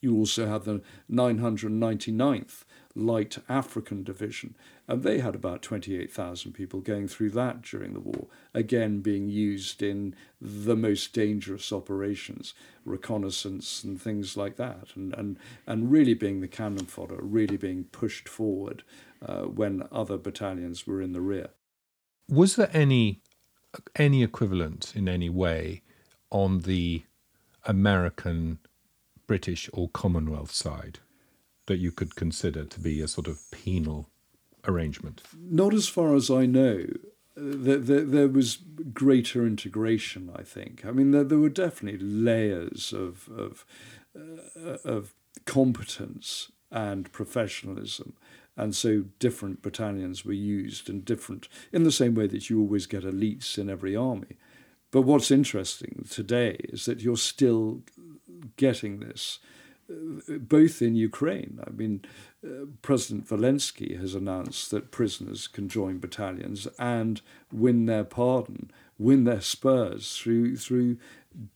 You 0.01 0.15
also 0.17 0.47
have 0.47 0.65
the 0.65 0.81
999th 1.09 2.63
Light 2.95 3.37
African 3.47 4.03
Division, 4.03 4.55
and 4.87 5.03
they 5.03 5.19
had 5.19 5.35
about 5.35 5.61
28,000 5.61 6.53
people 6.53 6.81
going 6.81 7.07
through 7.07 7.31
that 7.31 7.61
during 7.61 7.93
the 7.93 7.99
war, 7.99 8.27
again 8.53 8.99
being 8.99 9.29
used 9.29 9.81
in 9.81 10.15
the 10.39 10.75
most 10.75 11.13
dangerous 11.13 11.71
operations, 11.71 12.53
reconnaissance 12.85 13.83
and 13.83 14.01
things 14.01 14.35
like 14.35 14.57
that, 14.57 14.89
and, 14.95 15.13
and, 15.13 15.37
and 15.65 15.91
really 15.91 16.13
being 16.13 16.41
the 16.41 16.47
cannon 16.47 16.85
fodder, 16.85 17.19
really 17.21 17.57
being 17.57 17.85
pushed 17.85 18.27
forward 18.27 18.83
uh, 19.25 19.43
when 19.43 19.87
other 19.91 20.17
battalions 20.17 20.85
were 20.85 21.01
in 21.01 21.13
the 21.13 21.21
rear. 21.21 21.49
Was 22.27 22.55
there 22.55 22.69
any 22.73 23.21
any 23.95 24.21
equivalent 24.21 24.93
in 24.95 25.07
any 25.07 25.29
way 25.29 25.81
on 26.29 26.59
the 26.59 27.03
American, 27.65 28.59
British, 29.27 29.69
or 29.71 29.87
Commonwealth 29.89 30.51
side 30.51 30.99
that 31.71 31.79
you 31.79 31.91
could 31.91 32.17
consider 32.17 32.65
to 32.65 32.79
be 32.81 32.99
a 32.99 33.07
sort 33.07 33.27
of 33.27 33.39
penal 33.49 34.09
arrangement? 34.67 35.21
Not 35.39 35.73
as 35.73 35.87
far 35.87 36.15
as 36.15 36.29
I 36.29 36.45
know. 36.45 36.85
There, 37.37 37.77
there, 37.77 38.03
there 38.03 38.27
was 38.27 38.57
greater 38.93 39.47
integration, 39.47 40.29
I 40.35 40.43
think. 40.43 40.85
I 40.85 40.91
mean, 40.91 41.11
there, 41.11 41.23
there 41.23 41.37
were 41.37 41.49
definitely 41.49 42.05
layers 42.05 42.91
of, 42.91 43.29
of, 43.29 43.65
uh, 44.13 44.77
of 44.83 45.13
competence 45.45 46.51
and 46.69 47.09
professionalism. 47.13 48.17
And 48.57 48.75
so 48.75 49.05
different 49.17 49.61
battalions 49.61 50.25
were 50.25 50.33
used 50.33 50.89
and 50.89 51.05
different, 51.05 51.47
in 51.71 51.83
the 51.83 51.91
same 51.91 52.13
way 52.13 52.27
that 52.27 52.49
you 52.49 52.59
always 52.59 52.85
get 52.85 53.03
elites 53.03 53.57
in 53.57 53.69
every 53.69 53.95
army. 53.95 54.35
But 54.91 55.03
what's 55.03 55.31
interesting 55.31 56.05
today 56.09 56.57
is 56.65 56.83
that 56.83 56.99
you're 56.99 57.15
still 57.15 57.83
getting 58.57 58.99
this 58.99 59.39
both 60.27 60.81
in 60.81 60.95
Ukraine. 60.95 61.59
I 61.65 61.71
mean, 61.71 62.05
uh, 62.45 62.65
President 62.81 63.27
Zelensky 63.27 63.99
has 63.99 64.15
announced 64.15 64.71
that 64.71 64.91
prisoners 64.91 65.47
can 65.47 65.69
join 65.69 65.99
battalions 65.99 66.67
and 66.79 67.21
win 67.51 67.85
their 67.85 68.03
pardon, 68.03 68.71
win 68.97 69.23
their 69.23 69.41
spurs 69.41 70.17
through 70.17 70.57
through 70.57 70.97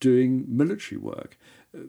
doing 0.00 0.44
military 0.48 0.98
work. 0.98 1.36
Uh, 1.74 1.80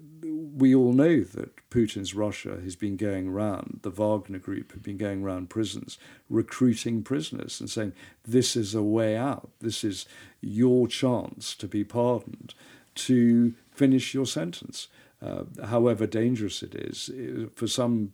we 0.56 0.74
all 0.74 0.94
know 0.94 1.22
that 1.22 1.70
Putin's 1.70 2.14
Russia 2.14 2.60
has 2.64 2.76
been 2.76 2.98
going 2.98 3.28
around, 3.28 3.80
the 3.84 3.90
Wagner 3.90 4.40
group 4.40 4.72
have 4.74 4.84
been 4.84 4.98
going 4.98 5.24
around 5.24 5.50
prisons, 5.50 5.98
recruiting 6.30 7.04
prisoners 7.04 7.60
and 7.60 7.70
saying, 7.70 7.94
this 8.26 8.56
is 8.56 8.76
a 8.76 8.84
way 8.84 9.16
out. 9.16 9.50
This 9.60 9.84
is 9.84 10.06
your 10.42 10.88
chance 10.88 11.56
to 11.56 11.68
be 11.68 11.84
pardoned, 11.84 12.54
to 12.96 13.54
finish 13.72 14.14
your 14.14 14.26
sentence. 14.26 14.88
Uh, 15.22 15.44
however 15.66 16.06
dangerous 16.06 16.62
it 16.62 16.76
is, 16.76 17.10
for 17.56 17.68
some 17.68 18.14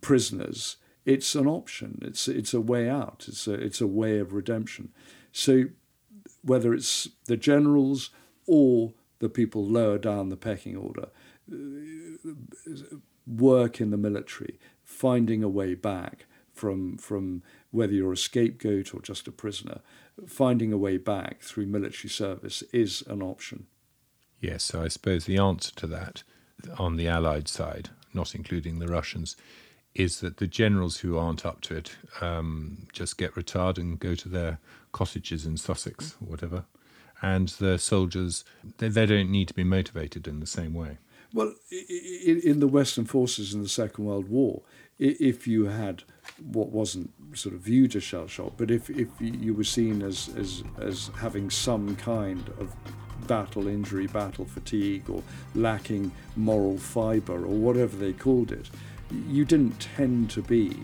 prisoners, 0.00 0.76
it's 1.04 1.34
an 1.34 1.46
option. 1.46 1.98
It's 2.02 2.28
it's 2.28 2.54
a 2.54 2.60
way 2.60 2.88
out. 2.88 3.26
It's 3.28 3.46
a 3.46 3.54
it's 3.54 3.80
a 3.80 3.86
way 3.86 4.18
of 4.18 4.32
redemption. 4.32 4.90
So 5.32 5.64
whether 6.42 6.74
it's 6.74 7.08
the 7.26 7.36
generals 7.36 8.10
or 8.46 8.92
the 9.20 9.28
people 9.28 9.64
lower 9.64 9.98
down 9.98 10.28
the 10.28 10.36
pecking 10.36 10.76
order, 10.76 11.08
work 13.26 13.80
in 13.80 13.90
the 13.90 13.96
military, 13.96 14.58
finding 14.82 15.42
a 15.42 15.48
way 15.48 15.74
back 15.74 16.26
from 16.52 16.98
from 16.98 17.42
whether 17.70 17.92
you're 17.92 18.12
a 18.12 18.16
scapegoat 18.16 18.94
or 18.94 19.00
just 19.00 19.26
a 19.26 19.32
prisoner, 19.32 19.80
finding 20.26 20.72
a 20.72 20.78
way 20.78 20.98
back 20.98 21.42
through 21.42 21.66
military 21.66 22.10
service 22.10 22.62
is 22.72 23.02
an 23.08 23.22
option. 23.22 23.66
Yes, 24.42 24.64
so 24.64 24.82
I 24.82 24.88
suppose 24.88 25.24
the 25.24 25.38
answer 25.38 25.72
to 25.76 25.86
that 25.86 26.24
on 26.76 26.96
the 26.96 27.06
Allied 27.06 27.46
side, 27.46 27.90
not 28.12 28.34
including 28.34 28.80
the 28.80 28.88
Russians, 28.88 29.36
is 29.94 30.18
that 30.18 30.38
the 30.38 30.48
generals 30.48 30.98
who 30.98 31.16
aren't 31.16 31.46
up 31.46 31.60
to 31.62 31.76
it 31.76 31.96
um, 32.20 32.88
just 32.92 33.16
get 33.16 33.36
retired 33.36 33.78
and 33.78 34.00
go 34.00 34.16
to 34.16 34.28
their 34.28 34.58
cottages 34.90 35.46
in 35.46 35.56
Sussex 35.56 36.16
or 36.20 36.26
whatever. 36.26 36.64
And 37.22 37.50
the 37.50 37.78
soldiers, 37.78 38.44
they, 38.78 38.88
they 38.88 39.06
don't 39.06 39.30
need 39.30 39.46
to 39.46 39.54
be 39.54 39.62
motivated 39.62 40.26
in 40.26 40.40
the 40.40 40.46
same 40.46 40.74
way. 40.74 40.98
Well, 41.32 41.54
in 41.70 42.58
the 42.58 42.66
Western 42.66 43.04
forces 43.04 43.54
in 43.54 43.62
the 43.62 43.68
Second 43.68 44.04
World 44.04 44.28
War, 44.28 44.62
if 44.98 45.46
you 45.46 45.66
had 45.66 46.02
what 46.52 46.70
wasn't 46.70 47.10
sort 47.34 47.54
of 47.54 47.60
viewed 47.60 47.94
as 47.94 48.02
shell 48.02 48.26
shock, 48.26 48.54
but 48.56 48.72
if, 48.72 48.90
if 48.90 49.08
you 49.20 49.54
were 49.54 49.64
seen 49.64 50.02
as, 50.02 50.30
as, 50.36 50.64
as 50.80 51.10
having 51.18 51.48
some 51.48 51.94
kind 51.96 52.48
of 52.58 52.74
battle 53.26 53.68
injury, 53.68 54.06
battle 54.06 54.44
fatigue, 54.44 55.08
or 55.08 55.22
lacking 55.54 56.12
moral 56.36 56.78
fibre, 56.78 57.44
or 57.44 57.54
whatever 57.54 57.96
they 57.96 58.12
called 58.12 58.52
it, 58.52 58.70
you 59.28 59.44
didn't 59.44 59.78
tend 59.96 60.30
to 60.30 60.42
be 60.42 60.76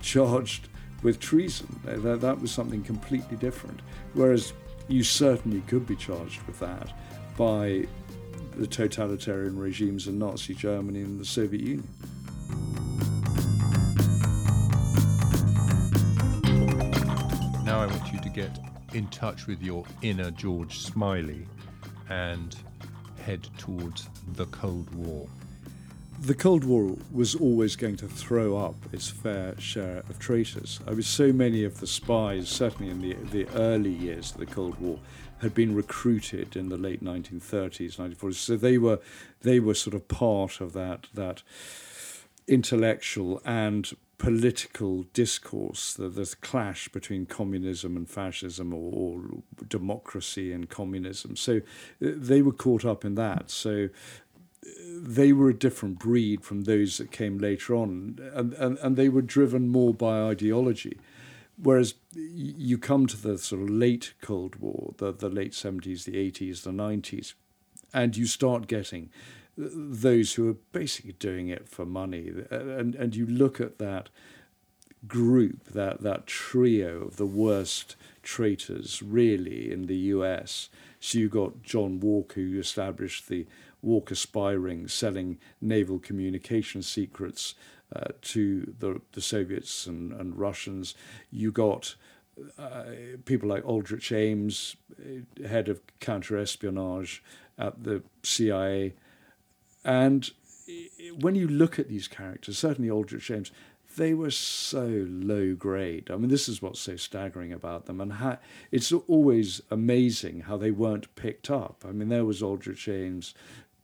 charged 0.00 0.68
with 1.02 1.20
treason. 1.20 1.80
That, 1.84 2.20
that 2.20 2.40
was 2.40 2.50
something 2.50 2.82
completely 2.82 3.36
different. 3.36 3.80
Whereas 4.14 4.52
you 4.88 5.04
certainly 5.04 5.62
could 5.62 5.86
be 5.86 5.96
charged 5.96 6.42
with 6.46 6.58
that 6.60 6.92
by 7.36 7.86
the 8.56 8.66
totalitarian 8.66 9.58
regimes 9.58 10.06
of 10.06 10.14
Nazi 10.14 10.54
Germany 10.54 11.00
and 11.00 11.20
the 11.20 11.24
Soviet 11.24 11.62
Union. 11.62 11.88
Now 17.64 17.80
I 17.80 17.86
want 17.86 18.12
you 18.12 18.20
to 18.20 18.28
get 18.28 18.58
in 18.92 19.06
touch 19.08 19.46
with 19.46 19.62
your 19.62 19.84
inner 20.02 20.32
George 20.32 20.80
Smiley 20.80 21.46
and 22.10 22.56
head 23.24 23.48
towards 23.56 24.08
the 24.34 24.46
Cold 24.46 24.92
War. 24.94 25.26
The 26.20 26.34
Cold 26.34 26.64
War 26.64 26.96
was 27.10 27.34
always 27.34 27.76
going 27.76 27.96
to 27.96 28.06
throw 28.06 28.56
up 28.56 28.74
its 28.92 29.08
fair 29.08 29.58
share 29.58 30.02
of 30.10 30.18
traitors. 30.18 30.80
I 30.86 30.90
mean, 30.90 31.02
so 31.02 31.32
many 31.32 31.64
of 31.64 31.80
the 31.80 31.86
spies, 31.86 32.48
certainly 32.48 32.90
in 32.90 33.00
the, 33.00 33.14
the 33.30 33.48
early 33.54 33.92
years 33.92 34.32
of 34.32 34.38
the 34.38 34.46
Cold 34.46 34.78
War, 34.80 34.98
had 35.40 35.54
been 35.54 35.74
recruited 35.74 36.56
in 36.56 36.68
the 36.68 36.76
late 36.76 37.02
1930s, 37.02 37.96
1940s. 37.96 38.34
So 38.34 38.56
they 38.56 38.76
were, 38.76 39.00
they 39.40 39.60
were 39.60 39.72
sort 39.72 39.94
of 39.94 40.08
part 40.08 40.60
of 40.60 40.74
that, 40.74 41.06
that 41.14 41.42
intellectual 42.46 43.40
and 43.46 43.90
political 44.20 45.04
discourse, 45.14 45.94
the, 45.94 46.10
the 46.10 46.36
clash 46.42 46.88
between 46.88 47.24
communism 47.24 47.96
and 47.96 48.06
fascism 48.06 48.74
or, 48.74 48.92
or, 48.92 49.22
democracy 49.66 50.52
and 50.52 50.68
communism. 50.68 51.36
So 51.36 51.56
uh, 51.56 52.10
they 52.16 52.42
were 52.42 52.52
caught 52.52 52.84
up 52.84 53.02
in 53.02 53.14
that. 53.14 53.50
So 53.50 53.88
uh, 54.62 54.68
they 54.86 55.32
were 55.32 55.48
a 55.48 55.54
different 55.54 55.98
breed 55.98 56.44
from 56.44 56.64
those 56.64 56.98
that 56.98 57.10
came 57.10 57.38
later 57.38 57.74
on, 57.74 58.18
and, 58.34 58.52
and, 58.52 58.76
and 58.78 58.96
they 58.96 59.08
were 59.08 59.22
driven 59.22 59.70
more 59.70 59.94
by 59.94 60.20
ideology. 60.20 60.98
Whereas 61.56 61.94
you 62.14 62.76
come 62.76 63.06
to 63.06 63.16
the 63.16 63.38
sort 63.38 63.62
of 63.62 63.70
late 63.70 64.12
Cold 64.20 64.56
War, 64.56 64.92
the, 64.98 65.12
the 65.12 65.30
late 65.30 65.52
70s, 65.52 66.04
the 66.04 66.30
80s, 66.30 66.62
the 66.62 66.72
90s, 66.72 67.32
and 67.94 68.14
you 68.18 68.26
start 68.26 68.66
getting 68.66 69.08
those 69.60 70.34
who 70.34 70.48
are 70.48 70.56
basically 70.72 71.12
doing 71.12 71.48
it 71.48 71.68
for 71.68 71.84
money. 71.84 72.32
And, 72.50 72.94
and 72.94 73.14
you 73.14 73.26
look 73.26 73.60
at 73.60 73.78
that 73.78 74.08
group, 75.06 75.64
that, 75.68 76.02
that 76.02 76.26
trio 76.26 77.02
of 77.02 77.16
the 77.16 77.26
worst 77.26 77.96
traitors, 78.22 79.02
really, 79.02 79.70
in 79.70 79.86
the 79.86 79.96
US. 79.96 80.68
So 80.98 81.18
you 81.18 81.28
got 81.28 81.62
John 81.62 82.00
Walker, 82.00 82.40
who 82.40 82.58
established 82.58 83.28
the 83.28 83.46
Walker 83.82 84.14
spy 84.14 84.52
ring, 84.52 84.88
selling 84.88 85.38
naval 85.60 85.98
communication 85.98 86.82
secrets 86.82 87.54
uh, 87.94 88.12
to 88.22 88.74
the, 88.78 89.00
the 89.12 89.22
Soviets 89.22 89.86
and, 89.86 90.12
and 90.12 90.38
Russians. 90.38 90.94
You 91.30 91.50
got 91.50 91.94
uh, 92.58 92.84
people 93.24 93.48
like 93.48 93.64
Aldrich 93.64 94.12
Ames, 94.12 94.76
uh, 95.00 95.48
head 95.48 95.68
of 95.68 95.80
counterespionage 95.98 97.20
at 97.58 97.84
the 97.84 98.02
CIA, 98.22 98.94
and 99.84 100.30
when 101.18 101.34
you 101.34 101.48
look 101.48 101.78
at 101.78 101.88
these 101.88 102.08
characters, 102.08 102.58
certainly 102.58 102.90
Aldrich 102.90 103.30
Ames, 103.30 103.50
they 103.96 104.14
were 104.14 104.30
so 104.30 105.04
low 105.08 105.54
grade. 105.54 106.10
I 106.10 106.16
mean, 106.16 106.28
this 106.28 106.48
is 106.48 106.62
what's 106.62 106.80
so 106.80 106.96
staggering 106.96 107.52
about 107.52 107.86
them, 107.86 108.00
and 108.00 108.14
how, 108.14 108.38
it's 108.70 108.92
always 108.92 109.60
amazing 109.70 110.42
how 110.42 110.56
they 110.56 110.70
weren't 110.70 111.14
picked 111.16 111.50
up. 111.50 111.84
I 111.86 111.92
mean, 111.92 112.08
there 112.08 112.24
was 112.24 112.42
Aldrich 112.42 112.88
Ames 112.88 113.34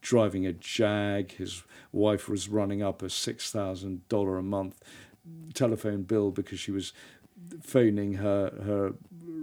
driving 0.00 0.46
a 0.46 0.52
Jag. 0.52 1.32
His 1.32 1.64
wife 1.90 2.28
was 2.28 2.48
running 2.48 2.82
up 2.82 3.02
a 3.02 3.10
six 3.10 3.50
thousand 3.50 4.08
dollar 4.08 4.38
a 4.38 4.42
month 4.42 4.80
telephone 5.54 6.02
bill 6.02 6.30
because 6.30 6.60
she 6.60 6.70
was 6.70 6.92
phoning 7.62 8.14
her 8.14 8.52
her 8.64 8.94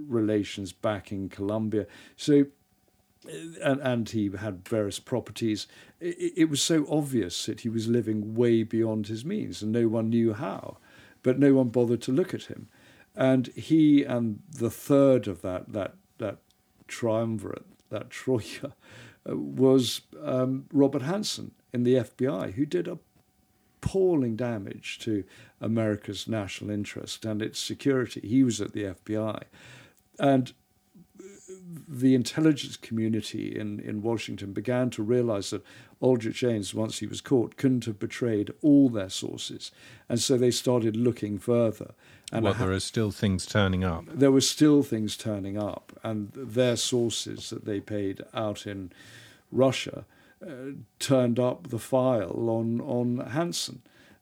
relations 0.08 0.72
back 0.72 1.12
in 1.12 1.28
Colombia. 1.28 1.86
So 2.16 2.46
and, 3.62 3.80
and 3.80 4.08
he 4.10 4.30
had 4.36 4.68
various 4.68 4.98
properties. 4.98 5.66
It, 6.00 6.32
it, 6.36 6.44
was 6.50 6.62
so 6.62 6.86
obvious 6.90 7.46
that 7.46 7.60
he 7.60 7.68
was 7.68 7.88
living 7.88 8.34
way 8.34 8.62
beyond 8.62 9.06
his 9.06 9.24
means, 9.24 9.62
and 9.62 9.72
no 9.72 9.88
one 9.88 10.10
knew 10.10 10.34
how. 10.34 10.78
But 11.22 11.38
no 11.38 11.54
one 11.54 11.68
bothered 11.68 12.02
to 12.02 12.12
look 12.12 12.34
at 12.34 12.44
him. 12.44 12.68
And 13.16 13.46
he 13.48 14.04
and 14.04 14.40
the 14.50 14.70
third 14.70 15.28
of 15.28 15.42
that 15.42 15.72
that 15.72 15.94
that 16.18 16.38
triumvirate, 16.88 17.66
that 17.90 18.10
troika, 18.10 18.74
uh, 19.28 19.36
was 19.36 20.02
um, 20.22 20.66
Robert 20.72 21.02
Hanssen 21.02 21.52
in 21.72 21.84
the 21.84 21.94
FBI, 21.94 22.54
who 22.54 22.66
did 22.66 22.88
appalling 22.88 24.36
damage 24.36 24.98
to 25.00 25.24
America's 25.60 26.28
national 26.28 26.70
interest 26.70 27.24
and 27.24 27.40
its 27.40 27.58
security. 27.58 28.20
He 28.20 28.42
was 28.42 28.60
at 28.60 28.72
the 28.72 28.82
FBI, 28.84 29.44
and 30.18 30.52
the 31.88 32.14
intelligence 32.14 32.76
community 32.76 33.58
in, 33.58 33.80
in 33.80 34.02
Washington 34.02 34.52
began 34.52 34.90
to 34.90 35.02
realize 35.02 35.50
that 35.50 35.64
Aldrich 36.00 36.42
Ames, 36.44 36.74
once 36.74 36.98
he 36.98 37.06
was 37.06 37.20
caught, 37.20 37.56
couldn't 37.56 37.86
have 37.86 37.98
betrayed 37.98 38.52
all 38.62 38.88
their 38.88 39.08
sources. 39.08 39.70
And 40.08 40.20
so 40.20 40.36
they 40.36 40.50
started 40.50 40.96
looking 40.96 41.38
further. 41.38 41.94
And 42.32 42.44
well, 42.44 42.54
there 42.54 42.72
are 42.72 42.80
still 42.80 43.10
things 43.10 43.46
turning 43.46 43.84
up. 43.84 44.04
There 44.08 44.32
were 44.32 44.40
still 44.40 44.82
things 44.82 45.16
turning 45.16 45.56
up. 45.56 45.98
And 46.02 46.32
their 46.34 46.76
sources 46.76 47.50
that 47.50 47.64
they 47.64 47.80
paid 47.80 48.22
out 48.34 48.66
in 48.66 48.92
Russia 49.50 50.04
uh, 50.44 50.72
turned 50.98 51.38
up 51.38 51.68
the 51.68 51.78
file 51.78 52.50
on, 52.50 52.80
on 52.80 53.18
Hanssen. 53.30 53.78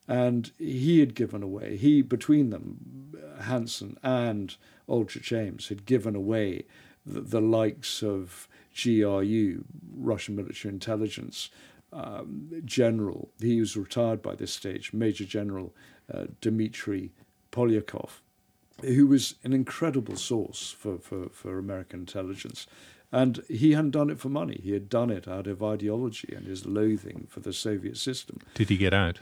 And 0.07 0.51
he 0.57 0.99
had 0.99 1.15
given 1.15 1.43
away, 1.43 1.77
he, 1.77 2.01
between 2.01 2.49
them, 2.49 3.13
Hanssen 3.41 3.97
and 4.03 4.55
Aldrich 4.87 5.31
Ames, 5.31 5.69
had 5.69 5.85
given 5.85 6.15
away 6.15 6.65
the, 7.05 7.21
the 7.21 7.41
likes 7.41 8.03
of 8.03 8.47
GRU, 8.81 9.63
Russian 9.95 10.35
military 10.35 10.73
intelligence 10.73 11.49
um, 11.91 12.49
general. 12.65 13.29
He 13.39 13.59
was 13.59 13.77
retired 13.77 14.21
by 14.21 14.35
this 14.35 14.51
stage, 14.51 14.93
Major 14.93 15.25
General 15.25 15.73
uh, 16.13 16.25
Dmitry 16.41 17.11
Polyakov, 17.51 18.21
who 18.81 19.07
was 19.07 19.35
an 19.43 19.53
incredible 19.53 20.15
source 20.15 20.71
for, 20.71 20.97
for, 20.97 21.29
for 21.29 21.59
American 21.59 22.01
intelligence. 22.01 22.67
And 23.11 23.43
he 23.47 23.73
hadn't 23.73 23.91
done 23.91 24.09
it 24.09 24.19
for 24.19 24.29
money. 24.29 24.59
He 24.63 24.71
had 24.71 24.89
done 24.89 25.11
it 25.11 25.27
out 25.27 25.45
of 25.45 25.61
ideology 25.61 26.33
and 26.35 26.47
his 26.47 26.65
loathing 26.65 27.27
for 27.29 27.41
the 27.41 27.53
Soviet 27.53 27.97
system. 27.97 28.39
Did 28.55 28.69
he 28.69 28.77
get 28.77 28.93
out? 28.93 29.19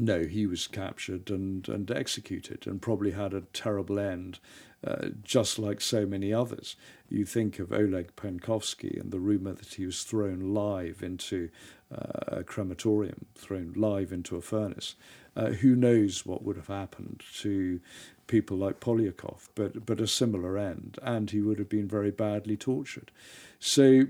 No, 0.00 0.24
he 0.24 0.46
was 0.46 0.66
captured 0.66 1.30
and, 1.30 1.68
and 1.68 1.90
executed 1.90 2.66
and 2.66 2.80
probably 2.80 3.10
had 3.10 3.34
a 3.34 3.42
terrible 3.52 3.98
end, 3.98 4.38
uh, 4.82 5.08
just 5.22 5.58
like 5.58 5.82
so 5.82 6.06
many 6.06 6.32
others 6.32 6.74
you 7.10 7.26
think 7.26 7.58
of 7.58 7.72
Oleg 7.72 8.16
Penkovsky 8.16 8.98
and 8.98 9.10
the 9.10 9.18
rumor 9.18 9.52
that 9.52 9.74
he 9.74 9.84
was 9.84 10.04
thrown 10.04 10.54
live 10.54 11.02
into 11.02 11.50
uh, 11.94 12.38
a 12.38 12.44
crematorium, 12.44 13.26
thrown 13.34 13.74
live 13.76 14.10
into 14.10 14.36
a 14.36 14.40
furnace. 14.40 14.94
Uh, 15.36 15.50
who 15.50 15.76
knows 15.76 16.24
what 16.24 16.42
would 16.42 16.56
have 16.56 16.68
happened 16.68 17.22
to 17.40 17.80
people 18.26 18.56
like 18.56 18.80
Polyakov, 18.80 19.48
but, 19.54 19.84
but 19.84 20.00
a 20.00 20.06
similar 20.06 20.56
end, 20.56 20.98
and 21.02 21.30
he 21.30 21.40
would 21.40 21.58
have 21.58 21.68
been 21.68 21.88
very 21.88 22.10
badly 22.10 22.56
tortured. 22.56 23.10
So 23.58 24.04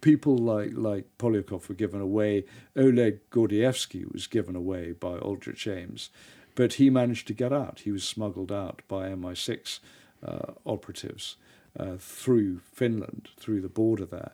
people 0.00 0.36
like 0.36 0.70
like 0.74 1.04
Polyakov 1.18 1.68
were 1.68 1.74
given 1.74 2.00
away. 2.00 2.44
Oleg 2.76 3.20
Gordievsky 3.30 4.10
was 4.12 4.26
given 4.26 4.56
away 4.56 4.92
by 4.92 5.18
Aldrich 5.18 5.66
Ames, 5.66 6.10
but 6.54 6.74
he 6.74 6.90
managed 6.90 7.26
to 7.28 7.34
get 7.34 7.52
out. 7.52 7.80
He 7.80 7.92
was 7.92 8.04
smuggled 8.04 8.52
out 8.52 8.82
by 8.88 9.08
MI6 9.08 9.80
uh, 10.26 10.52
operatives 10.64 11.36
uh, 11.78 11.96
through 11.98 12.60
Finland, 12.72 13.28
through 13.38 13.60
the 13.60 13.68
border 13.68 14.06
there, 14.06 14.32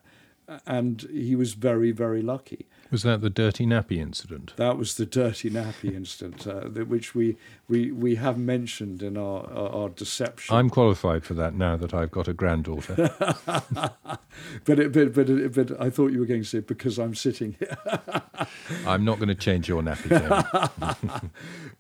and 0.67 1.03
he 1.13 1.35
was 1.35 1.55
very 1.55 1.93
very 1.93 2.23
lucky. 2.23 2.67
Was 2.93 3.05
that 3.05 3.23
the 3.23 3.31
dirty 3.31 3.65
nappy 3.65 3.97
incident? 3.97 4.53
That 4.57 4.77
was 4.77 4.97
the 4.97 5.07
dirty 5.07 5.49
nappy 5.49 5.95
incident, 5.95 6.47
uh, 6.47 6.85
which 6.85 7.15
we, 7.15 7.39
we, 7.67 7.91
we 7.91 8.17
have 8.17 8.37
mentioned 8.37 9.03
in 9.03 9.17
our, 9.17 9.51
our, 9.51 9.69
our, 9.71 9.89
deception. 9.89 10.55
I'm 10.55 10.69
qualified 10.69 11.25
for 11.25 11.33
that 11.33 11.55
now 11.55 11.79
that 11.79 11.95
I've 11.95 12.11
got 12.11 12.29
a 12.29 12.35
granddaughter. 12.35 12.95
but, 13.17 14.79
it, 14.79 14.93
but, 14.93 15.15
but, 15.15 15.31
it, 15.31 15.55
but 15.55 15.81
I 15.81 15.89
thought 15.89 16.13
you 16.13 16.21
were 16.21 16.27
going 16.27 16.43
to 16.43 16.47
say 16.47 16.61
because 16.61 16.99
I'm 16.99 17.15
sitting 17.15 17.57
here. 17.59 17.79
I'm 18.87 19.07
not 19.07 19.17
going 19.17 19.29
to 19.29 19.35
change 19.35 19.71
your 19.71 19.81
nappy. 19.81 20.11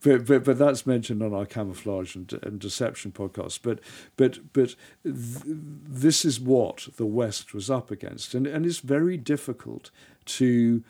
but, 0.03 0.25
but, 0.25 0.45
but 0.45 0.59
that's 0.59 0.87
mentioned 0.87 1.23
on 1.23 1.35
our 1.35 1.45
camouflage 1.45 2.17
and, 2.17 2.33
and 2.43 2.59
deception 2.59 3.13
podcast. 3.13 3.61
But, 3.63 3.81
but, 4.17 4.39
but 4.55 4.77
th- 5.05 5.43
this 5.45 6.25
is 6.25 6.41
what 6.41 6.89
the 6.97 7.05
West 7.05 7.53
was 7.53 7.69
up 7.69 7.91
against. 7.91 8.33
And, 8.35 8.47
and 8.47 8.65
it's 8.65 8.79
very 8.79 9.19
difficult 9.19 9.91
to 10.25 10.83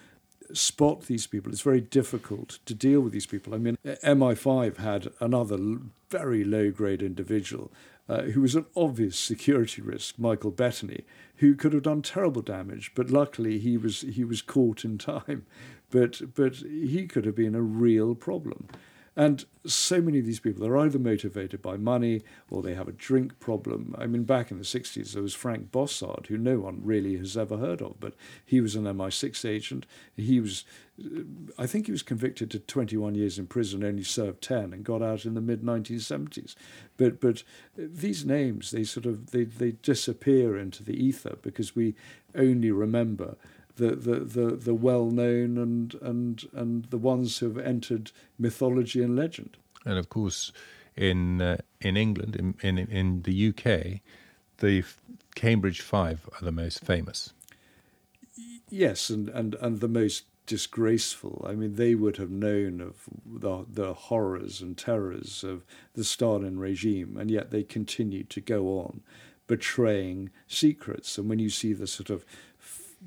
spot 0.55 1.03
these 1.03 1.27
people. 1.27 1.53
It's 1.53 1.63
very 1.63 1.81
difficult 1.81 2.59
to 2.67 2.75
deal 2.75 3.01
with 3.01 3.13
these 3.13 3.27
people. 3.27 3.55
I 3.55 3.59
mean, 3.59 3.77
MI5 3.85 4.77
had 4.77 5.09
another 5.21 5.59
very 6.11 6.45
low 6.45 6.71
grade 6.71 7.03
individual 7.03 7.73
uh, 8.09 8.23
who 8.23 8.41
was 8.41 8.55
an 8.55 8.67
obvious 8.77 9.19
security 9.19 9.81
risk, 9.81 10.19
Michael 10.19 10.53
Bettaney, 10.53 11.05
who 11.37 11.55
could 11.55 11.73
have 11.73 11.85
done 11.85 12.03
terrible 12.03 12.43
damage, 12.43 12.93
but 12.95 13.11
luckily 13.11 13.59
he 13.59 13.77
was 13.77 14.03
he 14.03 14.25
was 14.25 14.43
caught 14.43 14.85
in 14.85 14.99
time. 15.15 15.47
But 15.91 16.35
but 16.35 16.57
he 16.57 17.07
could 17.07 17.25
have 17.25 17.37
been 17.37 17.55
a 17.55 17.63
real 17.63 18.15
problem. 18.15 18.69
And 19.15 19.45
so 19.67 20.01
many 20.01 20.19
of 20.19 20.27
these 20.27 20.41
people 20.41 20.67
are 20.67 20.79
either 20.79 20.99
motivated 20.99 21.61
by 21.61 21.77
money 21.77 22.23
or 22.51 22.63
they 22.63 22.75
have 22.75 22.89
a 22.89 22.93
drink 22.93 23.39
problem. 23.41 23.95
I 23.99 24.07
mean, 24.07 24.25
back 24.25 24.51
in 24.51 24.57
the 24.57 24.65
60s, 24.65 25.13
there 25.13 25.23
was 25.23 25.35
Frank 25.35 25.71
Bossard, 25.71 26.27
who 26.29 26.39
no 26.39 26.59
one 26.59 26.81
really 26.83 27.19
has 27.19 27.37
ever 27.37 27.59
heard 27.59 27.83
of, 27.83 28.01
but 28.01 28.15
he 28.45 28.61
was 28.61 28.75
an 28.75 28.85
MI6 28.85 29.45
agent. 29.47 29.85
He 30.17 30.41
was, 30.41 30.65
I 31.59 31.67
think 31.67 31.87
he 31.87 31.93
was 31.93 32.03
convicted 32.03 32.51
to 32.53 32.59
21 32.59 33.15
years 33.15 33.39
in 33.39 33.47
prison, 33.47 33.85
only 33.85 34.03
served 34.03 34.41
10, 34.43 34.73
and 34.73 34.83
got 34.83 35.03
out 35.03 35.27
in 35.27 35.35
the 35.35 35.43
mid 35.43 35.63
1970s. 35.63 36.55
But, 36.97 37.21
but 37.21 37.43
these 37.77 38.25
names, 38.25 38.71
they 38.71 38.85
sort 38.85 39.05
of, 39.05 39.31
they, 39.31 39.45
they 39.45 39.73
disappear 39.73 40.57
into 40.57 40.83
the 40.83 40.97
ether 40.97 41.37
because 41.43 41.77
we 41.77 41.95
only 42.35 42.71
remember 42.71 43.37
the, 43.77 43.97
the, 43.97 44.21
the, 44.21 44.57
the 44.57 44.75
well 44.75 45.07
known 45.07 45.59
and, 45.59 45.95
and, 46.03 46.49
and 46.53 46.85
the 46.87 46.99
ones 46.99 47.39
who 47.39 47.49
have 47.49 47.59
entered 47.65 48.13
mythology 48.39 49.03
and 49.03 49.17
legend. 49.17 49.57
And 49.85 49.99
of 49.99 50.09
course, 50.09 50.53
in, 50.97 51.41
uh, 51.41 51.59
in 51.81 51.97
England, 51.97 52.37
in, 52.37 52.55
in, 52.63 52.79
in 52.79 53.23
the 53.23 53.49
UK, 53.49 54.01
the 54.59 54.85
Cambridge 55.35 55.81
Five 55.81 56.29
are 56.33 56.45
the 56.45 56.53
most 56.53 56.85
famous. 56.85 57.33
Yes, 58.69 59.11
and, 59.11 59.29
and, 59.29 59.55
and 59.57 59.81
the 59.81 59.89
most 59.89 60.25
disgraceful. 60.47 61.45
I 61.49 61.53
mean, 61.53 61.77
they 61.77 61.95
would 61.95 62.17
have 62.17 62.31
known 62.31 62.81
of 62.81 63.09
the, 63.27 63.65
the 63.69 63.95
horrors 63.95 64.61
and 64.61 64.77
terrors 64.77 65.45
of 65.45 65.65
the 65.95 66.05
Stalin 66.05 66.59
regime, 66.59 67.17
and 67.19 67.31
yet 67.31 67.51
they 67.51 67.63
continued 67.63 68.31
to 68.31 68.41
go 68.41 68.79
on 68.79 69.03
betraying 69.47 70.31
secrets. 70.47 71.19
And 71.19 71.29
when 71.29 71.39
you 71.39 71.51
see 71.51 71.73
the 71.73 71.87
sort 71.87 72.11
of 72.11 72.25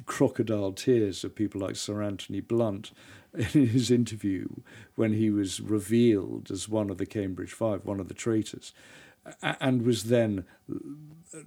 crocodile 0.05 0.73
tears 0.73 1.23
of 1.23 1.35
people 1.35 1.61
like 1.61 1.75
Sir 1.75 2.01
Anthony 2.01 2.41
Blunt 2.41 2.91
in 3.33 3.67
his 3.67 3.91
interview 3.91 4.47
when 4.95 5.13
he 5.13 5.29
was 5.29 5.59
revealed 5.59 6.51
as 6.51 6.69
one 6.69 6.89
of 6.89 6.97
the 6.97 7.05
Cambridge 7.05 7.53
Five, 7.53 7.85
one 7.85 7.99
of 7.99 8.07
the 8.07 8.13
traitors, 8.13 8.73
and 9.41 9.83
was 9.83 10.05
then 10.05 10.45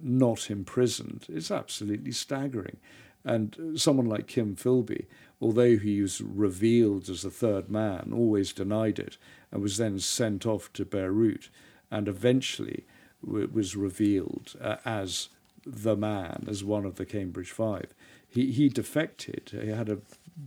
not 0.01 0.49
imprisoned. 0.49 1.25
It's 1.29 1.51
absolutely 1.51 2.11
staggering. 2.11 2.77
And 3.23 3.73
someone 3.75 4.05
like 4.05 4.27
Kim 4.27 4.55
Philby, 4.55 5.05
although 5.41 5.77
he 5.77 6.01
was 6.01 6.21
revealed 6.21 7.09
as 7.09 7.23
the 7.23 7.29
third 7.29 7.69
man, 7.69 8.11
always 8.13 8.53
denied 8.53 8.99
it 8.99 9.17
and 9.51 9.61
was 9.61 9.77
then 9.77 9.99
sent 9.99 10.45
off 10.45 10.71
to 10.73 10.85
Beirut 10.85 11.49
and 11.91 12.07
eventually 12.07 12.85
was 13.21 13.75
revealed 13.75 14.55
uh, 14.61 14.77
as 14.85 15.29
the 15.65 15.95
man, 15.95 16.45
as 16.47 16.63
one 16.63 16.85
of 16.85 16.95
the 16.95 17.05
Cambridge 17.05 17.51
Five 17.51 17.93
he, 18.29 18.51
he 18.51 18.69
defected. 18.69 19.51
He 19.51 19.69
had 19.69 19.89
a 19.89 19.97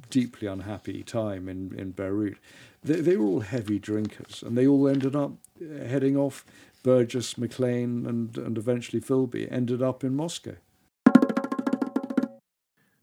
deeply 0.08 0.48
unhappy 0.48 1.02
time 1.02 1.48
in, 1.48 1.74
in 1.76 1.90
Beirut. 1.90 2.38
They, 2.82 3.00
they 3.00 3.16
were 3.16 3.26
all 3.26 3.40
heavy 3.40 3.78
drinkers, 3.78 4.42
and 4.42 4.56
they 4.56 4.66
all 4.66 4.88
ended 4.88 5.14
up 5.14 5.32
uh, 5.60 5.84
heading 5.84 6.16
off. 6.16 6.44
Burgess, 6.82 7.38
Maclean, 7.38 8.06
and, 8.06 8.36
and 8.36 8.58
eventually 8.58 9.00
Philby 9.00 9.46
ended 9.52 9.82
up 9.82 10.02
in 10.02 10.16
Moscow. 10.16 10.56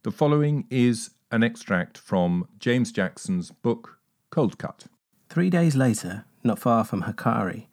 The 0.04 0.12
following 0.12 0.66
is 0.70 1.12
an 1.32 1.44
extract 1.44 1.98
from 1.98 2.48
James 2.60 2.92
Jackson's 2.92 3.52
book 3.52 4.00
Coldcut. 4.32 4.88
Three 5.30 5.50
days 5.50 5.76
later, 5.76 6.26
not 6.44 6.60
far 6.60 6.84
from 6.84 7.04
Hakkari, 7.04 7.68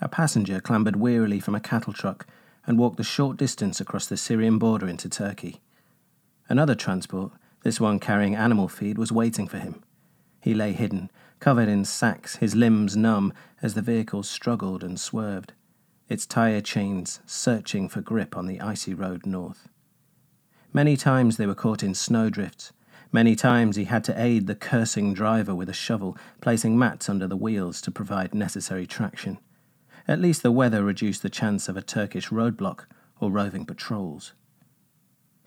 a 0.00 0.08
passenger 0.08 0.60
clambered 0.60 0.96
wearily 0.96 1.38
from 1.38 1.54
a 1.54 1.60
cattle 1.60 1.92
truck 1.92 2.26
and 2.66 2.78
walked 2.78 2.96
the 2.96 3.04
short 3.04 3.36
distance 3.36 3.80
across 3.80 4.06
the 4.06 4.16
Syrian 4.16 4.58
border 4.58 4.88
into 4.88 5.08
Turkey. 5.08 5.61
Another 6.48 6.74
transport, 6.74 7.32
this 7.62 7.80
one 7.80 7.98
carrying 7.98 8.34
animal 8.34 8.68
feed, 8.68 8.98
was 8.98 9.12
waiting 9.12 9.46
for 9.46 9.58
him. 9.58 9.82
He 10.40 10.54
lay 10.54 10.72
hidden, 10.72 11.10
covered 11.40 11.68
in 11.68 11.84
sacks, 11.84 12.36
his 12.36 12.54
limbs 12.54 12.96
numb 12.96 13.32
as 13.62 13.74
the 13.74 13.82
vehicle 13.82 14.22
struggled 14.22 14.82
and 14.82 14.98
swerved, 14.98 15.52
its 16.08 16.26
tyre 16.26 16.60
chains 16.60 17.20
searching 17.26 17.88
for 17.88 18.00
grip 18.00 18.36
on 18.36 18.46
the 18.46 18.60
icy 18.60 18.92
road 18.92 19.24
north. 19.24 19.68
Many 20.72 20.96
times 20.96 21.36
they 21.36 21.46
were 21.46 21.54
caught 21.54 21.82
in 21.82 21.94
snowdrifts. 21.94 22.72
Many 23.12 23.36
times 23.36 23.76
he 23.76 23.84
had 23.84 24.04
to 24.04 24.20
aid 24.20 24.46
the 24.46 24.54
cursing 24.54 25.12
driver 25.12 25.54
with 25.54 25.68
a 25.68 25.74
shovel, 25.74 26.16
placing 26.40 26.78
mats 26.78 27.08
under 27.08 27.26
the 27.26 27.36
wheels 27.36 27.80
to 27.82 27.90
provide 27.90 28.34
necessary 28.34 28.86
traction. 28.86 29.38
At 30.08 30.20
least 30.20 30.42
the 30.42 30.50
weather 30.50 30.82
reduced 30.82 31.22
the 31.22 31.30
chance 31.30 31.68
of 31.68 31.76
a 31.76 31.82
Turkish 31.82 32.30
roadblock 32.30 32.86
or 33.20 33.30
roving 33.30 33.66
patrols. 33.66 34.32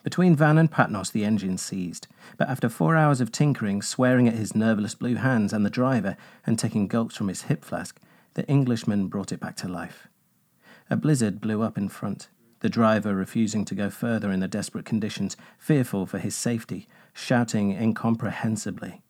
Between 0.06 0.36
Van 0.36 0.56
and 0.56 0.70
Patnos, 0.70 1.10
the 1.10 1.24
engine 1.24 1.58
seized, 1.58 2.06
but 2.36 2.48
after 2.48 2.68
four 2.68 2.94
hours 2.94 3.20
of 3.20 3.32
tinkering, 3.32 3.82
swearing 3.82 4.28
at 4.28 4.34
his 4.34 4.54
nerveless 4.54 4.94
blue 4.94 5.16
hands 5.16 5.52
and 5.52 5.66
the 5.66 5.68
driver, 5.68 6.16
and 6.46 6.56
taking 6.56 6.86
gulps 6.86 7.16
from 7.16 7.26
his 7.26 7.42
hip 7.42 7.64
flask, 7.64 8.00
the 8.34 8.46
Englishman 8.46 9.08
brought 9.08 9.32
it 9.32 9.40
back 9.40 9.56
to 9.56 9.68
life. 9.68 10.06
A 10.88 10.96
blizzard 10.96 11.40
blew 11.40 11.60
up 11.60 11.76
in 11.76 11.88
front, 11.88 12.28
the 12.60 12.68
driver 12.68 13.16
refusing 13.16 13.64
to 13.64 13.74
go 13.74 13.90
further 13.90 14.30
in 14.30 14.38
the 14.38 14.46
desperate 14.46 14.84
conditions, 14.84 15.36
fearful 15.58 16.06
for 16.06 16.18
his 16.18 16.36
safety, 16.36 16.86
shouting 17.12 17.72
incomprehensibly. 17.72 19.02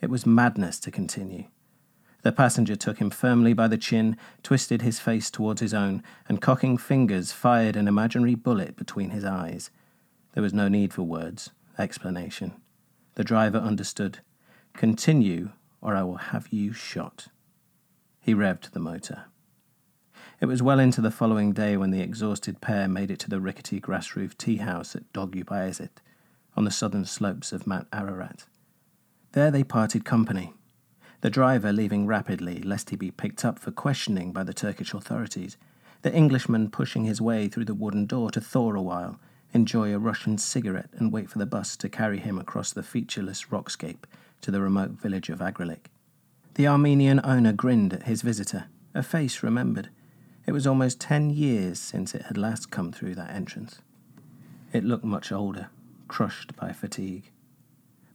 It 0.00 0.10
was 0.10 0.26
madness 0.26 0.80
to 0.80 0.90
continue. 0.90 1.44
The 2.22 2.32
passenger 2.32 2.74
took 2.74 2.98
him 2.98 3.10
firmly 3.10 3.52
by 3.52 3.68
the 3.68 3.78
chin, 3.78 4.16
twisted 4.42 4.82
his 4.82 4.98
face 4.98 5.30
towards 5.30 5.60
his 5.60 5.72
own, 5.72 6.02
and 6.28 6.42
cocking 6.42 6.76
fingers 6.76 7.30
fired 7.30 7.76
an 7.76 7.86
imaginary 7.86 8.34
bullet 8.34 8.76
between 8.76 9.10
his 9.10 9.24
eyes. 9.24 9.70
There 10.32 10.42
was 10.42 10.54
no 10.54 10.68
need 10.68 10.92
for 10.92 11.02
words, 11.02 11.50
explanation. 11.78 12.54
The 13.16 13.24
driver 13.24 13.58
understood. 13.58 14.20
Continue, 14.74 15.50
or 15.80 15.96
I 15.96 16.02
will 16.02 16.16
have 16.16 16.48
you 16.52 16.72
shot. 16.72 17.28
He 18.20 18.34
revved 18.34 18.70
the 18.70 18.80
motor. 18.80 19.24
It 20.40 20.46
was 20.46 20.62
well 20.62 20.78
into 20.78 21.00
the 21.00 21.10
following 21.10 21.52
day 21.52 21.76
when 21.76 21.90
the 21.90 22.00
exhausted 22.00 22.60
pair 22.60 22.86
made 22.86 23.10
it 23.10 23.18
to 23.20 23.30
the 23.30 23.40
rickety 23.40 23.80
grass 23.80 24.14
roofed 24.14 24.38
tea 24.38 24.56
house 24.58 24.94
at 24.94 25.12
Dogubayazit, 25.12 26.00
on 26.56 26.64
the 26.64 26.70
southern 26.70 27.04
slopes 27.04 27.52
of 27.52 27.66
Mount 27.66 27.88
Ararat. 27.92 28.44
There 29.32 29.50
they 29.50 29.64
parted 29.64 30.04
company, 30.04 30.54
the 31.20 31.30
driver 31.30 31.72
leaving 31.72 32.06
rapidly 32.06 32.62
lest 32.62 32.90
he 32.90 32.96
be 32.96 33.10
picked 33.10 33.44
up 33.44 33.58
for 33.58 33.70
questioning 33.70 34.32
by 34.32 34.44
the 34.44 34.54
Turkish 34.54 34.94
authorities, 34.94 35.56
the 36.02 36.14
Englishman 36.14 36.70
pushing 36.70 37.04
his 37.04 37.20
way 37.20 37.48
through 37.48 37.66
the 37.66 37.74
wooden 37.74 38.06
door 38.06 38.30
to 38.30 38.40
thaw 38.40 38.72
a 38.74 38.80
while 38.80 39.20
enjoy 39.52 39.92
a 39.92 39.98
Russian 39.98 40.38
cigarette, 40.38 40.90
and 40.92 41.12
wait 41.12 41.28
for 41.28 41.38
the 41.38 41.46
bus 41.46 41.76
to 41.76 41.88
carry 41.88 42.18
him 42.18 42.38
across 42.38 42.72
the 42.72 42.82
featureless 42.82 43.46
rockscape 43.46 44.04
to 44.40 44.50
the 44.50 44.60
remote 44.60 44.90
village 44.90 45.28
of 45.28 45.40
Agrilik. 45.40 45.86
The 46.54 46.66
Armenian 46.66 47.20
owner 47.24 47.52
grinned 47.52 47.92
at 47.92 48.04
his 48.04 48.22
visitor, 48.22 48.66
a 48.94 49.02
face 49.02 49.42
remembered. 49.42 49.90
It 50.46 50.52
was 50.52 50.66
almost 50.66 51.00
ten 51.00 51.30
years 51.30 51.78
since 51.78 52.14
it 52.14 52.22
had 52.22 52.38
last 52.38 52.70
come 52.70 52.92
through 52.92 53.14
that 53.16 53.30
entrance. 53.30 53.80
It 54.72 54.84
looked 54.84 55.04
much 55.04 55.32
older, 55.32 55.68
crushed 56.08 56.56
by 56.56 56.72
fatigue. 56.72 57.30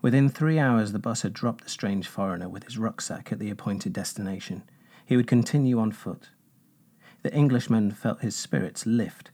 Within 0.01 0.29
three 0.29 0.59
hours, 0.59 0.91
the 0.91 0.99
bus 0.99 1.23
had 1.23 1.33
dropped 1.33 1.63
the 1.63 1.69
strange 1.69 2.07
foreigner 2.07 2.47
with 2.47 2.65
his 2.65 2.77
rucksack 2.77 3.31
at 3.31 3.39
the 3.39 3.49
appointed 3.49 3.93
destination. 3.93 4.63
He 5.05 5.17
would 5.17 5.27
continue 5.27 5.79
on 5.79 5.91
foot. 5.91 6.29
The 7.23 7.33
Englishman 7.33 7.91
felt 7.91 8.21
his 8.21 8.35
spirits 8.35 8.85
lift 8.85 9.31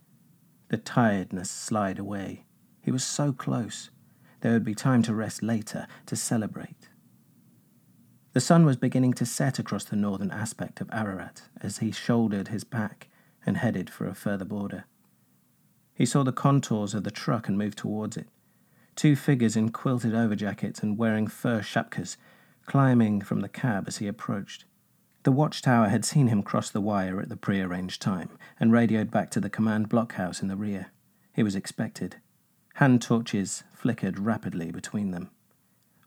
the 0.72 0.78
tiredness 0.78 1.52
slide 1.52 2.00
away. 2.00 2.46
He 2.82 2.92
was 2.92 3.04
so 3.04 3.34
close. 3.34 3.90
There 4.40 4.54
would 4.54 4.64
be 4.64 4.74
time 4.74 5.04
to 5.04 5.14
rest 5.14 5.44
later, 5.44 5.86
to 6.06 6.16
celebrate. 6.16 6.88
The 8.32 8.40
sun 8.40 8.66
was 8.66 8.78
beginning 8.78 9.12
to 9.16 9.26
set 9.26 9.60
across 9.60 9.84
the 9.84 9.98
northern 9.98 10.32
aspect 10.32 10.80
of 10.80 10.90
Ararat 10.94 11.42
as 11.60 11.80
he 11.80 11.92
shouldered 11.92 12.48
his 12.48 12.64
pack 12.64 13.10
and 13.46 13.58
headed 13.58 13.90
for 13.90 14.08
a 14.08 14.16
further 14.16 14.46
border. 14.46 14.86
He 15.94 16.06
saw 16.06 16.24
the 16.24 16.32
contours 16.32 16.94
of 16.94 17.04
the 17.04 17.12
truck 17.12 17.50
and 17.50 17.58
moved 17.58 17.78
towards 17.78 18.16
it. 18.16 18.30
Two 18.96 19.18
figures 19.18 19.58
in 19.58 19.74
quilted 19.74 20.14
overjackets 20.14 20.82
and 20.82 20.98
wearing 20.98 21.28
fur 21.28 21.60
shapkas 21.60 22.16
climbing 22.66 23.20
from 23.20 23.42
the 23.42 23.50
cab 23.50 23.90
as 23.90 23.98
he 23.98 24.08
approached. 24.08 24.64
The 25.24 25.32
watchtower 25.32 25.90
had 25.90 26.04
seen 26.04 26.28
him 26.28 26.42
cross 26.42 26.72
the 26.72 26.82
wire 26.82 27.22
at 27.22 27.30
the 27.30 27.36
prearranged 27.36 28.02
time 28.02 28.40
and 28.60 28.72
radioed 28.72 29.12
back 29.12 29.30
to 29.32 29.40
the 29.40 29.52
command 29.52 29.88
blockhouse 29.88 30.42
in 30.42 30.48
the 30.48 30.56
rear. 30.56 30.88
He 31.32 31.44
was 31.44 31.56
expected. 31.56 32.16
Hand 32.76 33.04
torches 33.04 33.64
flickered 33.72 34.18
rapidly 34.18 34.72
between 34.72 35.12
them. 35.12 35.30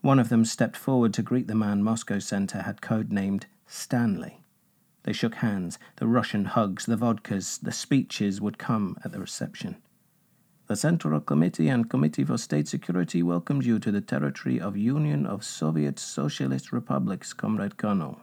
One 0.01 0.19
of 0.19 0.31
them 0.31 0.45
stepped 0.45 0.77
forward 0.77 1.15
to 1.15 1.23
greet 1.23 1.47
the 1.47 1.55
man 1.55 1.83
Moscow 1.83 2.19
Center 2.19 2.63
had 2.63 2.81
codenamed 2.81 3.45
Stanley. 3.67 4.41
They 5.05 5.13
shook 5.13 5.37
hands, 5.37 5.79
the 5.97 6.07
Russian 6.07 6.47
hugs, 6.47 6.87
the 6.87 6.97
vodkas, 6.97 7.61
the 7.61 7.73
speeches 7.73 8.41
would 8.41 8.59
come 8.59 8.97
at 9.05 9.13
the 9.13 9.21
reception. 9.21 9.77
The 10.67 10.77
Central 10.77 11.21
Committee 11.21 11.69
and 11.69 11.89
Committee 11.89 12.25
for 12.25 12.39
State 12.39 12.67
Security 12.67 13.23
welcomes 13.23 13.67
you 13.67 13.79
to 13.79 13.93
the 13.93 14.01
territory 14.01 14.59
of 14.59 14.77
Union 14.77 15.25
of 15.25 15.45
Soviet 15.45 15.99
Socialist 15.99 16.73
Republics, 16.73 17.33
Comrade 17.33 17.77
Colonel. 17.77 18.21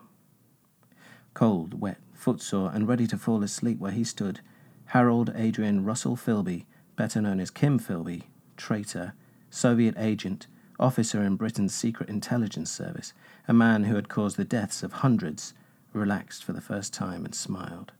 Cold, 1.34 1.80
wet, 1.80 1.98
footsore, 2.12 2.70
and 2.74 2.86
ready 2.86 3.06
to 3.06 3.16
fall 3.16 3.42
asleep 3.42 3.78
where 3.78 3.92
he 3.92 4.04
stood, 4.04 4.40
Harold 4.86 5.32
Adrian 5.34 5.84
Russell 5.84 6.16
Philby, 6.16 6.66
better 6.96 7.20
known 7.20 7.40
as 7.40 7.50
Kim 7.50 7.78
Philby, 7.78 8.24
traitor, 8.56 9.14
Soviet 9.50 9.94
agent, 9.96 10.46
officer 10.78 11.22
in 11.22 11.36
Britain's 11.36 11.74
secret 11.74 12.08
intelligence 12.08 12.70
service, 12.70 13.12
a 13.48 13.52
man 13.52 13.84
who 13.84 13.94
had 13.94 14.08
caused 14.08 14.36
the 14.36 14.44
deaths 14.44 14.82
of 14.82 14.92
hundreds, 14.92 15.54
relaxed 15.92 16.44
for 16.44 16.52
the 16.52 16.60
first 16.60 16.92
time 16.92 17.24
and 17.24 17.34
smiled. 17.34 17.92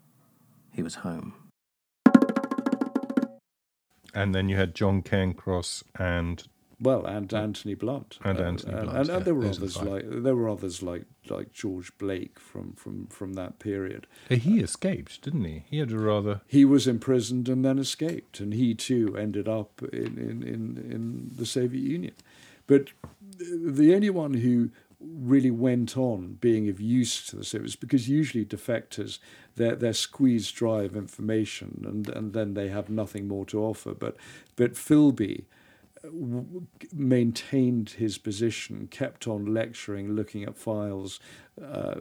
He 0.72 0.82
was 0.82 0.96
home. 0.96 1.34
And 4.14 4.34
then 4.34 4.48
you 4.48 4.56
had 4.56 4.74
John 4.74 5.02
Cairncross 5.02 5.82
and 5.98 6.46
well, 6.82 7.04
and 7.06 7.32
Anthony 7.32 7.74
Blunt, 7.74 8.18
and 8.24 8.38
uh, 8.38 8.42
Anthony 8.42 8.72
Blunt, 8.72 8.88
and, 8.88 8.98
and, 8.98 9.10
and 9.10 9.24
there 9.24 9.34
were 9.34 9.46
others 9.46 9.82
like 9.82 10.04
there 10.06 10.36
were 10.36 10.48
others 10.48 10.82
like 10.82 11.04
like 11.28 11.52
George 11.52 11.96
Blake 11.98 12.38
from 12.38 12.72
from 12.74 13.06
from 13.06 13.34
that 13.34 13.58
period. 13.58 14.06
Uh, 14.30 14.36
he 14.36 14.60
escaped, 14.60 15.22
didn't 15.22 15.44
he? 15.44 15.64
He 15.70 15.78
had 15.78 15.92
a 15.92 15.98
rather. 15.98 16.40
He 16.46 16.64
was 16.64 16.86
imprisoned 16.86 17.48
and 17.48 17.64
then 17.64 17.78
escaped, 17.78 18.40
and 18.40 18.52
he 18.52 18.74
too 18.74 19.16
ended 19.16 19.48
up 19.48 19.82
in 19.92 20.18
in 20.18 20.42
in, 20.42 20.90
in 20.90 21.30
the 21.36 21.46
Soviet 21.46 21.82
Union. 21.82 22.14
But 22.66 22.90
the 23.38 23.94
only 23.94 24.10
one 24.10 24.34
who 24.34 24.70
really 25.04 25.50
went 25.50 25.96
on 25.96 26.38
being 26.40 26.68
of 26.68 26.80
use 26.80 27.26
to 27.26 27.36
the 27.36 27.44
service 27.44 27.76
because 27.76 28.08
usually 28.08 28.44
defectors 28.44 29.18
they're, 29.56 29.74
they're 29.74 29.92
squeezed 29.92 30.54
dry 30.54 30.82
of 30.82 30.96
information 30.96 31.84
and, 31.86 32.08
and 32.08 32.32
then 32.32 32.54
they 32.54 32.68
have 32.68 32.88
nothing 32.88 33.26
more 33.26 33.44
to 33.44 33.60
offer 33.60 33.94
but 33.94 34.16
but 34.56 34.74
Philby 34.74 35.44
w- 36.02 36.66
maintained 36.92 37.90
his 37.90 38.18
position 38.18 38.88
kept 38.88 39.26
on 39.26 39.46
lecturing 39.46 40.12
looking 40.12 40.44
at 40.44 40.56
files 40.56 41.20
uh, 41.62 41.96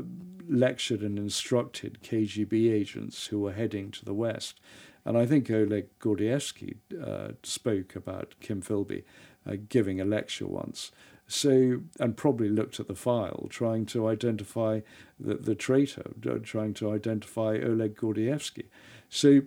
lectured 0.48 1.02
and 1.02 1.18
instructed 1.18 2.00
KGB 2.04 2.72
agents 2.72 3.28
who 3.28 3.40
were 3.40 3.54
heading 3.54 3.92
to 3.92 4.06
the 4.06 4.14
west 4.14 4.60
and 5.06 5.18
I 5.18 5.26
think 5.26 5.50
Oleg 5.50 5.88
Gordievsky 6.00 6.78
uh, 7.02 7.34
spoke 7.44 7.96
about 7.96 8.36
Kim 8.40 8.62
Philby 8.62 9.04
uh, 9.48 9.56
giving 9.68 10.00
a 10.00 10.06
lecture 10.06 10.48
once 10.48 10.92
so, 11.32 11.82
and 11.98 12.18
probably 12.18 12.50
looked 12.50 12.82
at 12.82 12.90
the 12.90 12.96
file, 12.96 13.48
trying 13.50 13.86
to 13.88 14.10
identify 14.10 14.82
the, 15.18 15.36
the 15.36 15.56
traitor, 15.56 16.12
trying 16.44 16.74
to 16.74 16.92
identify 16.92 17.58
Oleg 17.64 17.96
Gordievsky. 17.96 18.66
So, 19.08 19.44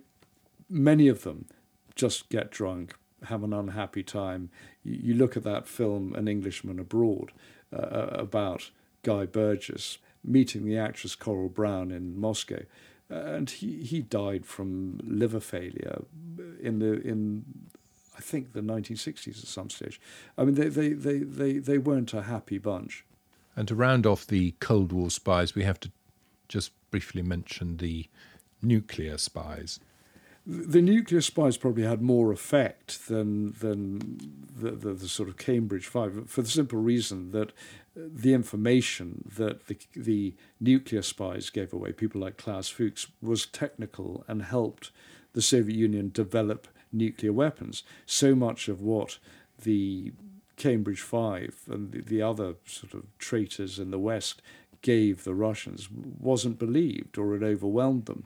many 0.67 1.07
of 1.07 1.21
them 1.21 1.45
just 1.93 2.29
get 2.29 2.49
drunk, 2.49 2.95
have 3.25 3.43
an 3.43 3.53
unhappy 3.53 4.03
time. 4.03 4.49
You, 4.83 4.99
you 5.01 5.13
look 5.13 5.37
at 5.37 5.43
that 5.43 5.67
film, 5.67 6.13
An 6.15 6.27
Englishman 6.27 6.79
Abroad, 6.79 7.31
uh, 7.73 7.77
uh 7.77 8.15
about 8.17 8.71
Guy 9.03 9.25
Burgess 9.25 9.97
meeting 10.23 10.65
the 10.65 10.77
actress 10.77 11.15
Coral 11.15 11.49
Browne 11.49 11.91
in 11.91 12.19
Moscow. 12.19 12.63
And 13.09 13.49
he, 13.49 13.83
he 13.83 14.01
died 14.01 14.45
from 14.45 14.99
liver 15.03 15.39
failure 15.39 16.03
in 16.59 16.79
the 16.79 17.01
in 17.01 17.45
I 18.17 18.21
think 18.21 18.53
the 18.53 18.61
1960s 18.61 19.39
at 19.39 19.47
some 19.47 19.69
stage. 19.69 19.99
I 20.37 20.45
mean, 20.45 20.55
they, 20.55 20.69
they, 20.69 20.93
they, 20.93 21.19
they, 21.19 21.57
they 21.57 21.77
weren't 21.77 22.13
a 22.13 22.23
happy 22.23 22.57
bunch. 22.57 23.03
And 23.57 23.67
to 23.67 23.75
round 23.75 24.05
off 24.05 24.25
the 24.25 24.55
Cold 24.59 24.93
War 24.93 25.09
spies, 25.09 25.53
we 25.53 25.63
have 25.63 25.79
to 25.81 25.91
just 26.47 26.71
briefly 26.91 27.21
mention 27.21 27.77
the 27.77 28.07
nuclear 28.61 29.17
spies. 29.17 29.79
The 30.47 30.81
nuclear 30.81 31.21
spies 31.21 31.57
probably 31.57 31.83
had 31.83 32.01
more 32.01 32.31
effect 32.31 33.07
than 33.07 33.53
than 33.53 34.19
the, 34.55 34.71
the, 34.71 34.93
the, 34.93 35.07
sort 35.07 35.27
of 35.27 35.37
Cambridge 35.37 35.87
Five, 35.87 36.29
for 36.29 36.43
the 36.43 36.49
simple 36.49 36.79
reason 36.79 37.31
that 37.31 37.49
uh, 37.49 38.01
the 38.13 38.33
information 38.33 39.27
that 39.37 39.65
the, 39.67 39.77
the 39.95 40.35
nuclear 40.59 41.01
spies 41.01 41.49
gave 41.49 41.73
away, 41.73 41.93
people 41.93 42.21
like 42.21 42.37
Klaus 42.37 42.69
Fuchs, 42.69 43.07
was 43.21 43.47
technical 43.47 44.23
and 44.27 44.43
helped 44.43 44.91
the 45.33 45.41
Soviet 45.41 45.75
Union 45.75 46.11
develop 46.13 46.67
nuclear 46.91 47.33
weapons. 47.33 47.83
So 48.05 48.35
much 48.35 48.67
of 48.67 48.81
what 48.81 49.17
the 49.63 50.13
Cambridge 50.57 51.01
Five 51.01 51.55
and 51.67 51.91
the, 51.91 52.01
the 52.01 52.21
other 52.21 52.55
sort 52.65 52.93
of 52.93 53.05
traitors 53.17 53.79
in 53.79 53.91
the 53.91 53.99
West 53.99 54.41
gave 54.81 55.23
the 55.23 55.33
Russians 55.33 55.89
wasn't 55.91 56.59
believed 56.59 57.17
or 57.17 57.35
it 57.35 57.41
overwhelmed 57.41 58.05
them. 58.05 58.25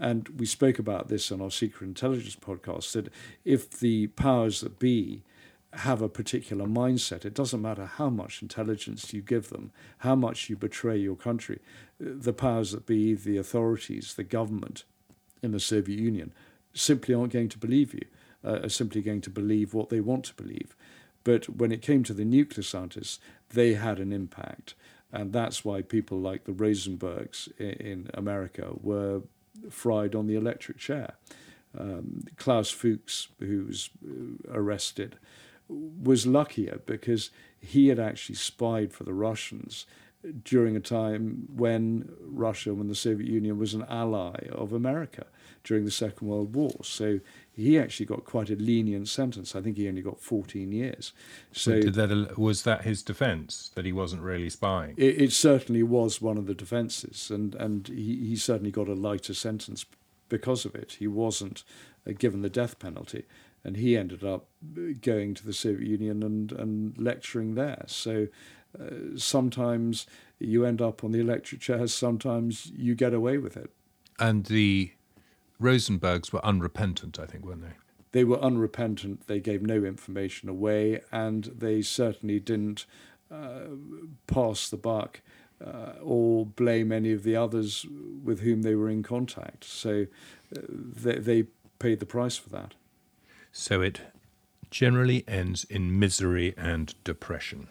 And 0.00 0.28
we 0.30 0.46
spoke 0.46 0.78
about 0.78 1.08
this 1.08 1.30
on 1.30 1.42
our 1.42 1.50
Secret 1.50 1.86
Intelligence 1.86 2.34
podcast 2.34 2.92
that 2.92 3.12
if 3.44 3.70
the 3.70 4.06
powers 4.08 4.62
that 4.62 4.78
be 4.78 5.22
have 5.74 6.00
a 6.00 6.08
particular 6.08 6.64
mindset, 6.64 7.26
it 7.26 7.34
doesn't 7.34 7.60
matter 7.60 7.84
how 7.84 8.08
much 8.08 8.40
intelligence 8.40 9.12
you 9.12 9.20
give 9.20 9.50
them, 9.50 9.70
how 9.98 10.14
much 10.14 10.48
you 10.48 10.56
betray 10.56 10.96
your 10.96 11.14
country, 11.14 11.60
the 12.00 12.32
powers 12.32 12.72
that 12.72 12.86
be, 12.86 13.14
the 13.14 13.36
authorities, 13.36 14.14
the 14.14 14.24
government 14.24 14.84
in 15.42 15.52
the 15.52 15.60
Soviet 15.60 15.98
Union 15.98 16.32
simply 16.72 17.14
aren't 17.14 17.34
going 17.34 17.50
to 17.50 17.58
believe 17.58 17.92
you, 17.92 18.06
uh, 18.42 18.60
are 18.62 18.70
simply 18.70 19.02
going 19.02 19.20
to 19.20 19.30
believe 19.30 19.74
what 19.74 19.90
they 19.90 20.00
want 20.00 20.24
to 20.24 20.34
believe. 20.34 20.74
But 21.24 21.48
when 21.48 21.72
it 21.72 21.82
came 21.82 22.04
to 22.04 22.14
the 22.14 22.24
nuclear 22.24 22.62
scientists, 22.62 23.20
they 23.52 23.74
had 23.74 23.98
an 23.98 24.12
impact. 24.12 24.74
And 25.12 25.32
that's 25.32 25.62
why 25.62 25.82
people 25.82 26.18
like 26.18 26.44
the 26.44 26.52
Rosenbergs 26.52 27.48
in, 27.58 27.72
in 27.72 28.10
America 28.14 28.70
were 28.80 29.22
fried 29.68 30.14
on 30.14 30.26
the 30.26 30.34
electric 30.34 30.78
chair. 30.78 31.14
Um, 31.78 32.24
Klaus 32.36 32.70
Fuchs, 32.70 33.28
who 33.38 33.64
was 33.66 33.90
arrested, 34.48 35.18
was 35.68 36.26
luckier 36.26 36.80
because 36.86 37.30
he 37.60 37.88
had 37.88 38.00
actually 38.00 38.34
spied 38.34 38.92
for 38.92 39.04
the 39.04 39.14
Russians 39.14 39.86
during 40.44 40.76
a 40.76 40.80
time 40.80 41.48
when 41.54 42.10
Russia, 42.20 42.74
when 42.74 42.88
the 42.88 42.94
Soviet 42.94 43.28
Union 43.28 43.58
was 43.58 43.74
an 43.74 43.84
ally 43.88 44.48
of 44.52 44.72
America 44.72 45.26
during 45.64 45.84
the 45.84 45.90
Second 45.90 46.28
World 46.28 46.54
War. 46.54 46.74
So 46.82 47.20
he 47.52 47.78
actually 47.78 48.06
got 48.06 48.24
quite 48.24 48.50
a 48.50 48.56
lenient 48.56 49.08
sentence. 49.08 49.54
I 49.54 49.60
think 49.60 49.76
he 49.76 49.88
only 49.88 50.02
got 50.02 50.20
14 50.20 50.72
years. 50.72 51.12
So 51.52 51.80
did 51.80 51.94
that 51.94 52.38
was 52.38 52.62
that 52.62 52.84
his 52.84 53.02
defence 53.02 53.70
that 53.74 53.84
he 53.84 53.92
wasn't 53.92 54.22
really 54.22 54.50
spying? 54.50 54.94
It, 54.96 55.20
it, 55.20 55.32
certainly 55.32 55.82
was 55.82 56.22
one 56.22 56.38
of 56.38 56.46
the 56.46 56.54
defences, 56.54 57.30
and 57.30 57.54
and 57.54 57.88
he, 57.88 58.16
he 58.28 58.36
certainly 58.36 58.70
got 58.70 58.88
a 58.88 58.94
lighter 58.94 59.34
sentence 59.34 59.84
because 60.28 60.64
of 60.64 60.74
it. 60.74 60.96
He 60.98 61.06
wasn't 61.06 61.64
uh, 62.06 62.12
given 62.18 62.42
the 62.42 62.48
death 62.48 62.78
penalty, 62.78 63.24
and 63.62 63.76
he 63.76 63.96
ended 63.96 64.24
up 64.24 64.46
going 65.02 65.34
to 65.34 65.44
the 65.44 65.52
Soviet 65.52 65.88
Union 65.88 66.22
and 66.22 66.52
and 66.52 66.98
lecturing 66.98 67.54
there. 67.54 67.84
So 67.86 68.28
uh, 68.78 69.16
sometimes 69.16 70.06
you 70.38 70.64
end 70.64 70.80
up 70.80 71.04
on 71.04 71.12
the 71.12 71.20
electric 71.20 71.60
chairs, 71.60 71.92
sometimes 71.92 72.72
you 72.74 72.94
get 72.94 73.12
away 73.12 73.38
with 73.38 73.56
it. 73.56 73.70
And 74.18 74.46
the 74.46 74.92
Rosenbergs 75.60 76.32
were 76.32 76.44
unrepentant, 76.44 77.18
I 77.18 77.26
think, 77.26 77.44
weren't 77.44 77.62
they? 77.62 77.74
They 78.12 78.24
were 78.24 78.40
unrepentant. 78.40 79.26
They 79.26 79.40
gave 79.40 79.62
no 79.62 79.84
information 79.84 80.48
away, 80.48 81.00
and 81.12 81.44
they 81.44 81.82
certainly 81.82 82.40
didn't 82.40 82.86
uh, 83.30 83.68
pass 84.26 84.68
the 84.68 84.76
buck 84.76 85.20
uh, 85.64 85.92
or 86.02 86.46
blame 86.46 86.90
any 86.90 87.12
of 87.12 87.22
the 87.22 87.36
others 87.36 87.86
with 88.24 88.40
whom 88.40 88.62
they 88.62 88.74
were 88.74 88.88
in 88.88 89.02
contact. 89.02 89.64
So 89.64 90.06
uh, 90.56 90.60
they, 90.68 91.18
they 91.18 91.44
paid 91.78 92.00
the 92.00 92.06
price 92.06 92.36
for 92.36 92.48
that. 92.50 92.74
So 93.52 93.80
it 93.80 94.00
generally 94.70 95.24
ends 95.28 95.64
in 95.64 95.98
misery 95.98 96.54
and 96.56 96.94
depression 97.04 97.68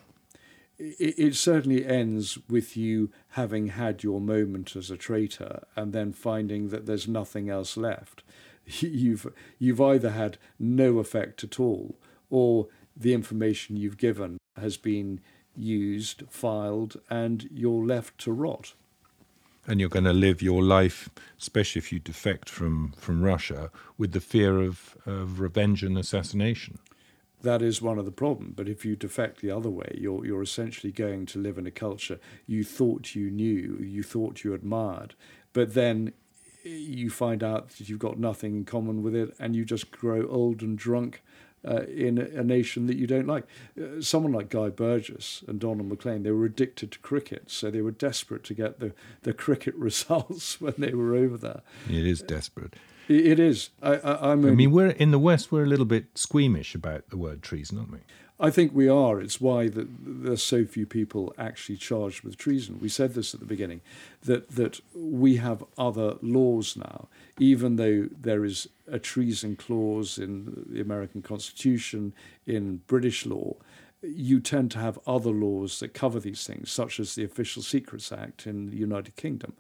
it, 0.80 1.16
it, 1.18 1.36
certainly 1.36 1.86
ends 1.86 2.38
with 2.48 2.78
you 2.78 3.12
having 3.30 3.68
had 3.68 4.02
your 4.02 4.22
moment 4.22 4.76
as 4.76 4.90
a 4.90 4.98
traitor 4.98 5.64
and 5.76 5.92
then 5.92 6.14
finding 6.14 6.70
that 6.70 6.86
there's 6.86 7.08
nothing 7.08 7.50
else 7.50 7.76
left. 7.76 8.24
You've 8.66 9.34
you've 9.58 9.82
either 9.82 10.12
had 10.12 10.38
no 10.60 11.00
effect 11.00 11.44
at 11.44 11.60
all, 11.60 11.96
or 12.30 12.68
the 12.96 13.14
information 13.14 13.78
you've 13.78 13.98
given 13.98 14.38
has 14.58 14.78
been 14.78 15.22
used, 15.56 16.24
filed, 16.30 17.00
and 17.10 17.50
you're 17.52 17.86
left 17.86 18.18
to 18.20 18.32
rot. 18.32 18.74
And 19.66 19.80
you're 19.80 19.90
going 19.90 20.06
to 20.06 20.14
live 20.14 20.42
your 20.42 20.62
life, 20.64 21.10
especially 21.40 21.80
if 21.80 21.92
you 21.92 22.00
defect 22.00 22.50
from, 22.50 22.94
from 22.98 23.24
Russia, 23.24 23.72
with 23.98 24.12
the 24.12 24.22
fear 24.22 24.60
of, 24.60 24.96
of 25.06 25.40
revenge 25.40 25.84
and 25.84 25.98
assassination. 25.98 26.80
That 27.42 27.62
is 27.62 27.82
one 27.82 27.98
of 27.98 28.06
the 28.06 28.12
problems. 28.12 28.54
But 28.56 28.68
if 28.68 28.86
you 28.86 28.96
defect 28.96 29.42
the 29.42 29.52
other 29.52 29.70
way, 29.70 29.98
you're, 29.98 30.26
you're 30.26 30.42
essentially 30.42 30.92
going 30.92 31.26
to 31.28 31.40
live 31.40 31.58
in 31.58 31.66
a 31.66 31.72
culture 31.72 32.20
you 32.46 32.64
thought 32.64 33.16
you 33.16 33.30
knew, 33.30 33.78
you 33.82 34.04
thought 34.04 34.44
you 34.44 34.54
admired, 34.54 35.16
but 35.54 35.74
then 35.74 36.14
you 36.64 37.10
find 37.10 37.44
out 37.44 37.70
that 37.70 37.90
you've 37.90 38.00
got 38.00 38.20
nothing 38.20 38.56
in 38.56 38.66
common 38.66 39.02
with 39.02 39.16
it 39.16 39.34
and 39.40 39.56
you 39.56 39.64
just 39.64 39.92
grow 39.92 40.28
old 40.28 40.62
and 40.62 40.78
drunk 40.78 41.22
uh, 41.68 41.84
in 41.84 42.18
a, 42.18 42.44
nation 42.44 42.88
that 42.88 42.96
you 42.96 43.06
don't 43.06 43.28
like. 43.28 43.46
Uh, 43.80 44.02
someone 44.02 44.32
like 44.32 44.50
Guy 44.50 44.70
Burgess 44.70 45.44
and 45.48 45.60
Donald 45.60 45.90
Maclean, 45.90 46.24
they 46.24 46.32
were 46.32 46.46
addicted 46.46 46.92
to 46.92 47.00
cricket, 47.00 47.52
so 47.52 47.70
they 47.70 47.82
were 47.82 47.92
desperate 47.92 48.44
to 48.46 48.54
get 48.54 48.80
the, 48.80 48.94
the 49.24 49.34
cricket 49.34 49.76
results 49.78 50.62
when 50.62 50.76
they 50.78 50.94
were 50.94 51.16
over 51.16 51.38
there. 51.38 51.62
It 51.90 52.06
is 52.06 52.22
desperate. 52.22 52.76
It, 53.10 53.40
is. 53.40 53.72
I, 53.82 53.96
I, 53.96 54.32
I, 54.32 54.36
mean, 54.36 54.52
I 54.52 54.56
mean, 54.56 54.72
we're 54.72 54.92
in 54.92 55.10
the 55.10 55.20
West. 55.20 55.52
We're 55.52 55.64
a 55.64 55.68
little 55.68 55.86
bit 55.86 56.06
squeamish 56.16 56.76
about 56.76 57.10
the 57.10 57.18
word 57.18 57.42
treason, 57.42 57.80
aren't 57.80 57.92
we? 57.92 58.00
I 58.40 58.52
think 58.52 58.74
we 58.74 58.88
are. 58.88 59.20
It's 59.20 59.42
why 59.42 59.68
the, 59.68 59.88
there's 60.00 60.44
so 60.44 60.64
few 60.64 60.86
people 60.86 61.34
actually 61.38 61.76
charged 61.76 62.24
with 62.24 62.38
treason. 62.38 62.80
We 62.80 62.88
said 62.88 63.14
this 63.14 63.34
at 63.34 63.42
the 63.42 63.46
beginning, 63.46 63.82
that 64.22 64.50
that 64.50 64.80
we 64.96 65.38
have 65.38 65.64
other 65.78 66.16
laws 66.22 66.78
now, 66.78 67.10
even 67.40 67.76
though 67.76 68.08
there 68.22 68.46
is 68.46 68.70
a 68.88 69.00
treason 69.00 69.56
clause 69.56 70.18
in 70.18 70.66
the 70.70 70.80
American 70.80 71.22
Constitution, 71.22 72.14
in 72.46 72.82
British 72.88 73.26
law. 73.26 73.56
You 74.02 74.40
tend 74.40 74.72
to 74.72 74.80
have 74.80 74.98
other 75.06 75.32
laws 75.32 75.80
that 75.80 75.94
cover 75.94 76.22
these 76.22 76.48
things, 76.48 76.72
such 76.72 77.02
as 77.02 77.16
the 77.16 77.26
Official 77.26 77.62
Secrets 77.62 78.14
Act 78.14 78.48
in 78.48 78.68
the 78.68 78.78
United 78.78 79.18
Kingdom, 79.18 79.54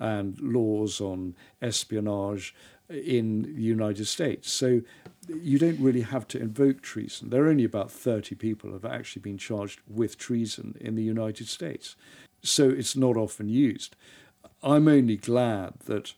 and 0.00 0.40
laws 0.40 1.00
on 1.00 1.36
espionage 1.62 2.52
in 2.88 3.42
the 3.42 3.62
United 3.62 4.06
States. 4.06 4.52
So 4.52 4.82
you 5.28 5.58
don't 5.58 5.80
really 5.80 6.02
have 6.02 6.28
to 6.28 6.38
invoke 6.40 6.82
treason. 6.82 7.30
There 7.30 7.44
are 7.44 7.48
only 7.48 7.64
about 7.64 7.90
30 7.90 8.34
people 8.34 8.72
have 8.72 8.84
actually 8.84 9.22
been 9.22 9.38
charged 9.38 9.80
with 9.88 10.18
treason 10.18 10.76
in 10.80 10.94
the 10.94 11.02
United 11.02 11.48
States. 11.48 11.96
So 12.42 12.68
it's 12.68 12.94
not 12.94 13.16
often 13.16 13.48
used. 13.48 13.96
I'm 14.62 14.88
only 14.88 15.16
glad 15.16 15.74
that 15.86 16.14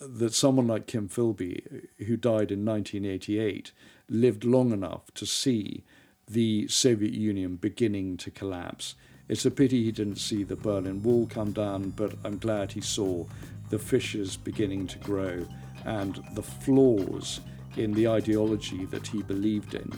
that 0.00 0.34
someone 0.34 0.66
like 0.66 0.86
Kim 0.86 1.08
Philby, 1.08 1.86
who 2.06 2.16
died 2.16 2.50
in 2.50 2.64
1988, 2.64 3.72
lived 4.08 4.44
long 4.44 4.72
enough 4.72 5.12
to 5.14 5.26
see 5.26 5.84
the 6.28 6.68
Soviet 6.68 7.14
Union 7.14 7.56
beginning 7.56 8.16
to 8.18 8.30
collapse. 8.30 8.94
It's 9.28 9.46
a 9.46 9.50
pity 9.50 9.84
he 9.84 9.92
didn't 9.92 10.18
see 10.18 10.44
the 10.44 10.56
Berlin 10.56 11.02
Wall 11.02 11.26
come 11.26 11.52
down, 11.52 11.90
but 11.90 12.14
I'm 12.24 12.38
glad 12.38 12.72
he 12.72 12.80
saw 12.80 13.24
the 13.70 13.78
fissures 13.78 14.36
beginning 14.36 14.86
to 14.88 14.98
grow 14.98 15.46
and 15.86 16.22
the 16.32 16.42
flaws 16.42 17.40
in 17.76 17.92
the 17.94 18.08
ideology 18.08 18.84
that 18.86 19.06
he 19.06 19.22
believed 19.22 19.74
in 19.74 19.90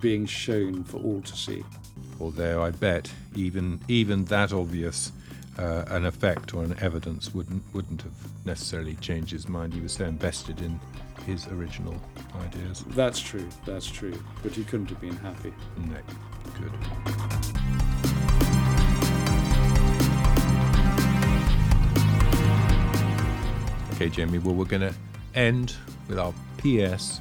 being 0.00 0.26
shown 0.26 0.84
for 0.84 0.98
all 0.98 1.22
to 1.22 1.36
see. 1.36 1.64
Although 2.20 2.62
I 2.62 2.70
bet 2.70 3.10
even 3.34 3.80
even 3.88 4.24
that 4.26 4.52
obvious 4.52 5.12
uh, 5.58 5.84
an 5.88 6.04
effect 6.04 6.54
or 6.54 6.64
an 6.64 6.76
evidence 6.80 7.32
wouldn't 7.32 7.62
wouldn't 7.72 8.02
have 8.02 8.12
necessarily 8.44 8.96
changed 8.96 9.32
his 9.32 9.48
mind. 9.48 9.72
He 9.72 9.80
was 9.80 9.92
so 9.92 10.04
invested 10.04 10.60
in 10.60 10.78
his 11.24 11.46
original 11.48 11.94
ideas. 12.42 12.84
That's 12.88 13.20
true. 13.20 13.48
That's 13.64 13.86
true. 13.86 14.22
But 14.42 14.52
he 14.52 14.64
couldn't 14.64 14.90
have 14.90 15.00
been 15.00 15.16
happy. 15.16 15.52
No. 15.76 15.96
Good. 16.58 16.72
Okay, 23.94 24.10
Jamie. 24.10 24.38
Well, 24.38 24.54
we're 24.54 24.66
going 24.66 24.82
to 24.82 24.94
end 25.36 25.74
with 26.08 26.18
our 26.18 26.34
PS 26.58 27.20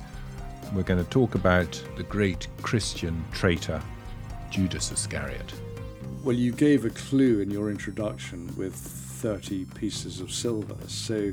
we're 0.73 0.83
going 0.83 1.03
to 1.03 1.09
talk 1.09 1.35
about 1.35 1.81
the 1.95 2.03
great 2.03 2.47
Christian 2.61 3.23
traitor, 3.31 3.81
Judas 4.49 4.91
Iscariot. 4.91 5.53
Well, 6.23 6.35
you 6.35 6.51
gave 6.51 6.85
a 6.85 6.89
clue 6.89 7.39
in 7.39 7.51
your 7.51 7.69
introduction 7.69 8.53
with 8.57 8.73
30 8.73 9.65
pieces 9.65 10.19
of 10.19 10.31
silver, 10.31 10.75
so 10.87 11.31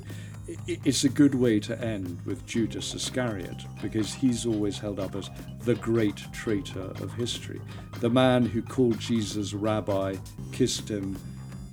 it's 0.67 1.05
a 1.05 1.09
good 1.09 1.35
way 1.35 1.61
to 1.61 1.81
end 1.83 2.19
with 2.27 2.45
Judas 2.47 2.95
Iscariot 2.95 3.65
because 3.81 4.13
he's 4.13 4.45
always 4.45 4.79
held 4.79 5.01
up 5.01 5.15
as 5.15 5.31
the 5.61 5.77
great 5.77 6.17
traitor 6.33 6.81
of 6.81 7.13
history. 7.15 7.61
The 8.01 8.11
man 8.11 8.45
who 8.45 8.61
called 8.61 8.99
Jesus 8.99 9.55
rabbi, 9.55 10.17
kissed 10.53 10.89
him, 10.91 11.19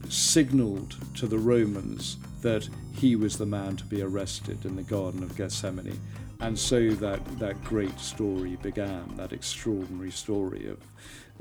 signaled 0.08 0.96
to 1.16 1.28
the 1.28 1.38
Romans 1.38 2.18
that 2.42 2.70
he 3.00 3.16
was 3.16 3.38
the 3.38 3.46
man 3.46 3.78
to 3.78 3.86
be 3.86 4.02
arrested 4.02 4.66
in 4.66 4.76
the 4.76 4.84
Garden 4.84 5.24
of 5.24 5.38
Gethsemane. 5.38 6.00
And 6.42 6.60
so 6.60 6.90
that, 6.90 7.26
that 7.40 7.64
great 7.64 7.98
story 7.98 8.58
began, 8.62 9.16
that 9.16 9.32
extraordinary 9.32 10.12
story 10.12 10.68
of 10.68 10.80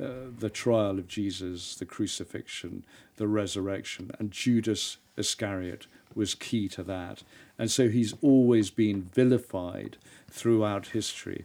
uh, 0.01 0.31
the 0.39 0.51
trial 0.51 0.99
of 0.99 1.09
Jesus, 1.09 1.75
the 1.75 1.85
crucifixion, 1.85 2.85
the 3.17 3.27
resurrection. 3.27 4.13
And 4.21 4.31
Judas 4.31 4.99
Iscariot 5.17 5.89
was 6.15 6.37
key 6.37 6.69
to 6.69 6.85
that. 6.85 7.25
And 7.59 7.71
so 7.71 7.89
he's 7.89 8.15
always 8.23 8.71
been 8.71 9.03
vilified 9.03 9.97
throughout 10.31 10.89
history 10.89 11.45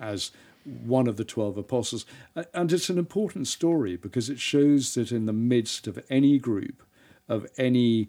as 0.00 0.32
one 0.64 1.06
of 1.06 1.16
the 1.16 1.24
12 1.24 1.56
apostles. 1.56 2.04
And 2.52 2.72
it's 2.72 2.90
an 2.90 2.98
important 2.98 3.46
story 3.46 3.94
because 3.94 4.28
it 4.28 4.40
shows 4.40 4.94
that 4.94 5.12
in 5.12 5.26
the 5.26 5.32
midst 5.32 5.86
of 5.86 6.04
any 6.10 6.38
group, 6.38 6.82
of 7.28 7.46
any 7.56 8.08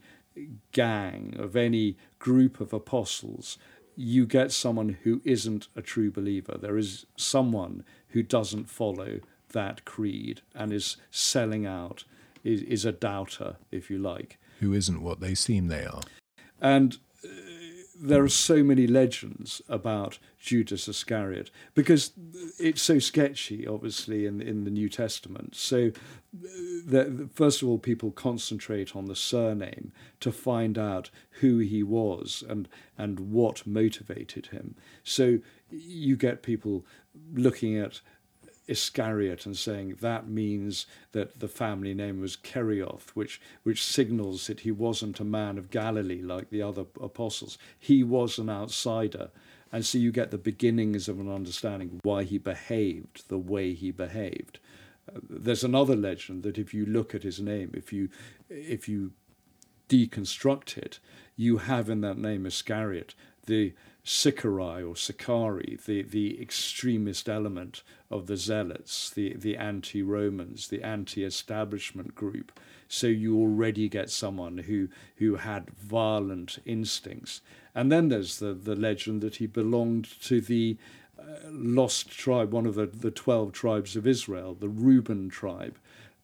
gang, 0.72 1.36
of 1.38 1.56
any 1.56 1.98
group 2.20 2.60
of 2.60 2.74
apostles, 2.74 3.58
you 3.96 4.26
get 4.26 4.52
someone 4.52 4.98
who 5.04 5.22
isn't 5.24 5.68
a 5.76 5.82
true 5.82 6.12
believer. 6.12 6.58
There 6.60 6.78
is 6.78 7.06
someone 7.16 7.84
who 8.10 8.24
doesn't 8.24 8.70
follow 8.70 9.20
that 9.52 9.86
creed 9.86 10.42
and 10.56 10.74
is 10.74 10.98
selling 11.12 11.66
out, 11.66 12.04
is, 12.44 12.62
is 12.64 12.86
a 12.86 12.92
doubter, 12.92 13.58
if 13.72 13.90
you 13.90 14.00
like. 14.00 14.40
Who 14.60 14.74
isn't 14.74 15.02
what 15.02 15.20
they 15.20 15.36
seem 15.36 15.68
they 15.68 15.86
are. 15.86 16.02
And 16.60 16.98
there 18.04 18.22
are 18.22 18.30
so 18.30 18.64
many 18.64 18.86
legends 18.86 19.62
about 19.70 20.20
Judas 20.38 20.90
Iscariot 20.90 21.50
because 21.74 22.12
it's 22.60 22.82
so 22.82 23.00
sketchy, 23.00 23.66
obviously, 23.66 24.26
in, 24.26 24.42
in 24.42 24.66
the 24.66 24.70
New 24.70 24.90
Testament. 24.90 25.56
So, 25.56 25.88
uh, 25.88 26.50
the, 26.86 27.30
first 27.34 27.62
of 27.62 27.70
all, 27.70 27.78
people 27.78 28.12
concentrate 28.12 28.94
on 28.94 29.06
the 29.06 29.16
surname 29.16 29.94
to 30.20 30.34
find 30.34 30.78
out 30.78 31.12
who 31.40 31.60
he 31.60 31.82
was 31.82 32.44
and, 32.50 32.68
and 32.98 33.32
what 33.32 33.66
motivated 33.66 34.48
him. 34.48 34.76
So, 35.06 35.40
you 35.70 36.18
get 36.18 36.44
people 36.44 36.86
looking 37.34 37.78
at 37.78 38.02
Iscariot 38.68 39.46
and 39.46 39.58
saying 39.58 39.98
that 40.02 40.28
means 40.28 40.86
that 41.12 41.40
the 41.40 41.48
family 41.48 41.94
name 41.94 42.22
was 42.22 42.38
Kerioth, 42.38 43.10
which 43.10 43.42
which 43.64 43.84
signals 43.84 44.48
that 44.48 44.62
he 44.62 44.72
wasn't 44.72 45.20
a 45.20 45.26
man 45.26 45.58
of 45.58 45.70
Galilee 45.70 46.22
like 46.22 46.50
the 46.50 46.62
other 46.62 46.86
apostles. 47.02 47.58
He 47.78 48.04
was 48.04 48.38
an 48.38 48.50
outsider. 48.50 49.32
And 49.72 49.86
so 49.86 49.98
you 49.98 50.12
get 50.12 50.30
the 50.30 50.38
beginnings 50.38 51.10
of 51.10 51.20
an 51.20 51.30
understanding 51.30 52.00
why 52.04 52.24
he 52.24 52.38
behaved 52.38 53.28
the 53.28 53.40
way 53.40 53.74
he 53.74 53.90
behaved. 53.90 54.60
Uh, 55.10 55.20
there's 55.28 55.64
another 55.64 55.96
legend 55.96 56.44
that 56.44 56.60
if 56.60 56.74
you 56.76 56.86
look 56.86 57.16
at 57.16 57.24
his 57.24 57.42
name, 57.42 57.72
if 57.74 57.92
you 57.92 58.10
if 58.50 58.88
you 58.88 59.14
deconstruct 59.90 60.78
it, 60.78 61.00
you 61.36 61.58
have 61.58 61.90
in 61.90 62.02
that 62.02 62.18
name 62.18 62.46
Iscariot 62.46 63.16
the 63.46 63.74
Sicarii 64.04 64.84
or 64.84 64.96
Sicari, 64.96 65.82
the, 65.86 66.02
the 66.02 66.42
extremist 66.42 67.30
element 67.30 67.84
of 68.12 68.28
the 68.28 68.36
Zealots, 68.36 69.10
the, 69.10 69.34
the 69.36 69.56
anti 69.56 70.02
Romans, 70.02 70.68
the 70.68 70.84
anti 70.84 71.24
establishment 71.24 72.14
group. 72.14 72.60
So 72.90 73.08
you 73.08 73.40
already 73.40 73.88
get 73.88 74.10
someone 74.10 74.60
who, 74.60 74.90
who 75.18 75.36
had 75.36 75.70
violent 75.72 76.60
instincts. 76.66 77.42
And 77.74 77.92
then 77.92 78.10
there's 78.10 78.40
the, 78.40 78.54
the 78.54 78.76
legend 78.76 79.22
that 79.22 79.38
he 79.38 79.48
belonged 79.48 80.10
to 80.24 80.42
the 80.42 80.78
uh, 81.18 81.24
lost 81.50 82.10
tribe, 82.10 82.52
one 82.52 82.66
of 82.66 82.76
the, 82.76 82.86
the 82.86 83.10
12 83.10 83.54
tribes 83.54 83.96
of 83.96 84.06
Israel, 84.06 84.54
the 84.54 84.70
Reuben 84.70 85.30
tribe. 85.30 85.78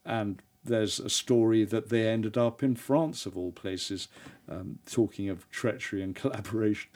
And 0.06 0.42
there's 0.64 1.00
a 1.00 1.10
story 1.10 1.64
that 1.66 1.90
they 1.90 2.08
ended 2.08 2.38
up 2.38 2.62
in 2.62 2.76
France, 2.76 3.26
of 3.26 3.38
all 3.38 3.52
places, 3.52 4.08
um, 4.50 4.80
talking 4.86 5.30
of 5.30 5.50
treachery 5.52 6.02
and 6.02 6.16
collaboration. 6.22 6.90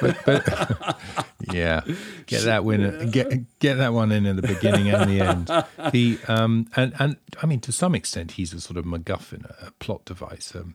but, 0.00 0.16
but, 0.24 0.98
yeah, 1.52 1.82
get 2.26 2.42
that 2.44 2.64
win, 2.64 3.10
get 3.10 3.58
get 3.58 3.74
that 3.74 3.92
one 3.92 4.12
in 4.12 4.26
at 4.26 4.36
the 4.36 4.42
beginning 4.42 4.90
and 4.90 5.10
the 5.10 5.20
end. 5.20 5.46
The 5.92 6.18
um, 6.28 6.68
and 6.76 6.94
and 6.98 7.16
I 7.42 7.46
mean, 7.46 7.60
to 7.60 7.72
some 7.72 7.94
extent, 7.94 8.32
he's 8.32 8.52
a 8.52 8.60
sort 8.60 8.76
of 8.76 8.84
MacGuffin, 8.84 9.44
a 9.66 9.70
plot 9.72 10.04
device, 10.04 10.54
um, 10.54 10.74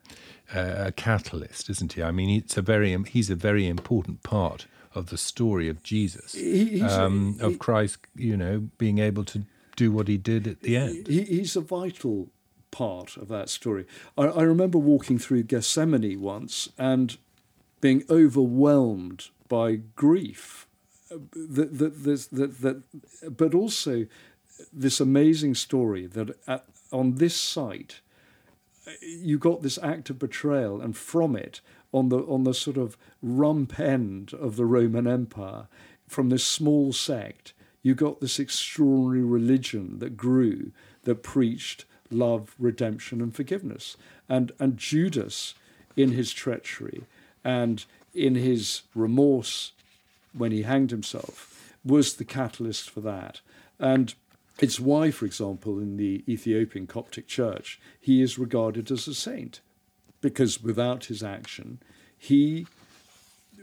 a 0.54 0.92
catalyst, 0.92 1.70
isn't 1.70 1.94
he? 1.94 2.04
I 2.04 2.12
mean, 2.12 2.30
it's 2.30 2.58
a 2.58 2.62
very 2.62 2.96
he's 3.04 3.30
a 3.30 3.36
very 3.36 3.68
important 3.68 4.24
part 4.24 4.68
of 4.94 5.10
the 5.10 5.18
story 5.18 5.70
of 5.70 5.84
Jesus, 5.84 6.34
He- 6.34 6.82
um, 6.82 7.38
of 7.40 7.60
Christ, 7.60 8.00
you 8.16 8.36
know, 8.36 8.70
being 8.78 9.00
able 9.00 9.24
to 9.26 9.44
do 9.76 9.92
what 9.92 10.08
he 10.08 10.18
did 10.18 10.48
at 10.48 10.62
the 10.62 10.76
end. 10.76 11.08
He, 11.08 11.24
he's 11.24 11.56
a 11.56 11.62
vital 11.62 12.30
part 12.72 13.18
of 13.18 13.28
that 13.28 13.50
story. 13.50 13.86
I, 14.18 14.24
I 14.24 14.44
remember 14.44 14.78
walking 14.78 15.20
through 15.20 15.44
Gethsemane 15.44 16.22
once 16.22 16.70
and 16.78 17.18
being 17.82 18.04
overwhelmed 18.10 19.30
by 19.50 19.76
grief. 19.96 20.68
uh, 21.12 21.18
That, 21.34 21.78
that, 21.80 22.04
that, 22.32 22.62
that, 22.62 23.38
but 23.38 23.54
also 23.54 24.06
this 24.72 25.00
amazing 25.00 25.56
story 25.56 26.06
that 26.08 26.38
at, 26.48 26.66
on 26.92 27.16
this 27.16 27.36
site 27.36 28.02
uh, 28.88 28.92
you 29.02 29.38
got 29.38 29.62
this 29.62 29.80
act 29.82 30.10
of 30.10 30.20
betrayal, 30.20 30.82
and 30.82 30.96
from 30.96 31.36
it, 31.36 31.62
on 31.92 32.10
the 32.10 32.20
on 32.20 32.44
the 32.44 32.54
sort 32.54 32.78
of 32.78 32.98
rump 33.22 33.80
end 33.80 34.34
of 34.34 34.56
the 34.56 34.66
Roman 34.66 35.08
Empire, 35.08 35.68
from 36.08 36.30
this 36.30 36.46
small 36.46 36.94
sect, 36.94 37.54
you 37.82 37.96
got 37.96 38.20
this 38.20 38.40
extraordinary 38.40 39.24
religion 39.26 40.00
that 40.00 40.18
grew, 40.18 40.72
that 41.04 41.24
preached 41.24 41.86
love, 42.10 42.56
redemption, 42.60 43.22
and 43.22 43.36
forgiveness. 43.36 43.98
And 44.30 44.52
and 44.60 44.78
Judas, 44.78 45.56
in 45.96 46.12
his 46.12 46.32
treachery 46.32 47.04
and 47.44 47.86
in 48.14 48.36
his 48.36 48.84
remorse 48.94 49.72
when 50.34 50.52
he 50.52 50.64
hanged 50.64 50.92
himself, 50.92 51.76
was 51.84 52.16
the 52.16 52.26
catalyst 52.26 52.90
for 52.90 53.02
that. 53.02 53.42
And 53.80 54.14
it's 54.60 54.80
why, 54.80 55.12
for 55.12 55.26
example, 55.26 55.80
in 55.80 55.98
the 55.98 56.24
Ethiopian 56.28 56.86
Coptic 56.86 57.28
Church, 57.28 57.80
he 58.00 58.22
is 58.22 58.38
regarded 58.38 58.92
as 58.92 59.08
a 59.08 59.16
saint, 59.16 59.62
because 60.22 60.62
without 60.62 61.06
his 61.06 61.24
action, 61.24 61.80
he 62.18 62.68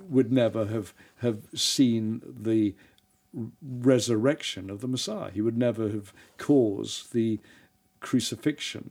would 0.01 0.33
never 0.33 0.67
have, 0.67 0.93
have 1.19 1.43
seen 1.55 2.21
the 2.25 2.75
resurrection 3.63 4.71
of 4.71 4.81
the 4.81 4.89
Messiah. 4.89 5.31
He 5.31 5.41
would 5.41 5.59
never 5.59 5.89
have 5.91 6.13
caused 6.37 7.13
the 7.13 7.41
crucifixion. 8.01 8.91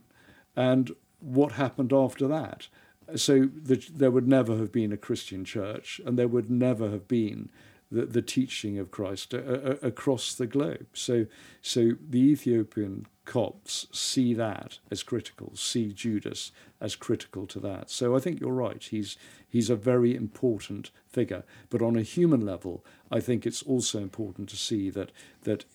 And 0.56 0.94
what 1.20 1.52
happened 1.52 1.92
after 1.92 2.26
that? 2.28 2.68
So 3.16 3.48
the, 3.54 3.76
there 3.92 4.10
would 4.10 4.28
never 4.28 4.56
have 4.58 4.70
been 4.70 4.92
a 4.92 4.96
Christian 4.96 5.44
church, 5.44 6.00
and 6.04 6.18
there 6.18 6.28
would 6.28 6.50
never 6.50 6.90
have 6.90 7.08
been 7.08 7.48
the, 7.90 8.04
the 8.04 8.22
teaching 8.22 8.78
of 8.78 8.90
Christ 8.90 9.32
a, 9.32 9.84
a, 9.84 9.88
across 9.88 10.34
the 10.34 10.46
globe. 10.46 10.86
So, 10.92 11.26
so 11.62 11.92
the 12.06 12.20
Ethiopian 12.20 13.06
Copts 13.28 13.86
see 13.92 14.32
that 14.32 14.78
as 14.90 15.02
critical, 15.02 15.52
see 15.54 15.92
Judas 15.92 16.50
as 16.80 16.96
critical 16.96 17.46
to 17.48 17.60
that. 17.60 17.90
So 17.90 18.16
I 18.16 18.20
think 18.20 18.40
you're 18.40 18.54
right. 18.54 18.82
He's 18.82 19.18
he's 19.46 19.68
a 19.68 19.76
very 19.76 20.16
important 20.16 20.90
figure. 21.06 21.44
But 21.68 21.82
on 21.82 21.94
a 21.94 22.00
human 22.00 22.46
level, 22.46 22.82
I 23.12 23.20
think 23.20 23.44
it's 23.44 23.62
also 23.62 23.98
important 23.98 24.48
to 24.48 24.56
see 24.56 24.88
that 24.88 25.12
that 25.42 25.66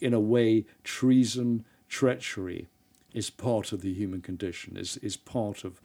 in 0.00 0.14
a 0.14 0.20
way 0.20 0.64
treason, 0.84 1.66
treachery 1.86 2.66
is 3.12 3.28
part 3.28 3.72
of 3.72 3.82
the 3.82 3.92
human 3.92 4.22
condition, 4.22 4.78
is 4.78 4.96
is 5.02 5.18
part 5.18 5.64
of 5.64 5.82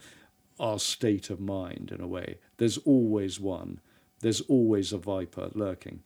our 0.62 0.80
state 0.80 1.30
of 1.30 1.42
mind 1.42 1.92
in 1.94 2.00
a 2.00 2.08
way. 2.08 2.38
There's 2.56 2.78
always 2.78 3.38
one. 3.38 3.82
There's 4.22 4.40
always 4.48 4.94
a 4.94 4.98
viper 4.98 5.50
lurking. 5.54 6.04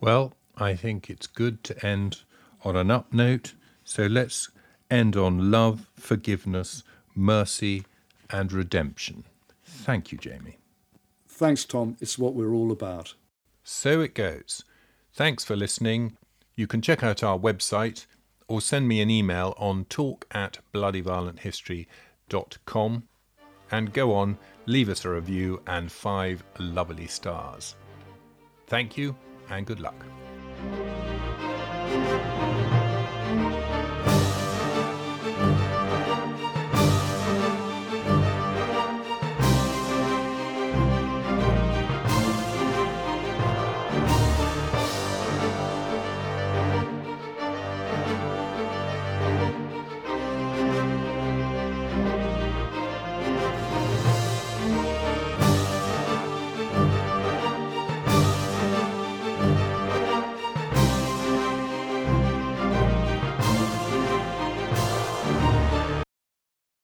Well, 0.00 0.34
I 0.56 0.74
think 0.74 1.08
it's 1.08 1.28
good 1.28 1.62
to 1.62 1.86
end 1.86 2.22
on 2.64 2.74
an 2.74 2.90
up 2.90 3.12
note. 3.12 3.54
So 3.86 4.04
let's 4.06 4.50
end 4.90 5.16
on 5.16 5.50
love, 5.50 5.88
forgiveness, 5.94 6.84
mercy, 7.14 7.86
and 8.28 8.52
redemption. 8.52 9.24
Thank 9.64 10.12
you, 10.12 10.18
Jamie. 10.18 10.58
Thanks, 11.28 11.64
Tom. 11.64 11.96
It's 12.00 12.18
what 12.18 12.34
we're 12.34 12.52
all 12.52 12.72
about. 12.72 13.14
So 13.62 14.00
it 14.00 14.14
goes. 14.14 14.64
Thanks 15.12 15.44
for 15.44 15.54
listening. 15.56 16.16
You 16.56 16.66
can 16.66 16.82
check 16.82 17.04
out 17.04 17.22
our 17.22 17.38
website 17.38 18.06
or 18.48 18.60
send 18.60 18.88
me 18.88 19.00
an 19.00 19.08
email 19.08 19.54
on 19.56 19.84
talk 19.84 20.26
at 20.32 20.58
bloodyviolenthistory.com 20.74 23.04
and 23.70 23.92
go 23.92 24.14
on, 24.14 24.36
leave 24.66 24.88
us 24.88 25.04
a 25.04 25.10
review 25.10 25.62
and 25.66 25.92
five 25.92 26.42
lovely 26.58 27.06
stars. 27.06 27.76
Thank 28.66 28.96
you 28.96 29.14
and 29.48 29.64
good 29.64 29.78
luck. 29.80 29.94